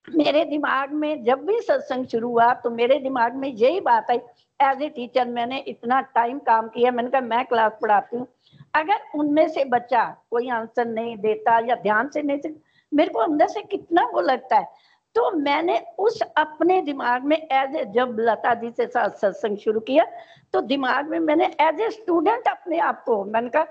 [0.07, 4.19] मेरे दिमाग में जब भी सत्संग शुरू हुआ तो मेरे दिमाग में यही बात आई।
[4.59, 8.27] एज ए टीचर मैंने इतना टाइम काम किया, मैंने कहा, मैं क्लास पढ़ाती हूँ।
[8.75, 12.53] अगर उनमें से बच्चा कोई आंसर नहीं देता या ध्यान से नहीं
[12.91, 14.67] मेरे को अंदर से कितना वो लगता है।
[15.15, 19.79] तो मैंने उस अपने दिमाग में एज ए जब लता जी से साथ सत्संग शुरू
[19.81, 20.05] किया
[20.53, 23.65] तो दिमाग में मैंने एज ए स्टूडेंट अपने आप को, मैंने कहा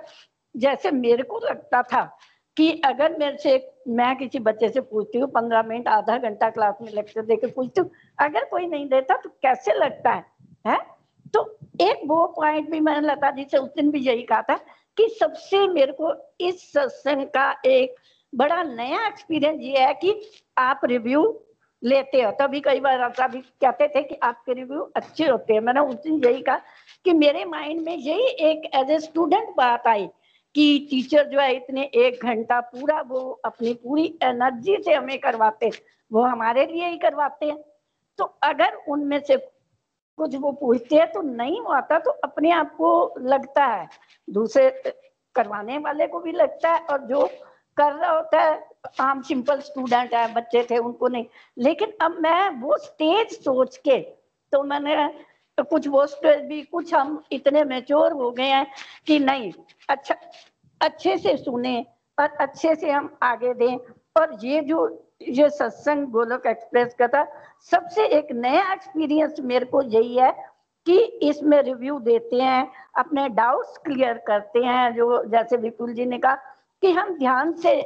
[0.57, 2.03] जैसे मेरे को लगता था
[2.57, 6.75] कि अगर मेरे से मैं किसी बच्चे से पूछती हूँ, पंद्रह मिनट, आधा घंटा क्लास
[6.83, 10.25] में लेक्चर देकर पूछती हूँ, अगर कोई नहीं देता तो कैसे लगता है?
[10.67, 10.79] है?
[11.35, 14.57] तो एक वो पॉइंट भी मैंने लता जी से उस दिन भी यही कहा था
[14.97, 17.95] कि सबसे मेरे को इस सत्संग का एक
[18.35, 20.21] बड़ा नया एक्सपीरियंस ये है कि
[20.59, 21.41] आप रिव्यू
[21.83, 25.61] लेते हो। तभी कई बार आप भी कहते थे कि आपके रिव्यू अच्छे होते हैं।
[25.61, 26.61] मैंने उस दिन यही कहा
[27.05, 30.09] कि मेरे माइंड में यही एक एज ए स्टूडेंट बात आई
[30.55, 35.71] कि टीचर जो है इतने एक घंटा पूरा वो अपनी पूरी एनर्जी से हमें करवाते
[36.11, 37.59] वो हमारे लिए ही करवाते हैं।
[38.19, 39.37] तो अगर उनमें से
[40.19, 43.89] कुछ वो पूछते हैं तो नहीं वो आता तो अपने आप को लगता है।
[44.29, 44.71] दूसरे
[45.37, 47.27] करवाने वाले को भी लगता है और जो
[47.77, 48.63] कर रहा होता है,
[49.01, 51.25] आम सिंपल स्टूडेंट है, बच्चे थे, उनको नहीं।
[51.59, 53.99] लेकिन अब मैं वो स्टेज सोच के
[54.53, 54.95] तो मैंने
[55.59, 58.67] कुछ वो स्टेज भी, कुछ हम इतने मेच्योर हो गए हैं
[59.07, 59.53] कि नहीं
[59.89, 60.15] अच्छा
[60.81, 61.85] अच्छे से सुने
[62.19, 63.77] और अच्छे से हम आगे दें।
[64.17, 67.25] और ये जो, ये सत्संग गोलक एक्सप्रेस का था
[67.71, 70.31] सबसे एक नया एक्सपीरियंस मेरे को यही है
[70.87, 76.19] कि इसमें रिव्यू देते हैं, अपने डाउट्स क्लियर करते हैं, जो जैसे विपुल जी ने
[76.19, 76.35] कहा
[76.83, 77.81] कि हम ध्यान से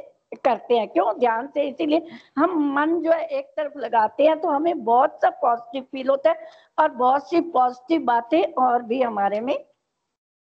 [0.45, 1.61] करते हैं। क्यों ध्यान से?
[1.61, 2.07] इसीलिए
[2.37, 6.29] हम मन जो है एक तरफ़ लगाते हैं तो हमें बहुत सा पॉजिटिव फील होता
[6.29, 6.47] है।
[6.79, 9.65] और बहुत सी पॉजिटिव बातें और भी हमारे में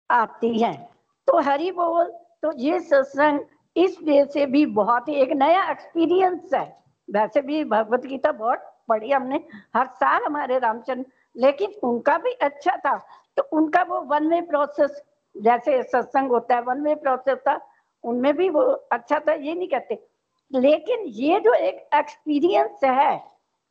[0.09, 0.89] आती हैं।
[1.28, 2.11] तो हरि बोल
[2.43, 3.39] तो ये सत्संग
[3.76, 8.67] इस वे से भी बहुत ही एक नया एक्सपीरियंस है। वैसे भी भगवत गीता बहुत
[8.89, 9.36] पढ़ी हमने,
[9.76, 11.05] हर साल हमारे रामचंद्र,
[11.36, 12.97] लेकिन उनका भी अच्छा था।
[13.38, 15.01] तो उनका वो वन वे प्रोसेस
[15.36, 17.59] जैसे सत्संग होता है वन वे प्रोसेस था,
[18.03, 18.61] उनमें भी वो
[18.91, 20.07] अच्छा था, ये नहीं कहते।
[20.53, 23.24] लेकिन ये जो एक एक्सपीरियंस है,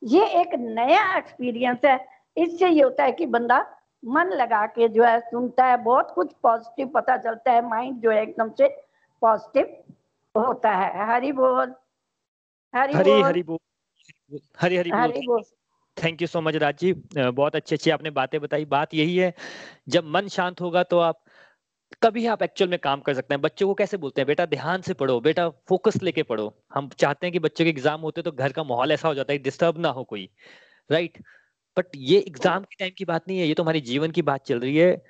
[0.03, 1.97] ये एक नया एक्सपीरियंस है
[2.37, 3.59] इससे ये होता है कि बंदा
[4.03, 8.11] मन लगा के जो है सुनता है बहुत कुछ पॉजिटिव पता चलता है माइंड जो
[8.11, 8.67] है एकदम से
[9.21, 9.65] पॉजिटिव
[10.35, 11.73] होता है। हरी बोल
[12.73, 13.59] हरी हरी हरी बोल
[14.59, 15.41] हरी हरी हरी बोल।
[15.97, 19.33] Thank you so much Raj ji बहुत अच्छी अच्छी आपने बातें बताई। बात यही है
[19.89, 21.19] जब मन शांत होगा तो आप
[22.03, 24.25] कभी आप एक्चुअल में काम कर सकते हैं। बच्चों को कैसे बोलते हैं?
[24.27, 28.01] बेटा ध्यान से पढ़ो। बेटा फोकस लेके पढ़ो। हम चाहते हैं कि बच्चों के एग्ज़ाम
[28.01, 30.29] होते तो घर का माहौल ऐसा हो जाता है डिस्टर्ब ना हो कोई।
[30.89, 31.21] राइट
[31.77, 34.45] बट ये एग्ज़ाम के टाइम की बात नहीं है, ये तो हमारे जीवन की बात
[34.45, 35.01] चल रही है।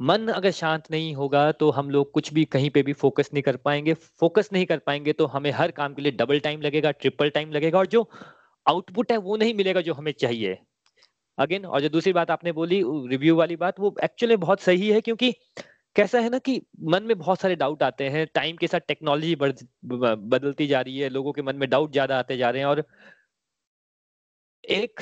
[0.00, 3.42] मन अगर शांत नहीं होगा तो हम लोग कुछ भी कहीं पे भी फोकस नहीं
[3.42, 6.90] कर पाएँगे। फोकस नहीं कर पाएँगे तो हमें हर काम के लिए डबल टाइम लगेगा
[6.92, 8.08] ट्रिपल टाइम लगेगा, और जो
[8.66, 10.58] आउटपुट है वो नहीं मिलेगा जो हमें चाहिए।
[11.38, 15.00] अगेन और जो दूसरी बात आपने बोली रिव्यू वाली बात, वो एक्चुअली बहुत सही है,
[15.00, 15.32] क्योंकि
[15.96, 19.34] कैसा है ना कि मन में बहुत सारे डाउट आते हैं। टाइम के साथ टेक्नोलॉजी
[19.36, 22.84] बदलती जा रही है, लोगों के मन में डाउट ज़्यादा आते जा रहे हैं, और
[24.70, 25.00] एक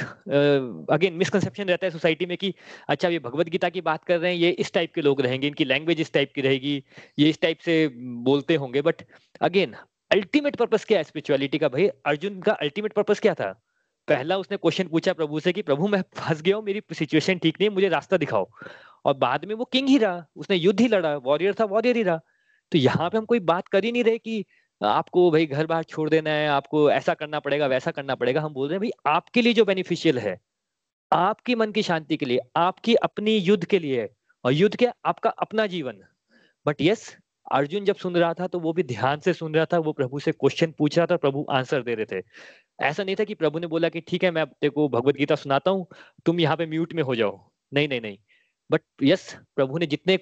[0.93, 2.53] अगेन मिसकंसेप्शन रहता है सोसाइटी में कि
[2.89, 5.47] अच्छा ये भगवत गीता की बात कर रहे हैं, ये इस टाइप के लोग रहेंगे,
[5.47, 6.83] इनकी लैंग्वेज इस टाइप की रहेगी,
[7.19, 7.87] ये इस टाइप से
[8.25, 9.03] बोलते होंगे। बट
[9.41, 9.75] अगेन
[10.11, 11.69] अल्टीमेट पर्पस क्या है स्पिरिचुअलिटी का?
[11.69, 13.53] भाई, अर्जुन का अल्टीमेट पर्पस क्या था?
[14.09, 17.57] पहला उसने क्वेश्चन पूछा प्रभु से कि, प्रभु, मैं फंस गया हूँ, मेरी सिचुएशन ठीक
[17.61, 18.49] नहीं मुझे रास्ता दिखाओ।
[19.05, 22.03] और बाद में वो किंग ही रहा, उसने युद्ध ही लड़ा वॉरियर था वॉरियर ही
[22.03, 22.21] रहा।
[22.73, 24.45] तो यहाँ पे हम कोई बात कर ही नहीं रहे कि
[24.81, 28.53] आपको भाई घर बार छोड़ देना है, आपको ऐसा करना पड़ेगा, वैसा करना पड़ेगा। हम
[28.55, 30.39] बोल रहे हैं, भाई, आपके लिए जो बेनिफिशियल है,
[31.13, 34.09] आपकी मन की शांति के लिए, आपकी अपनी युद्ध के लिए,
[34.45, 36.03] और युद्ध क्या, आपका अपना जीवन।
[36.67, 37.17] बट यस
[37.53, 40.19] अर्जुन जब सुन रहा था तो वो भी ध्यान से सुन रहा था, वो प्रभु
[40.21, 42.23] से क्वेश्चन पूछ रहा था प्रभु आंसर दे रहे थे।
[42.81, 45.35] ऐसा नहीं था कि प्रभु ने बोला कि, ठीक है, मैं तेरे को भगवत गीता
[45.37, 45.87] सुनाता हूँ,
[46.27, 47.39] तुम यहाँ पे म्यूट में हो जाओ।
[47.73, 48.19] नहीं नहीं नहीं।
[48.71, 50.19] बट यस प्रभु ने जितने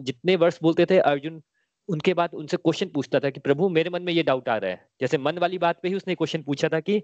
[0.00, 1.42] जितने वर्ष बोलते थे, अर्जुन
[1.88, 4.70] उनके बाद उनसे क्वेश्चन पूछता था कि, प्रभु, मेरे मन में ये डाउट आ रहा
[4.70, 7.02] है। जैसे मन वाली बात पे ही उसने क्वेश्चन पूछा था कि,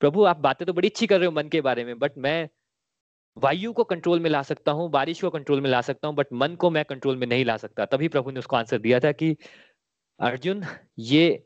[0.00, 2.48] प्रभु, आप बातें तो बड़ी अच्छी कर रहे हो मन के बारे में बट मैं
[3.36, 6.26] वायु को कंट्रोल में ला सकता हूँ, बारिश को कंट्रोल में ला सकता हूँ बट
[6.32, 9.12] मन को मैं कंट्रोल में नहीं ला सकता। तभी प्रभु ने उसको आंसर दिया था
[9.12, 9.36] कि,
[10.20, 10.64] अर्जुन,
[10.98, 11.44] ये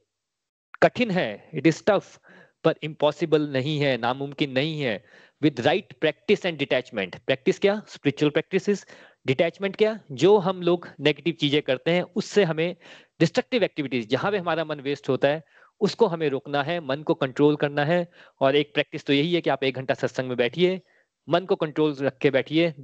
[0.83, 2.19] कठिन है इट इज़ टफ
[2.65, 5.05] पर इम्पॉसिबल नहीं है, नामुमकिन नहीं है
[5.43, 7.81] with right practice and detachment practice क्या?
[7.89, 8.85] स्पिरिचुअल प्रैक्टिस
[9.27, 12.77] डिटैचमेंट क्या जो हम लोग नेगेटिव चीज़ें करते हैं उससे हमें
[13.21, 15.43] डिस्ट्रक्टिव एक्टिविटीज़ जहाँ पे हमारा मन वेस्ट होता है
[15.81, 18.07] उसको हमें रोकना है मन को कंट्रोल करना है
[18.41, 20.81] और एक प्रैक्टिस तो यही है कि आप एक घंटा सत्संग में बैठिए
[21.29, 22.75] मन को कंट्रोल रख के बैठिए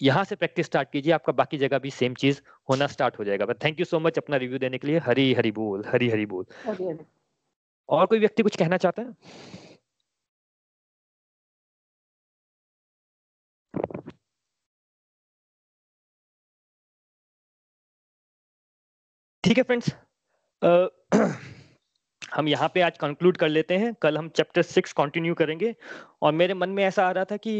[0.00, 2.40] यहाँ से प्रैक्टिस स्टार्ट कीजिए आपका बाकी जगह भी सेम चीज़
[2.70, 5.50] होना स्टार्ट हो जाएगा। थैंक यू सो मच अपना रिव्यू देने के लिए। हरी हरी
[5.50, 6.44] बोल हरी हरी बोल।
[7.88, 9.14] और कोई व्यक्ति कुछ कहना चाहता है?
[19.46, 19.90] ठीक है फ्रेंड्स
[22.34, 25.74] हम यहाँ पे आज कंक्लूड कर लेते हैं। कल हम चैप्टर सिक्स कंटिन्यू करेंगे।
[26.22, 27.52] और मेरे मन में ऐसा आ रहा था कि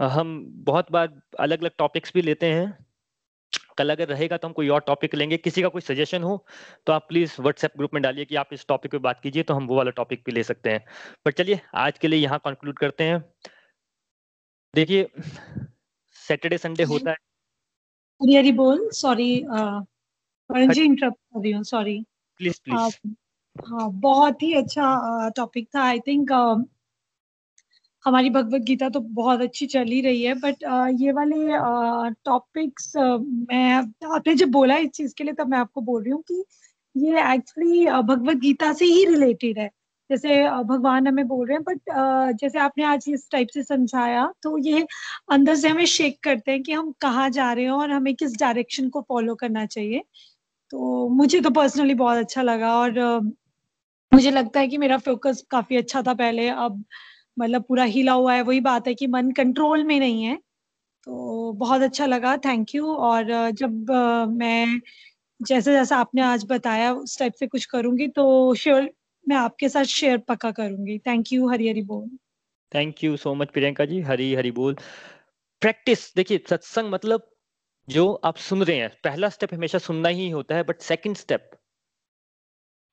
[0.00, 0.30] हम
[0.66, 1.08] बहुत बार
[1.38, 2.86] अलग अलग टॉपिक्स भी लेते हैं।
[3.78, 6.36] कल अगर रहेगा तो हम कोई और टॉपिक लेंगे। किसी का कोई सजेशन हो
[6.86, 9.54] तो आप प्लीज़ व्हाट्सएप ग्रुप में डालिए कि आप इस टॉपिक पे बात कीजिए तो
[9.54, 10.84] हम वो वाला टॉपिक भी ले सकते हैं।
[11.24, 13.20] पर चलिए आज के लिए यहाँ कंक्लूड करते हैं।
[14.74, 15.06] देखिए
[16.16, 17.16] सैटरडे संडे होता है।
[18.52, 19.32] बोल सॉरी
[20.52, 21.98] जी इंटरप्ट कर रही हूँ सॉरी
[22.40, 22.98] प्लीज़ प्लीज़
[23.56, 25.82] हाँ बहुत ही अच्छा टॉपिक था.
[25.82, 26.30] आई थिंक
[28.04, 30.62] हमारी भगवत गीता तो बहुत अच्छी चल ही रही है बट
[31.00, 31.36] ये वाले
[32.24, 33.72] टॉपिक्स मैं
[34.14, 36.44] आपने जब बोला इस चीज़ के लिए तब मैं आपको बोल रही हूँ कि
[36.96, 39.70] ये एक्चुअली भगवत गीता से ही रिलेटेड है.
[40.10, 44.56] जैसे भगवान हमें बोल रहे हैं बट जैसे आपने आज इस टाइप से समझाया तो
[44.58, 44.86] ये
[45.32, 48.38] अंदर से हमें शेक करते हैं कि हम कहाँ जा रहे हैं और हमें किस
[48.38, 50.02] डायरेक्शन को फॉलो करना चाहिए.
[50.72, 52.98] तो मुझे तो पर्सनली बहुत अच्छा लगा और
[54.12, 56.84] मुझे लगता है कि मेरा फोकस काफ़ी अच्छा था पहले। अब
[57.38, 60.36] मतलब पूरा हिला हुआ है, वही बात है कि मन कंट्रोल में नहीं है।
[61.06, 63.90] तो बहुत अच्छा लगा थैंक यू और जब
[64.30, 64.80] मैं
[65.42, 68.90] जैसे जैसा आपने आज बताया, उस टाइप से कुछ करूँगी तो श्योर
[69.28, 72.08] मैं आपके साथ शेयर पक्का करूँगी। थैंक यू हरी हरी बोल।
[72.74, 74.00] Thank you so much Priyanka ji.
[74.00, 74.76] Hari Hari बोल।
[75.62, 77.31] प्रैक्टिस देखिए, सत्संग मतलब
[77.88, 81.50] जो आप सुन रहे हैं, पहला स्टेप हमेशा सुनना ही होता है बट सेकंड स्टेप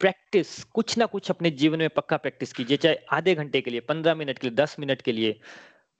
[0.02, 3.80] प्रैक्टिस कुछ ना कुछ अपने जीवन में पक्का प्रैक्टिस कीजिए, चाहे आधे घंटे के लिए,
[3.80, 5.40] पंद्रह मिनट के लिए, दस मिनट के लिए।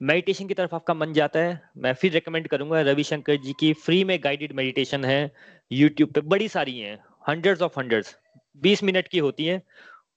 [0.00, 4.02] मेडिटेशन की तरफ़ आपका मन जाता है, मैं फिर रिकमेंड करूँगा रविशंकर जी की फ्री
[4.04, 5.32] में गाइडेड मेडिटेशन है
[5.70, 8.16] यूट्यूब पे बड़ी सारी हैं हंड्रेड्स ऑफ़ हंड्रेड्स
[8.56, 9.62] बीस मिनट की होती हैं,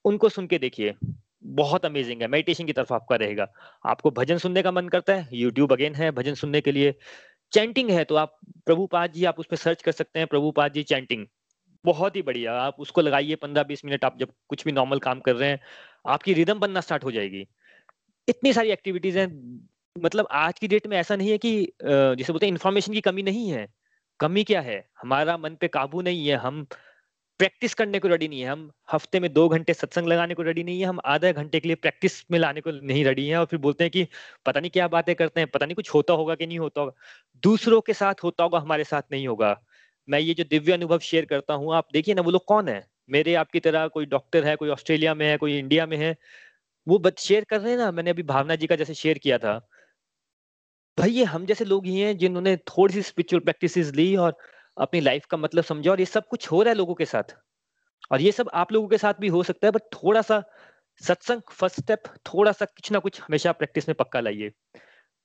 [0.04, 0.94] उनको सुन के देखिए,
[1.44, 3.46] बहुत अमेजिंग है मेडिटेशन की तरफ़ आपका रहेगा।
[3.86, 6.94] आपको भजन सुनने का मन करता है यूट्यूब अगेन है, भजन सुनने के लिए।
[7.52, 10.82] चैंटिंग है तो आप प्रभुपाद जी, आप उस पर सर्च कर सकते हैं, प्रभुपाद जी
[10.84, 11.26] चैंटिंग
[11.84, 15.20] बहुत ही बढ़िया, आप उसको लगाइए पंद्रह बीस मिनट, आप जब कुछ भी नॉर्मल काम
[15.20, 15.60] कर रहे हैं,
[16.06, 17.46] आपकी रिदम बनना स्टार्ट हो जाएगी।
[18.28, 19.28] इतनी सारी एक्टिविटीज़ हैं
[19.96, 21.50] मतलब आज की डेट में ऐसा नहीं है कि
[21.82, 23.66] जैसे बोलते हैं इन्फॉर्मेशन की कमी नहीं है।
[24.20, 24.78] कमी क्या है?
[25.02, 26.66] हमारा मन पे काबू नहीं है, हम
[27.38, 30.64] प्रैक्टिस करने को रेडी नहीं है। हम हफ़्ते में दो घंटे सत्संग लगाने को रेडी
[30.64, 33.46] नहीं है। हम आधे घंटे के लिए प्रैक्टिस में लाने को नहीं रेडी है। और
[33.46, 34.06] फिर बोलते हैं कि
[34.46, 36.92] पता नहीं क्या बातें करते हैं, पता नहीं कुछ होता होगा कि नहीं होता होगा।
[37.42, 39.62] दूसरों के साथ होता होगा, हमारे साथ नहीं होगा।
[40.08, 42.86] मैं ये जो दिव्य अनुभव शेयर करता हूँ, आप देखिए ना, वो लोग कौन है?
[43.10, 46.16] मेरे आपकी तरह कोई डॉक्टर है, कोई ऑस्ट्रेलिया में है, कोई इंडिया में है।
[46.88, 49.38] वो बच शेयर कर रहे हैं ना, मैंने अभी भावना जी का जैसे शेयर किया
[49.38, 49.68] था।
[50.98, 54.36] भाई ये हम जैसे लोग ही हैं जिन्होंने थोड़ी सी स्पिरिचुअल प्रैक्टिस ली और
[54.76, 57.36] अपनी लाइफ का मतलब समझा और ये सब कुछ हो रहा है लोगों के साथ।
[58.12, 60.42] और ये सब आप लोगों के साथ भी हो सकता है बट थोड़ा सा
[61.00, 64.50] सत्संग फ़र्स्ट स्टेप थोड़ा सा कुछ ना कुछ हमेशा प्रैक्टिस में पक्का लाइए।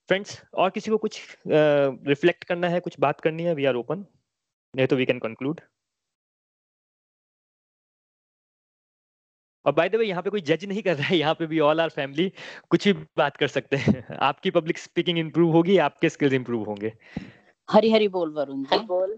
[0.10, 3.76] फ्रेंड्स और किसी को कुछ रिफ्लेक्ट uh, करना है कुछ बात करनी है वी आर
[3.76, 4.06] ओपन
[4.74, 5.62] नहीं तो वी कैन कंक्लूड
[9.66, 11.60] और बाय द वे यहाँ पे कोई जज नहीं कर रहा है यहाँ पे भी
[11.60, 12.32] ऑल आर फैमिली
[12.70, 16.94] कुछ भी बात कर सकते हैं। आपकी पब्लिक स्पीकिंग इंप्रूव होगी आपके स्किल्स इंप्रूव होंगे।
[17.70, 19.18] हरी हरी बोल वरुण जी। बोल।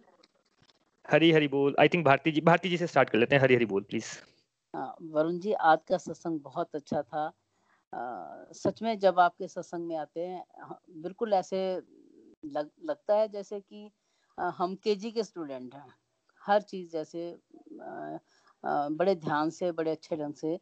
[1.11, 3.55] हरी हरी बोल आई थिंक भारती जी भारती जी से स्टार्ट कर लेते हैं हरी
[3.55, 4.11] हरी बोल प्लीज़
[4.73, 7.25] हाँ, वरुण जी आज का सत्संग बहुत अच्छा था।
[7.93, 10.43] आ, सच में जब आपके सत्संग में आते हैं
[11.01, 11.59] बिल्कुल ऐसे
[12.45, 13.89] लग, लगता है जैसे कि
[14.37, 15.93] हम केजी के स्टूडेंट हैं।
[16.41, 17.29] हर चीज़ जैसे
[17.81, 18.17] आ,
[18.63, 20.59] आ, बड़े ध्यान से बड़े अच्छे ढंग से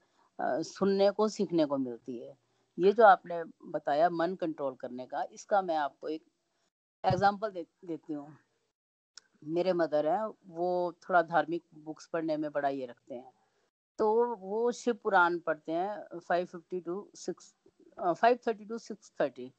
[0.66, 2.36] सुनने को सीखने को मिलती है।
[2.78, 6.24] ये जो आपने बताया मन कंट्रोल करने का इसका मैं आपको एक
[7.04, 8.28] एग्जांपल दे, देती हूँ।
[9.44, 13.32] मेरे मदर हैं, वो थोड़ा धार्मिक बुक्स पढ़ने में बड़ा ये रखते हैं।
[14.00, 17.54] तो वो शिव पुराण पढ़ते हैं five fifty to six
[17.98, 19.52] five thirty to six thirty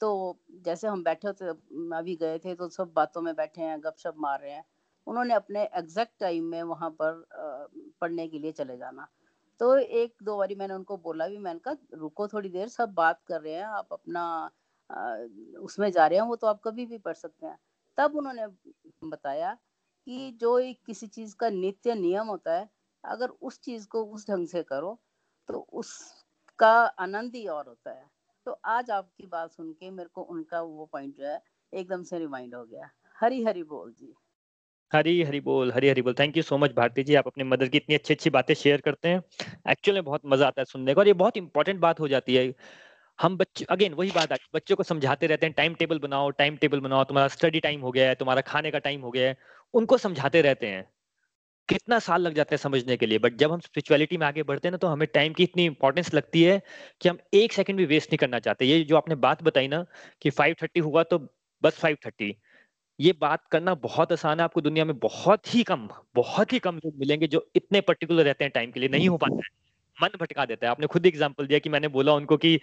[0.00, 1.48] तो जैसे हम बैठे थे,
[1.96, 4.64] अभी गए थे तो सब बातों में बैठे हैं, गपशप मार रहे हैं।
[5.06, 7.24] उन्होंने अपने एग्जैक्ट टाइम में वहाँ पर
[8.00, 9.06] पढ़ने के लिए चले जाना।
[9.60, 13.22] तो एक दो बारी मैंने उनको बोला भी, मैंने कहा, रुको थोड़ी देर, सब बात
[13.28, 14.50] कर रहे हैं, आप अपना
[15.60, 17.58] उसमें जा रहे हैं, वो तो आप कभी भी पढ़ सकते हैं।
[17.98, 18.46] तब उन्होंने
[19.04, 19.52] बताया
[20.06, 22.68] कि जो एक किसी चीज़ का नित्य नियम होता है,
[23.04, 24.98] अगर उस चीज़ को उस ढंग से करो
[25.48, 28.06] तो उसका आनंद ही और होता है।
[28.46, 31.40] तो आज आपकी बात सुन के मेरे को उनका वो पॉइंट जो है,
[31.72, 34.14] एकदम से रिमाइंड हो गया। हरी हरी बोल जी।
[34.92, 37.14] हरी हरी बोल, हरी हरी बोल। Thank you so much Bharti ji.
[37.14, 39.22] आप अपने मदर की इतनी अच्छी अच्छी बातें शेयर करते हैं।
[39.70, 42.46] एक्चुअली बहुत मज़ा आता है सुनने का और ये बहुत इंपॉर्टेंट बात हो जाती है।
[43.18, 46.56] हम बच्चे अगेन वही बात आती बच्चों को समझाते रहते हैं टाइम टेबल बनाओ टाइम
[46.56, 49.36] टेबल बनाओ, तुम्हारा स्टडी टाइम हो गया है, तुम्हारा खाने का टाइम हो गया है,
[49.74, 50.84] उनको समझाते रहते हैं।
[51.68, 54.68] कितना साल लग जाता है समझने के लिए बट जब हम स्पिरिचुअलिटी में आगे बढ़ते
[54.68, 56.60] हैं ना तो हमें टाइम की इतनी इंपॉर्टेंस लगती है
[57.00, 59.84] कि हम एक सेकंड भी वेस्ट नहीं करना चाहते। ये जो आपने बात बताई ना,
[60.22, 61.18] कि फाइव थर्टी हुआ तो
[61.62, 62.34] बस फाइव थर्टी
[62.98, 66.76] ये बात करना बहुत आसान है, आपको दुनिया में बहुत ही कम, बहुत ही कम
[66.76, 69.61] लोग मिलेंगे जो इतने पर्टिकुलर रहते हैं टाइम के लिए, नहीं हो पाता है।
[70.02, 72.58] मन भटका देता है। आपने खुद एग्ज़ाम्पल दिया कि मैंने बोला उनको कि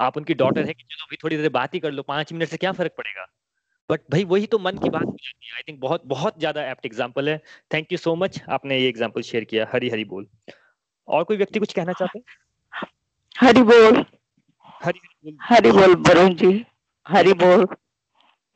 [0.00, 2.48] आप उनकी डॉटर है कि चलो अभी थोड़ी देर बात ही कर लो पाँच मिनट
[2.48, 3.26] से क्या फ़र्क पड़ेगा?
[3.90, 6.64] बट भाई वही तो मन की बात हो जाती है। आई थिंक बहुत बहुत ज़्यादा
[6.66, 7.36] एप्ट एग्ज़ाम्पल है।
[7.74, 10.26] थैंक यू सो मच आपने ये एग्ज़ाम्पल शेयर किया। हरी हरी बोल।
[11.08, 12.88] और कोई व्यक्ति कुछ कहना चाहते हैं?
[13.36, 14.04] हरी बोल।
[14.80, 16.52] हरी बोल। हरी बोल वरुण जी।
[17.06, 17.66] हरी बोल।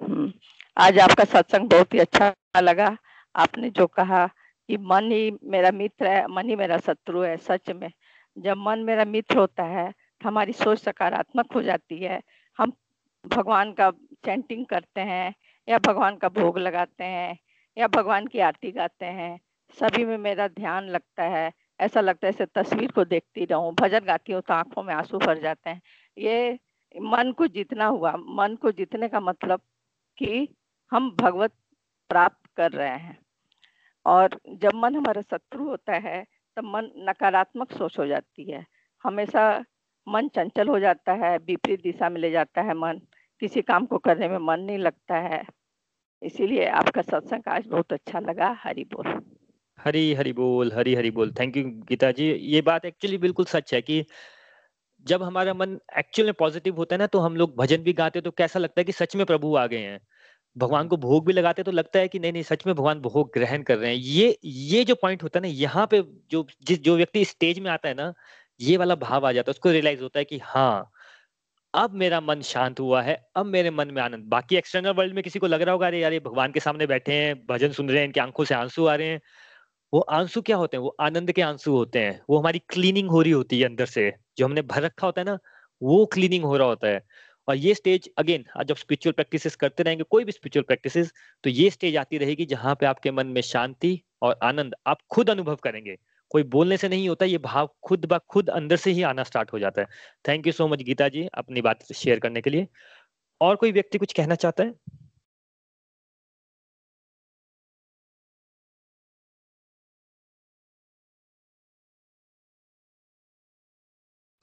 [0.01, 0.33] हम्म,
[0.77, 2.97] आज आपका सत्संग बहुत ही अच्छा लगा।
[3.35, 4.27] आपने जो कहा
[4.68, 7.91] कि मन ही मेरा मित्र है मन ही मेरा शत्रु है सच में।
[8.37, 12.20] जब मन मेरा मित्र होता है तो हमारी सोच सकारात्मक हो जाती है।
[12.59, 12.72] हम
[13.24, 13.91] भगवान का
[14.24, 15.35] चैंटिंग करते हैं,
[15.68, 17.39] या भगवान का भोग लगाते हैं,
[17.76, 19.39] या भगवान की आरती गाते हैं,
[19.78, 24.32] सभी में मेरा ध्यान लगता है। ऐसा लगता है तस्वीर को देखती रहूँ, भजन गाती
[24.32, 25.80] हूँ तो आँखों में आँसू भर जाते हैं।
[26.16, 26.59] ये
[26.95, 29.61] मन को जीतना हुआ, मन को जीतने का मतलब
[30.18, 30.49] कि
[30.93, 31.53] हम भगवत
[32.11, 33.18] प्राप्त कर रहे हैं।
[34.07, 36.24] और जब मन हमारा शत्रु होता है
[36.57, 38.66] तब मन नकारात्मक सोच हो जाती है।
[39.05, 39.64] हमेशा
[40.09, 43.00] मन चंचल हो जाता है, विपरीत दिशा में ले जाता है मन।
[43.40, 45.42] किसी काम को करने में मन नहीं लगता है।
[46.22, 49.22] इसीलिए आपका सत्संग आज बहुत अच्छा लगा। हरि बोल।
[49.78, 52.30] हरी हरी बोल, हरी हरी बोल। Thank you Geeta ji.
[52.32, 54.05] ये बात एक्चुअली बिल्कुल सच है कि
[55.07, 58.18] जब हमारा मन एक्चुअल में पॉजिटिव होता है ना तो हम लोग भजन भी गाते
[58.18, 60.00] हैं तो कैसा लगता है कि सच में प्रभु आ गए हैं।
[60.57, 63.30] भगवान को भोग भी लगाते तो लगता है कि नहीं नहीं, सच में भगवान भोग
[63.34, 66.80] ग्रहण कर रहे हैं। ये ये जो पॉइंट होता है ना, यहाँ पे जो, जिस,
[66.80, 68.12] जो व्यक्ति स्टेज में आता है ना,
[68.61, 70.90] ये वाला भाव आ जाता है। उसको रियलाइज़ होता है कि हाँ
[71.74, 75.22] अब मेरा मन शांत हुआ है, अब मेरे मन में आनंद। बाकी एक्सटर्नल वर्ल्ड में
[75.24, 77.88] किसी को लग रहा होगा, अरे यार, ये भगवान के सामने बैठे हैं, भजन सुन
[77.90, 79.20] रहे हैं, इनकी आँखों से आँसू आ रहे हैं।
[79.92, 80.82] वो आँसू क्या होते हैं?
[80.84, 84.12] वो आनंद के आँसू होते हैं। वो हमारी क्लीनिंग हो रही होती है अंदर से।
[84.38, 85.38] जो हमने भर रखा होता है ना,
[85.82, 87.02] वो क्लीनिंग हो रहा होता है।
[87.49, 91.12] और ये स्टेज अगेन जब स्पिरिचुअल प्रैक्टिसेस करते रहेंगे, कोई भी स्पिरिचुअल प्रैक्टिसेस
[91.45, 95.30] तो ये स्टेज आती रहेगी जहाँ पे आपके मन में शांति और आनंद आप खुद
[95.30, 95.97] अनुभव करेंगे।
[96.30, 99.53] कोई बोलने से नहीं होता, ये भाव खुद ब खुद अंदर से ही आना स्टार्ट
[99.53, 99.88] हो जाता है।
[100.28, 102.66] Thank you so much Geeta ji, अपनी बात शेयर करने के लिए।
[103.40, 104.74] और कोई व्यक्ति कुछ कहना चाहता है?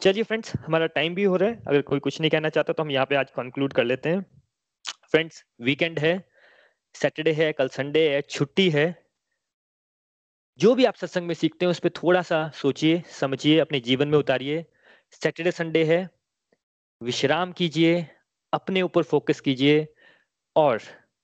[0.01, 2.83] चलिए फ्रेंड्स हमारा टाइम भी हो रहा है। अगर कोई कुछ नहीं कहना चाहता तो
[2.83, 4.25] हम यहाँ पे आज कंक्लूड कर लेते हैं।
[5.11, 6.13] फ्रेंड्स वीकेंड है
[6.95, 8.85] सैटरडे है, कल संडे है, छुट्टी है।
[10.59, 14.07] जो भी आप सत्संग में सीखते हैं, उस पर थोड़ा सा सोचिए, समझिए, अपने जीवन
[14.07, 14.65] में उतारिए।
[15.11, 16.09] सैटरडे संडे है,
[17.01, 18.05] विश्राम कीजिए,
[18.53, 19.87] अपने ऊपर फोकस कीजिए
[20.55, 20.81] और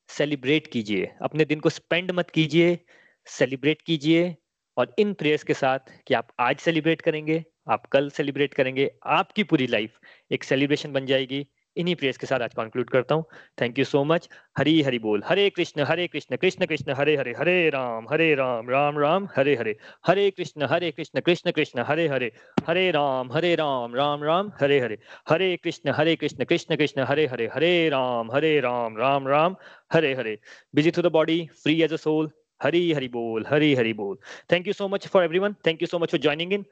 [0.09, 2.79] सेलिब्रेट कीजिए। अपने दिन को स्पेंड मत कीजिए
[3.27, 4.35] सेलिब्रेट कीजिए
[4.77, 9.43] और इन प्रेयर्स के साथ कि आप आज सेलिब्रेट करेंगे। आप कल सेलिब्रेट करेंगे आपकी
[9.43, 9.99] पूरी लाइफ
[10.31, 11.45] एक सेलिब्रेशन बन जाएगी।
[11.77, 13.23] इन्हीं प्रेयर्स के साथ आज कंक्लूड करता हूँ।
[13.61, 17.33] Thank you so much Hari Hari बोल। Hare Krishna Hare Krishna Krishna Krishna, Hare Hare
[17.39, 19.75] Hare Ram Hare Ram Ram Ram, Hare Hare.
[20.07, 22.31] Hare Krishna Hare Krishna Krishna Krishna, Hare Hare.
[22.67, 24.97] Hare Ram Hare Ram Ram Ram, Hare Hare.
[25.29, 29.55] Hare Krishna Hare Krishna Krishna Krishna, Hare Hare Hare Ram Hare Ram Ram Ram,
[29.93, 30.37] Hare Hare.
[30.75, 32.31] Busy through the body free as a soul
[32.61, 34.17] Hari Hari बोल हरी हरी बोल।
[34.51, 36.65] Thank you so much for everyone thank you so much for joining in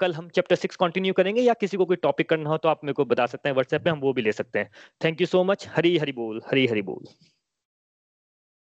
[0.00, 2.84] कल हम chapter six continue करेंगे या किसी को कोई topic करना हो तो आप
[2.84, 4.70] मेरे को बता सकते हैं व्हाट्सएप पे हम वो भी ले सकते हैं।
[5.04, 7.06] Thank you so much Hari Hari बोल हरी हरी बोल।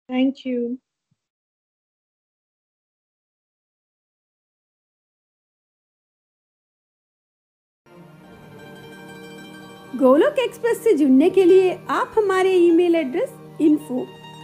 [0.10, 0.78] थैंक यू
[9.96, 13.30] गोलोक एक्सप्रेस से जुड़ने के लिए आप हमारे email address
[13.62, 14.06] info